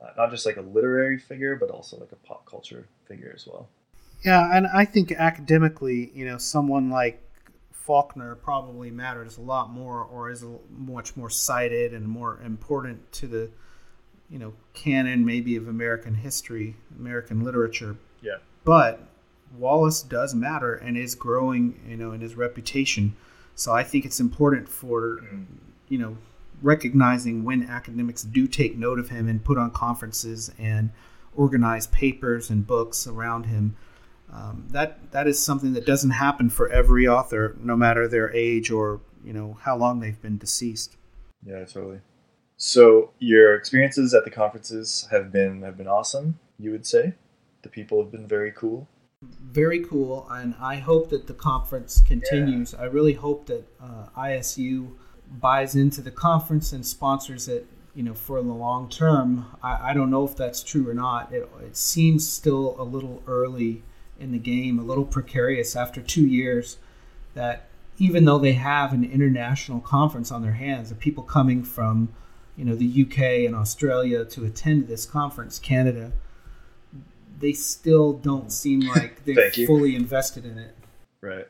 uh, 0.01 0.09
not 0.17 0.31
just 0.31 0.45
like 0.45 0.57
a 0.57 0.61
literary 0.61 1.17
figure, 1.17 1.55
but 1.55 1.69
also 1.69 1.97
like 1.99 2.11
a 2.11 2.27
pop 2.27 2.45
culture 2.45 2.87
figure 3.07 3.31
as 3.35 3.47
well. 3.47 3.67
Yeah, 4.23 4.55
and 4.55 4.67
I 4.67 4.85
think 4.85 5.11
academically, 5.11 6.11
you 6.13 6.25
know, 6.25 6.37
someone 6.37 6.89
like 6.89 7.21
Faulkner 7.71 8.35
probably 8.35 8.91
matters 8.91 9.37
a 9.37 9.41
lot 9.41 9.69
more, 9.69 10.03
or 10.03 10.29
is 10.29 10.43
much 10.69 11.15
more 11.15 11.29
cited 11.29 11.93
and 11.93 12.07
more 12.07 12.41
important 12.41 13.11
to 13.13 13.27
the, 13.27 13.49
you 14.29 14.39
know, 14.39 14.53
canon 14.73 15.25
maybe 15.25 15.55
of 15.55 15.67
American 15.67 16.15
history, 16.15 16.75
American 16.97 17.43
literature. 17.43 17.95
Yeah. 18.21 18.37
But 18.67 18.99
Wallace 19.57 20.01
does 20.01 20.35
matter 20.35 20.73
and 20.73 20.97
is 20.97 21.15
growing, 21.15 21.79
you 21.87 21.95
know, 21.95 22.11
in 22.11 22.19
his 22.19 22.35
reputation. 22.35 23.15
So 23.55 23.71
I 23.71 23.81
think 23.81 24.03
it's 24.03 24.19
important 24.19 24.67
for, 24.67 25.21
you 25.87 25.97
know, 25.97 26.17
recognizing 26.61 27.45
when 27.45 27.63
academics 27.63 28.23
do 28.23 28.45
take 28.45 28.75
note 28.75 28.99
of 28.99 29.07
him 29.07 29.29
and 29.29 29.41
put 29.41 29.57
on 29.57 29.71
conferences 29.71 30.51
and 30.59 30.89
organize 31.33 31.87
papers 31.87 32.49
and 32.49 32.67
books 32.67 33.07
around 33.07 33.45
him. 33.45 33.77
Um, 34.33 34.67
that 34.71 35.13
that 35.13 35.27
is 35.27 35.39
something 35.39 35.71
that 35.71 35.85
doesn't 35.85 36.09
happen 36.09 36.49
for 36.49 36.69
every 36.69 37.07
author, 37.07 37.55
no 37.61 37.77
matter 37.77 38.05
their 38.05 38.35
age 38.35 38.69
or 38.69 38.99
you 39.23 39.31
know 39.31 39.57
how 39.61 39.77
long 39.77 40.01
they've 40.01 40.21
been 40.21 40.37
deceased. 40.37 40.97
Yeah, 41.41 41.63
totally. 41.63 42.01
So 42.57 43.11
your 43.19 43.55
experiences 43.55 44.13
at 44.13 44.25
the 44.25 44.29
conferences 44.29 45.07
have 45.09 45.31
been 45.31 45.61
have 45.61 45.77
been 45.77 45.87
awesome. 45.87 46.39
You 46.59 46.71
would 46.71 46.85
say 46.85 47.13
the 47.61 47.69
people 47.69 48.01
have 48.01 48.11
been 48.11 48.27
very 48.27 48.51
cool. 48.51 48.87
Very 49.21 49.83
cool, 49.83 50.27
and 50.29 50.53
I 50.59 50.75
hope 50.75 51.09
that 51.09 51.25
the 51.25 51.33
conference 51.33 52.01
continues. 52.01 52.73
Yeah. 52.73 52.83
I 52.83 52.85
really 52.85 53.13
hope 53.13 53.47
that 53.47 53.65
uh, 53.81 54.07
ISU 54.15 54.91
buys 55.39 55.75
into 55.75 56.01
the 56.01 56.11
conference 56.11 56.71
and 56.71 56.85
sponsors 56.85 57.47
it, 57.47 57.65
you 57.95 58.03
know, 58.03 58.13
for 58.13 58.41
the 58.41 58.53
long 58.53 58.89
term. 58.89 59.47
I, 59.63 59.89
I 59.89 59.93
don't 59.93 60.11
know 60.11 60.23
if 60.23 60.35
that's 60.35 60.61
true 60.61 60.87
or 60.87 60.93
not. 60.93 61.33
It, 61.33 61.49
it 61.61 61.75
seems 61.75 62.27
still 62.27 62.75
a 62.79 62.83
little 62.83 63.23
early 63.25 63.81
in 64.19 64.31
the 64.31 64.39
game, 64.39 64.77
a 64.77 64.83
little 64.83 65.05
precarious 65.05 65.75
after 65.75 66.01
two 66.01 66.25
years. 66.25 66.77
That 67.33 67.67
even 67.97 68.25
though 68.25 68.37
they 68.37 68.53
have 68.53 68.93
an 68.93 69.03
international 69.03 69.79
conference 69.79 70.31
on 70.31 70.43
their 70.43 70.53
hands, 70.53 70.89
the 70.89 70.95
people 70.95 71.23
coming 71.23 71.63
from, 71.63 72.09
you 72.55 72.65
know, 72.65 72.75
the 72.75 73.01
UK 73.03 73.47
and 73.47 73.55
Australia 73.55 74.25
to 74.25 74.45
attend 74.45 74.87
this 74.87 75.05
conference, 75.05 75.57
Canada, 75.57 76.11
they 77.39 77.53
still 77.53 78.13
don't 78.13 78.51
seem 78.51 78.79
like 78.95 79.23
they're 79.25 79.51
fully 79.51 79.95
invested 79.95 80.45
in 80.45 80.57
it. 80.57 80.75
Right. 81.21 81.47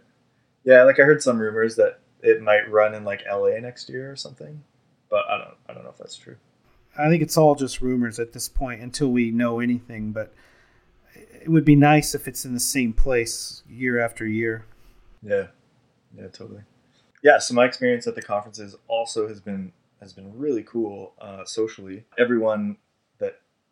Yeah, 0.63 0.83
like 0.83 0.99
I 0.99 1.03
heard 1.03 1.21
some 1.21 1.39
rumors 1.39 1.75
that 1.75 1.99
it 2.21 2.41
might 2.41 2.69
run 2.69 2.93
in 2.93 3.03
like 3.03 3.23
LA 3.29 3.59
next 3.59 3.89
year 3.89 4.11
or 4.11 4.15
something. 4.15 4.63
But 5.09 5.23
I 5.29 5.37
don't 5.37 5.55
I 5.69 5.73
don't 5.73 5.83
know 5.83 5.89
if 5.89 5.97
that's 5.97 6.15
true. 6.15 6.37
I 6.97 7.09
think 7.09 7.21
it's 7.21 7.37
all 7.37 7.55
just 7.55 7.81
rumors 7.81 8.19
at 8.19 8.33
this 8.33 8.49
point 8.49 8.81
until 8.81 9.11
we 9.11 9.31
know 9.31 9.59
anything, 9.59 10.11
but 10.11 10.33
it 11.13 11.47
would 11.47 11.65
be 11.65 11.75
nice 11.75 12.15
if 12.15 12.27
it's 12.27 12.43
in 12.43 12.53
the 12.53 12.59
same 12.59 12.91
place 12.91 13.61
year 13.69 13.99
after 13.99 14.25
year. 14.25 14.65
Yeah. 15.21 15.47
Yeah, 16.17 16.27
totally. 16.27 16.61
Yeah, 17.23 17.37
so 17.39 17.53
my 17.53 17.65
experience 17.65 18.07
at 18.07 18.15
the 18.15 18.21
conferences 18.21 18.75
also 18.87 19.27
has 19.27 19.39
been 19.39 19.71
has 20.01 20.13
been 20.13 20.37
really 20.37 20.63
cool 20.63 21.13
uh, 21.19 21.43
socially. 21.45 22.03
Everyone 22.17 22.77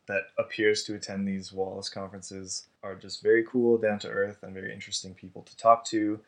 that 0.07 0.27
appears 0.37 0.83
to 0.83 0.95
attend 0.95 1.27
these 1.27 1.51
Wallace 1.51 1.89
conferences 1.89 2.67
are 2.83 2.95
just 2.95 3.23
very 3.23 3.43
cool, 3.43 3.77
down 3.77 3.99
to 3.99 4.09
earth, 4.09 4.43
and 4.43 4.53
very 4.53 4.73
interesting 4.73 5.13
people 5.13 5.41
to 5.43 5.57
talk 5.57 5.85
to. 5.85 6.19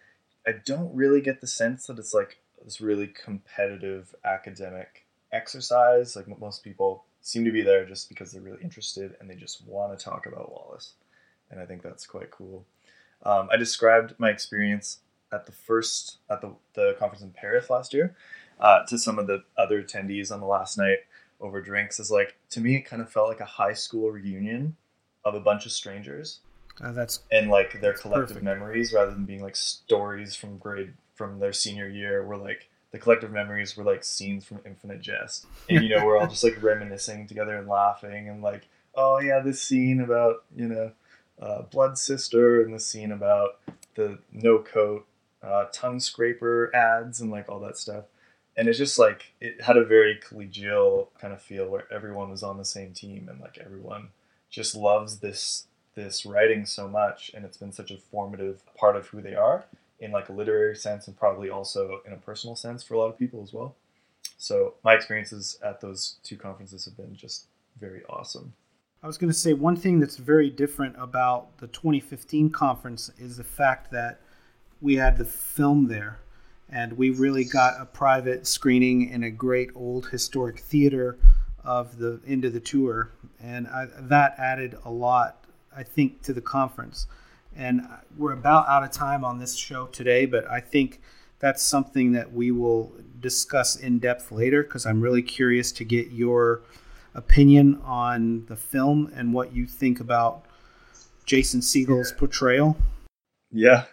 I 0.48 0.54
don't 0.66 0.94
really 0.96 1.22
get 1.22 1.42
the 1.42 1.48
sense 1.48 1.88
that 1.88 2.00
it's 2.00 2.14
like 2.14 2.40
this 2.64 2.82
really 2.82 3.08
competitive 3.08 4.16
academic 4.26 5.06
exercise. 5.32 6.16
Like 6.16 6.28
most 6.40 6.64
people 6.64 7.06
seem 7.22 7.46
to 7.46 7.52
be 7.52 7.62
there 7.62 7.86
just 7.86 8.10
because 8.10 8.32
they're 8.32 8.42
really 8.42 8.64
interested 8.64 9.16
and 9.20 9.30
they 9.30 9.36
just 9.36 9.66
want 9.68 9.98
to 9.98 10.04
talk 10.04 10.26
about 10.26 10.52
Wallace. 10.52 10.94
And 11.52 11.60
I 11.60 11.66
think 11.66 11.82
that's 11.82 12.06
quite 12.06 12.32
cool. 12.32 12.66
Um, 13.24 13.50
I 13.52 13.58
described 13.58 14.16
my 14.18 14.30
experience 14.30 15.00
at 15.32 15.46
the 15.46 15.52
first 15.52 16.18
at 16.30 16.42
the, 16.42 16.54
the 16.74 16.96
conference 16.98 17.24
in 17.24 17.32
Paris 17.32 17.70
last 17.70 17.94
year 17.94 18.16
uh, 18.60 18.86
to 18.86 18.98
some 18.98 19.20
of 19.20 19.28
the 19.28 19.44
other 19.58 19.84
attendees 19.84 20.32
on 20.32 20.40
the 20.40 20.46
last 20.46 20.78
night 20.78 21.00
over 21.40 21.62
drinks 21.62 22.00
is 22.00 22.10
like 22.10 22.36
to 22.50 22.60
me 22.60 22.76
it 22.76 22.82
kind 22.82 23.02
of 23.02 23.12
felt 23.12 23.28
like 23.28 23.40
a 23.40 23.46
high 23.46 23.74
school 23.74 24.12
reunion 24.12 24.76
of 25.24 25.36
a 25.36 25.40
bunch 25.40 25.66
of 25.66 25.72
strangers. 25.72 26.40
Uh, 26.82 26.92
that's 26.92 27.22
and 27.32 27.50
like 27.50 27.82
their 27.82 27.94
collective 27.94 28.28
perfect. 28.30 28.46
memories 28.46 28.94
rather 28.94 29.12
than 29.12 29.26
being 29.26 29.42
like 29.42 29.56
stories 29.56 30.36
from 30.36 30.58
grade 30.58 30.94
from 31.16 31.40
their 31.40 31.54
senior 31.54 31.88
year 31.88 32.24
were 32.26 32.38
like 32.38 32.70
the 32.92 33.00
collective 33.00 33.32
memories 33.32 33.76
were 33.76 33.84
like 33.84 34.04
scenes 34.04 34.46
from 34.46 34.60
infinite 34.66 35.02
jest. 35.02 35.46
And 35.70 35.84
you 35.84 35.90
know 35.90 36.06
we're 36.06 36.18
all 36.18 36.28
just 36.28 36.44
like 36.44 36.58
reminiscing 36.62 37.28
together 37.28 37.58
and 37.58 37.68
laughing 37.68 38.30
and 38.30 38.42
like 38.42 38.68
oh 38.96 39.20
yeah 39.20 39.40
this 39.40 39.62
scene 39.62 40.02
about 40.02 40.44
you 40.56 40.68
know 40.68 40.92
uh, 41.42 41.64
blood 41.64 41.98
sister 41.98 42.62
and 42.62 42.74
the 42.74 42.80
scene 42.80 43.12
about 43.12 43.60
the 43.96 44.20
NoCoat 44.36 45.04
uh, 45.44 45.66
tongue 45.72 46.00
scraper 46.00 46.76
ads 46.76 47.22
and 47.22 47.32
like 47.32 47.50
all 47.50 47.60
that 47.60 47.78
stuff 47.78 48.06
and 48.58 48.68
it's 48.68 48.80
just 48.80 48.98
like 48.98 49.34
it 49.40 49.62
had 49.62 49.78
a 49.78 49.86
very 49.86 50.20
collegial 50.20 51.08
kind 51.22 51.32
of 51.32 51.42
feel 51.42 51.70
where 51.70 51.92
everyone 51.94 52.30
was 52.32 52.42
on 52.42 52.58
the 52.58 52.66
same 52.66 52.92
team 52.92 53.30
and 53.30 53.40
like 53.40 53.60
everyone 53.64 54.10
just 54.50 54.76
loves 54.76 55.20
this 55.20 55.68
this 55.94 56.26
writing 56.26 56.66
so 56.66 56.88
much. 56.88 57.32
And 57.34 57.46
it's 57.46 57.58
been 57.58 57.72
such 57.72 57.92
a 57.92 57.98
formative 57.98 58.62
part 58.76 58.96
of 58.96 59.08
who 59.08 59.22
they 59.22 59.36
are 59.36 59.66
in 60.00 60.12
like 60.12 60.30
a 60.30 60.34
literary 60.34 60.76
sense 60.76 61.08
and 61.08 61.18
probably 61.18 61.50
also 61.50 62.02
in 62.06 62.14
a 62.14 62.18
personal 62.18 62.56
sense 62.56 62.84
for 62.84 62.96
a 62.96 63.00
lot 63.00 63.08
of 63.10 63.18
people 63.18 63.42
as 63.44 63.54
well. 63.54 63.76
So 64.38 64.76
my 64.84 64.94
experiences 64.94 65.60
at 65.64 65.82
those 65.82 66.18
two 66.24 66.38
conferences 66.38 66.86
have 66.86 66.98
been 66.98 67.16
just 67.16 67.48
very 67.80 68.04
awesome. 68.10 68.54
I 69.04 69.08
was 69.08 69.18
going 69.18 69.32
to 69.32 69.38
say 69.38 69.54
one 69.54 69.76
thing 69.76 70.00
that's 70.00 70.18
very 70.18 70.50
different 70.50 70.96
about 71.00 71.58
the 71.58 71.68
2015 71.68 72.50
conference 72.50 73.12
is 73.18 73.38
the 73.38 73.44
fact 73.44 73.92
that 73.92 74.22
we 74.82 74.96
had 74.96 75.18
the 75.18 75.26
film 75.26 75.88
there 75.88 76.20
and 76.70 76.94
we 76.94 77.10
really 77.10 77.46
got 77.46 77.80
a 77.80 77.86
private 77.86 78.46
screening 78.46 79.10
in 79.10 79.24
a 79.24 79.30
great 79.30 79.70
old 79.76 80.08
historic 80.08 80.60
theater 80.60 81.18
of 81.64 81.98
the 81.98 82.20
end 82.28 82.46
of 82.46 82.54
the 82.54 82.60
tour. 82.60 83.12
And 83.42 83.68
I, 83.68 83.88
that 84.00 84.36
added 84.38 84.78
a 84.86 84.92
lot 84.92 85.44
i 85.76 85.84
think 85.84 86.24
to 86.24 86.34
the 86.34 86.42
conference. 86.42 87.08
And 87.56 87.88
we're 88.18 88.34
about 88.34 88.68
out 88.68 88.84
of 88.84 88.92
time 88.92 89.24
on 89.24 89.40
this 89.40 89.56
show 89.56 89.88
today 89.88 90.26
but 90.26 90.50
i 90.50 90.60
think 90.60 91.02
that's 91.40 91.64
something 91.64 92.12
that 92.14 92.34
we 92.34 92.52
will 92.52 92.92
discuss 93.20 93.76
in 93.76 94.00
depth 94.00 94.32
later 94.32 94.64
because 94.64 94.86
i'm 94.86 95.02
really 95.02 95.22
curious 95.22 95.72
to 95.74 95.84
get 95.84 96.12
your 96.12 96.62
opinion 97.16 97.82
on 97.84 98.46
the 98.46 98.56
film 98.56 99.12
and 99.16 99.34
what 99.34 99.54
you 99.54 99.66
think 99.66 100.00
about 100.00 100.46
jason 101.26 101.62
segel's 101.62 102.12
portrayal. 102.12 102.78
Yeah 103.52 103.86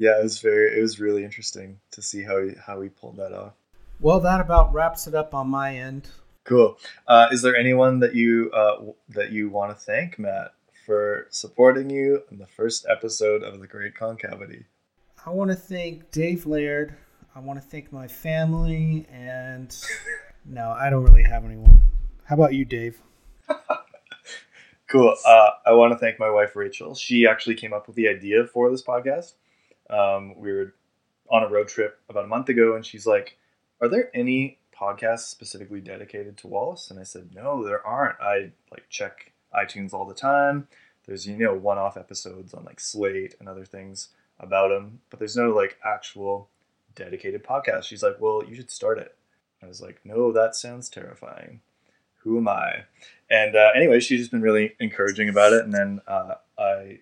yeah, 0.00 0.18
it 0.18 0.22
was 0.22 0.40
very 0.40 0.78
it 0.78 0.80
was 0.80 0.98
really 0.98 1.22
interesting 1.24 1.78
to 1.90 2.00
see 2.00 2.22
how 2.22 2.42
he 2.42 2.54
how 2.66 2.80
he 2.80 2.88
pulled 2.88 3.18
that 3.18 3.32
off. 3.32 3.52
Well, 4.00 4.18
that 4.20 4.40
about 4.40 4.72
wraps 4.72 5.06
it 5.06 5.14
up 5.14 5.34
on 5.34 5.48
my 5.48 5.76
end. 5.76 6.08
Cool. 6.44 6.78
Uh, 7.06 7.28
is 7.30 7.42
there 7.42 7.54
anyone 7.54 8.00
that 8.00 8.14
you 8.14 8.50
uh, 8.52 8.92
that 9.10 9.30
you 9.30 9.50
want 9.50 9.76
to 9.76 9.84
thank, 9.84 10.18
Matt, 10.18 10.54
for 10.86 11.26
supporting 11.28 11.90
you 11.90 12.22
in 12.30 12.38
the 12.38 12.46
first 12.46 12.86
episode 12.88 13.42
of 13.42 13.60
the 13.60 13.66
Great 13.66 13.94
Concavity? 13.94 14.64
I 15.26 15.30
want 15.30 15.50
to 15.50 15.56
thank 15.56 16.10
Dave 16.10 16.46
Laird. 16.46 16.96
I 17.34 17.40
want 17.40 17.60
to 17.60 17.68
thank 17.68 17.92
my 17.92 18.08
family, 18.08 19.06
and 19.12 19.76
no, 20.46 20.70
I 20.70 20.88
don't 20.88 21.04
really 21.04 21.24
have 21.24 21.44
anyone. 21.44 21.82
How 22.24 22.36
about 22.36 22.54
you, 22.54 22.64
Dave? 22.64 23.02
cool. 24.88 25.14
Uh, 25.26 25.50
I 25.66 25.72
want 25.72 25.92
to 25.92 25.98
thank 25.98 26.18
my 26.18 26.30
wife 26.30 26.56
Rachel. 26.56 26.94
She 26.94 27.26
actually 27.26 27.56
came 27.56 27.74
up 27.74 27.86
with 27.86 27.96
the 27.96 28.08
idea 28.08 28.46
for 28.46 28.70
this 28.70 28.82
podcast. 28.82 29.34
Um, 29.90 30.38
we 30.38 30.52
were 30.52 30.74
on 31.30 31.42
a 31.42 31.48
road 31.48 31.68
trip 31.68 32.00
about 32.08 32.24
a 32.24 32.28
month 32.28 32.48
ago, 32.48 32.74
and 32.74 32.84
she's 32.84 33.06
like, 33.06 33.36
"Are 33.80 33.88
there 33.88 34.10
any 34.14 34.58
podcasts 34.74 35.28
specifically 35.28 35.80
dedicated 35.80 36.36
to 36.38 36.46
Wallace?" 36.46 36.90
And 36.90 36.98
I 36.98 37.04
said, 37.04 37.34
"No, 37.34 37.64
there 37.64 37.84
aren't. 37.86 38.20
I 38.20 38.52
like 38.70 38.88
check 38.88 39.32
iTunes 39.54 39.92
all 39.92 40.06
the 40.06 40.14
time. 40.14 40.68
There's 41.06 41.26
you 41.26 41.36
know 41.36 41.54
one-off 41.54 41.96
episodes 41.96 42.54
on 42.54 42.64
like 42.64 42.80
Slate 42.80 43.34
and 43.40 43.48
other 43.48 43.64
things 43.64 44.08
about 44.38 44.70
him, 44.70 45.00
but 45.10 45.18
there's 45.18 45.36
no 45.36 45.50
like 45.50 45.78
actual 45.84 46.48
dedicated 46.94 47.44
podcast." 47.44 47.84
She's 47.84 48.02
like, 48.02 48.20
"Well, 48.20 48.44
you 48.46 48.54
should 48.54 48.70
start 48.70 48.98
it." 48.98 49.16
I 49.62 49.66
was 49.66 49.80
like, 49.80 50.00
"No, 50.04 50.32
that 50.32 50.54
sounds 50.54 50.88
terrifying. 50.88 51.60
Who 52.22 52.38
am 52.38 52.48
I?" 52.48 52.84
And 53.30 53.54
uh, 53.54 53.70
anyway, 53.74 54.00
she's 54.00 54.20
just 54.20 54.30
been 54.32 54.42
really 54.42 54.74
encouraging 54.80 55.28
about 55.28 55.52
it, 55.52 55.64
and 55.64 55.72
then 55.72 56.00
uh, 56.06 56.34
I 56.58 57.00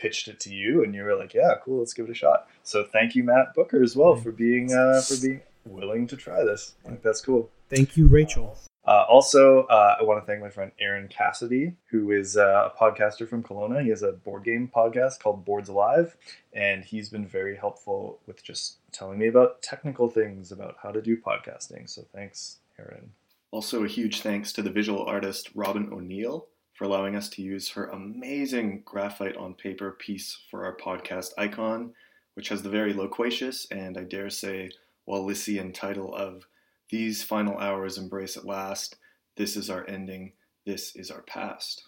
pitched 0.00 0.28
it 0.28 0.40
to 0.40 0.54
you 0.54 0.82
and 0.82 0.94
you 0.94 1.02
were 1.02 1.14
like, 1.14 1.34
yeah, 1.34 1.54
cool, 1.62 1.80
let's 1.80 1.92
give 1.92 2.06
it 2.06 2.10
a 2.10 2.14
shot. 2.14 2.48
So 2.62 2.84
thank 2.84 3.14
you, 3.14 3.22
Matt 3.24 3.54
Bucher, 3.54 3.82
as 3.82 3.94
well 3.94 4.16
for 4.16 4.32
being 4.32 4.72
uh, 4.72 5.00
for 5.00 5.20
being 5.20 5.42
willing 5.64 6.06
to 6.08 6.16
try 6.16 6.42
this. 6.42 6.74
Like 6.84 7.02
that's 7.02 7.20
cool. 7.20 7.50
Thank 7.68 7.96
you, 7.96 8.08
Rachel. 8.08 8.56
Uh, 8.86 9.04
also, 9.08 9.64
uh, 9.64 9.96
I 10.00 10.02
want 10.02 10.20
to 10.20 10.26
thank 10.26 10.40
my 10.40 10.48
friend 10.48 10.72
Aaron 10.80 11.06
Cassidy, 11.06 11.74
who 11.90 12.10
is 12.12 12.36
uh, 12.36 12.70
a 12.72 12.78
podcaster 12.78 13.28
from 13.28 13.42
Kelowna. 13.42 13.82
He 13.82 13.90
has 13.90 14.02
a 14.02 14.12
board 14.12 14.42
game 14.42 14.70
podcast 14.74 15.20
called 15.20 15.44
Boards 15.44 15.68
Alive, 15.68 16.16
and 16.54 16.82
he's 16.82 17.10
been 17.10 17.26
very 17.26 17.56
helpful 17.56 18.18
with 18.26 18.42
just 18.42 18.78
telling 18.90 19.18
me 19.18 19.28
about 19.28 19.62
technical 19.62 20.08
things 20.08 20.50
about 20.50 20.76
how 20.82 20.90
to 20.90 21.02
do 21.02 21.16
podcasting. 21.16 21.88
So 21.88 22.02
thanks, 22.12 22.56
Aaron. 22.78 23.12
Also, 23.52 23.84
a 23.84 23.88
huge 23.88 24.22
thanks 24.22 24.52
to 24.54 24.62
the 24.62 24.70
visual 24.70 25.04
artist 25.04 25.50
Robyn 25.54 25.92
O'Neil 25.92 26.46
for 26.80 26.86
allowing 26.86 27.14
us 27.14 27.28
to 27.28 27.42
use 27.42 27.68
her 27.68 27.88
amazing 27.88 28.80
graphite 28.86 29.36
on 29.36 29.52
paper 29.52 29.90
piece 29.90 30.38
for 30.50 30.64
our 30.64 30.74
podcast 30.78 31.28
icon, 31.36 31.92
which 32.32 32.48
has 32.48 32.62
the 32.62 32.70
very 32.70 32.94
loquacious 32.94 33.66
and 33.70 33.98
I 33.98 34.04
dare 34.04 34.30
say 34.30 34.70
Wallacean 35.06 35.74
title 35.74 36.14
of 36.14 36.46
These 36.88 37.22
Final 37.22 37.58
Hours 37.58 37.98
Embrace 37.98 38.38
at 38.38 38.46
Last, 38.46 38.96
This 39.36 39.58
is 39.58 39.68
Our 39.68 39.86
Ending, 39.90 40.32
This 40.64 40.96
is 40.96 41.10
Our 41.10 41.20
Past. 41.20 41.82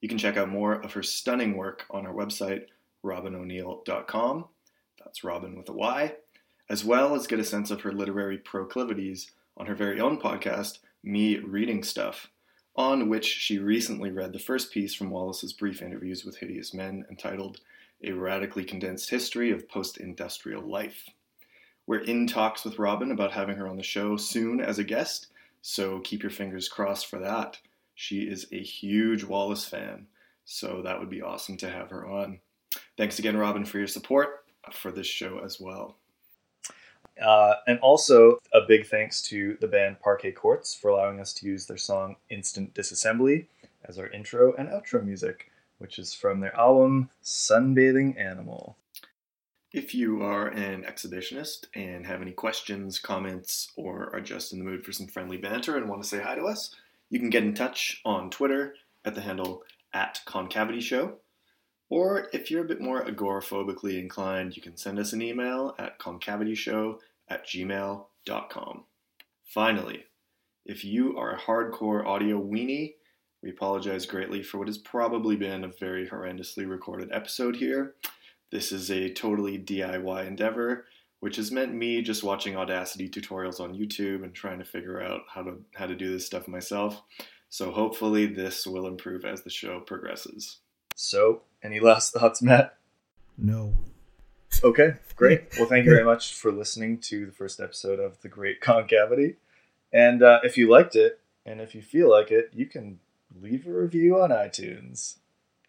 You 0.00 0.08
can 0.08 0.18
check 0.18 0.36
out 0.36 0.48
more 0.48 0.72
of 0.72 0.94
her 0.94 1.02
stunning 1.04 1.56
work 1.56 1.86
on 1.88 2.04
our 2.04 2.12
website, 2.12 2.64
robynoneil.com. 3.04 4.46
That's 4.98 5.22
Robyn 5.22 5.56
with 5.56 5.68
a 5.68 5.72
Y, 5.72 6.16
as 6.68 6.84
well 6.84 7.14
as 7.14 7.28
get 7.28 7.38
a 7.38 7.44
sense 7.44 7.70
of 7.70 7.82
her 7.82 7.92
literary 7.92 8.38
proclivities 8.38 9.30
on 9.56 9.66
her 9.66 9.76
very 9.76 10.00
own 10.00 10.20
podcast, 10.20 10.80
Me 11.04 11.38
Reading 11.38 11.84
Stuff 11.84 12.28
on 12.78 13.08
which 13.08 13.26
she 13.26 13.58
recently 13.58 14.08
read 14.08 14.32
the 14.32 14.38
first 14.38 14.72
piece 14.72 14.94
from 14.94 15.10
Wallace's 15.10 15.52
brief 15.52 15.82
interviews 15.82 16.24
with 16.24 16.36
hideous 16.36 16.72
men 16.72 17.04
entitled 17.10 17.58
A 18.04 18.12
Radically 18.12 18.64
Condensed 18.64 19.10
History 19.10 19.50
of 19.50 19.68
Post 19.68 19.98
Industrial 19.98 20.62
Life. 20.62 21.08
We're 21.88 22.04
in 22.04 22.28
talks 22.28 22.64
with 22.64 22.78
Robyn 22.78 23.10
about 23.10 23.32
having 23.32 23.56
her 23.56 23.66
on 23.66 23.78
the 23.78 23.82
show 23.82 24.16
soon 24.16 24.60
as 24.60 24.78
a 24.78 24.84
guest, 24.84 25.26
so 25.60 25.98
keep 25.98 26.22
your 26.22 26.30
fingers 26.30 26.68
crossed 26.68 27.06
for 27.06 27.18
that. 27.18 27.58
She 27.96 28.20
is 28.20 28.46
a 28.52 28.62
huge 28.62 29.24
Wallace 29.24 29.64
fan, 29.64 30.06
so 30.44 30.80
that 30.82 31.00
would 31.00 31.10
be 31.10 31.20
awesome 31.20 31.56
to 31.56 31.70
have 31.70 31.90
her 31.90 32.06
on. 32.06 32.38
Thanks 32.96 33.18
again, 33.18 33.36
Robyn, 33.36 33.64
for 33.64 33.78
your 33.78 33.88
support 33.88 34.44
for 34.70 34.92
this 34.92 35.08
show 35.08 35.40
as 35.44 35.58
well. 35.58 35.96
Uh, 37.24 37.54
and 37.66 37.78
also 37.80 38.38
a 38.52 38.60
big 38.66 38.86
thanks 38.86 39.20
to 39.22 39.56
the 39.60 39.66
band 39.66 39.98
Parquet 40.00 40.32
Courts 40.32 40.74
for 40.74 40.88
allowing 40.88 41.20
us 41.20 41.32
to 41.34 41.46
use 41.46 41.66
their 41.66 41.76
song 41.76 42.16
Instant 42.30 42.74
Disassembly 42.74 43.46
as 43.84 43.98
our 43.98 44.08
intro 44.08 44.54
and 44.54 44.68
outro 44.68 45.04
music, 45.04 45.50
which 45.78 45.98
is 45.98 46.14
from 46.14 46.40
their 46.40 46.54
album 46.56 47.10
Sunbathing 47.22 48.18
Animal. 48.18 48.76
If 49.72 49.94
you 49.94 50.22
are 50.22 50.48
an 50.48 50.84
exhibitionist 50.84 51.66
and 51.74 52.06
have 52.06 52.22
any 52.22 52.32
questions, 52.32 52.98
comments, 52.98 53.70
or 53.76 54.10
are 54.14 54.20
just 54.20 54.52
in 54.52 54.58
the 54.58 54.64
mood 54.64 54.84
for 54.84 54.92
some 54.92 55.06
friendly 55.06 55.36
banter 55.36 55.76
and 55.76 55.88
want 55.88 56.02
to 56.02 56.08
say 56.08 56.20
hi 56.20 56.34
to 56.36 56.44
us, 56.44 56.74
you 57.10 57.18
can 57.18 57.30
get 57.30 57.42
in 57.42 57.54
touch 57.54 58.00
on 58.04 58.30
Twitter 58.30 58.74
at 59.04 59.14
the 59.14 59.20
handle 59.20 59.62
at 59.92 60.20
Concavity 60.24 60.80
Show. 60.80 61.16
Or 61.90 62.28
if 62.32 62.50
you're 62.50 62.64
a 62.64 62.68
bit 62.68 62.80
more 62.80 63.04
agoraphobically 63.04 63.98
inclined, 63.98 64.56
you 64.56 64.62
can 64.62 64.76
send 64.76 64.98
us 64.98 65.12
an 65.12 65.22
email 65.22 65.74
at 65.78 65.98
concavityshow 65.98 66.98
at 67.28 67.46
gmail.com. 67.46 68.84
Finally, 69.44 70.04
if 70.66 70.84
you 70.84 71.16
are 71.16 71.34
a 71.34 71.40
hardcore 71.40 72.06
audio 72.06 72.40
weenie, 72.40 72.94
we 73.42 73.50
apologize 73.50 74.04
greatly 74.04 74.42
for 74.42 74.58
what 74.58 74.68
has 74.68 74.78
probably 74.78 75.36
been 75.36 75.64
a 75.64 75.72
very 75.80 76.06
horrendously 76.06 76.68
recorded 76.68 77.10
episode 77.12 77.56
here. 77.56 77.94
This 78.50 78.72
is 78.72 78.90
a 78.90 79.12
totally 79.12 79.58
DIY 79.58 80.26
endeavor, 80.26 80.86
which 81.20 81.36
has 81.36 81.50
meant 81.50 81.74
me 81.74 82.02
just 82.02 82.24
watching 82.24 82.56
Audacity 82.56 83.08
tutorials 83.08 83.60
on 83.60 83.74
YouTube 83.74 84.24
and 84.24 84.34
trying 84.34 84.58
to 84.58 84.64
figure 84.64 85.00
out 85.00 85.22
how 85.32 85.42
to 85.42 85.58
how 85.74 85.86
to 85.86 85.94
do 85.94 86.10
this 86.10 86.26
stuff 86.26 86.48
myself. 86.48 87.02
So 87.48 87.70
hopefully 87.70 88.26
this 88.26 88.66
will 88.66 88.86
improve 88.86 89.24
as 89.24 89.42
the 89.42 89.50
show 89.50 89.80
progresses. 89.80 90.58
So, 91.00 91.42
any 91.62 91.78
last 91.78 92.12
thoughts, 92.12 92.42
Matt? 92.42 92.74
No. 93.36 93.72
Okay, 94.64 94.94
great. 95.14 95.44
Well, 95.56 95.68
thank 95.68 95.84
you 95.84 95.92
very 95.92 96.04
much 96.04 96.34
for 96.34 96.50
listening 96.50 96.98
to 97.02 97.24
the 97.24 97.30
first 97.30 97.60
episode 97.60 98.00
of 98.00 98.20
The 98.20 98.28
Great 98.28 98.60
Concavity. 98.60 99.36
And 99.92 100.24
uh, 100.24 100.40
if 100.42 100.58
you 100.58 100.68
liked 100.68 100.96
it, 100.96 101.20
and 101.46 101.60
if 101.60 101.72
you 101.76 101.82
feel 101.82 102.10
like 102.10 102.32
it, 102.32 102.50
you 102.52 102.66
can 102.66 102.98
leave 103.40 103.64
a 103.68 103.70
review 103.70 104.20
on 104.20 104.30
iTunes. 104.30 105.18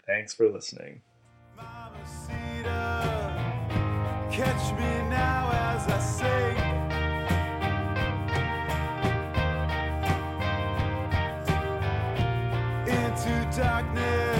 Thanks 0.07 0.33
for 0.33 0.49
listening. 0.49 1.01
Catch 4.31 4.71
me 4.79 5.09
now 5.11 5.51
as 5.53 5.87
I 5.87 5.99
say 5.99 6.49
into 12.87 13.57
darkness. 13.61 14.38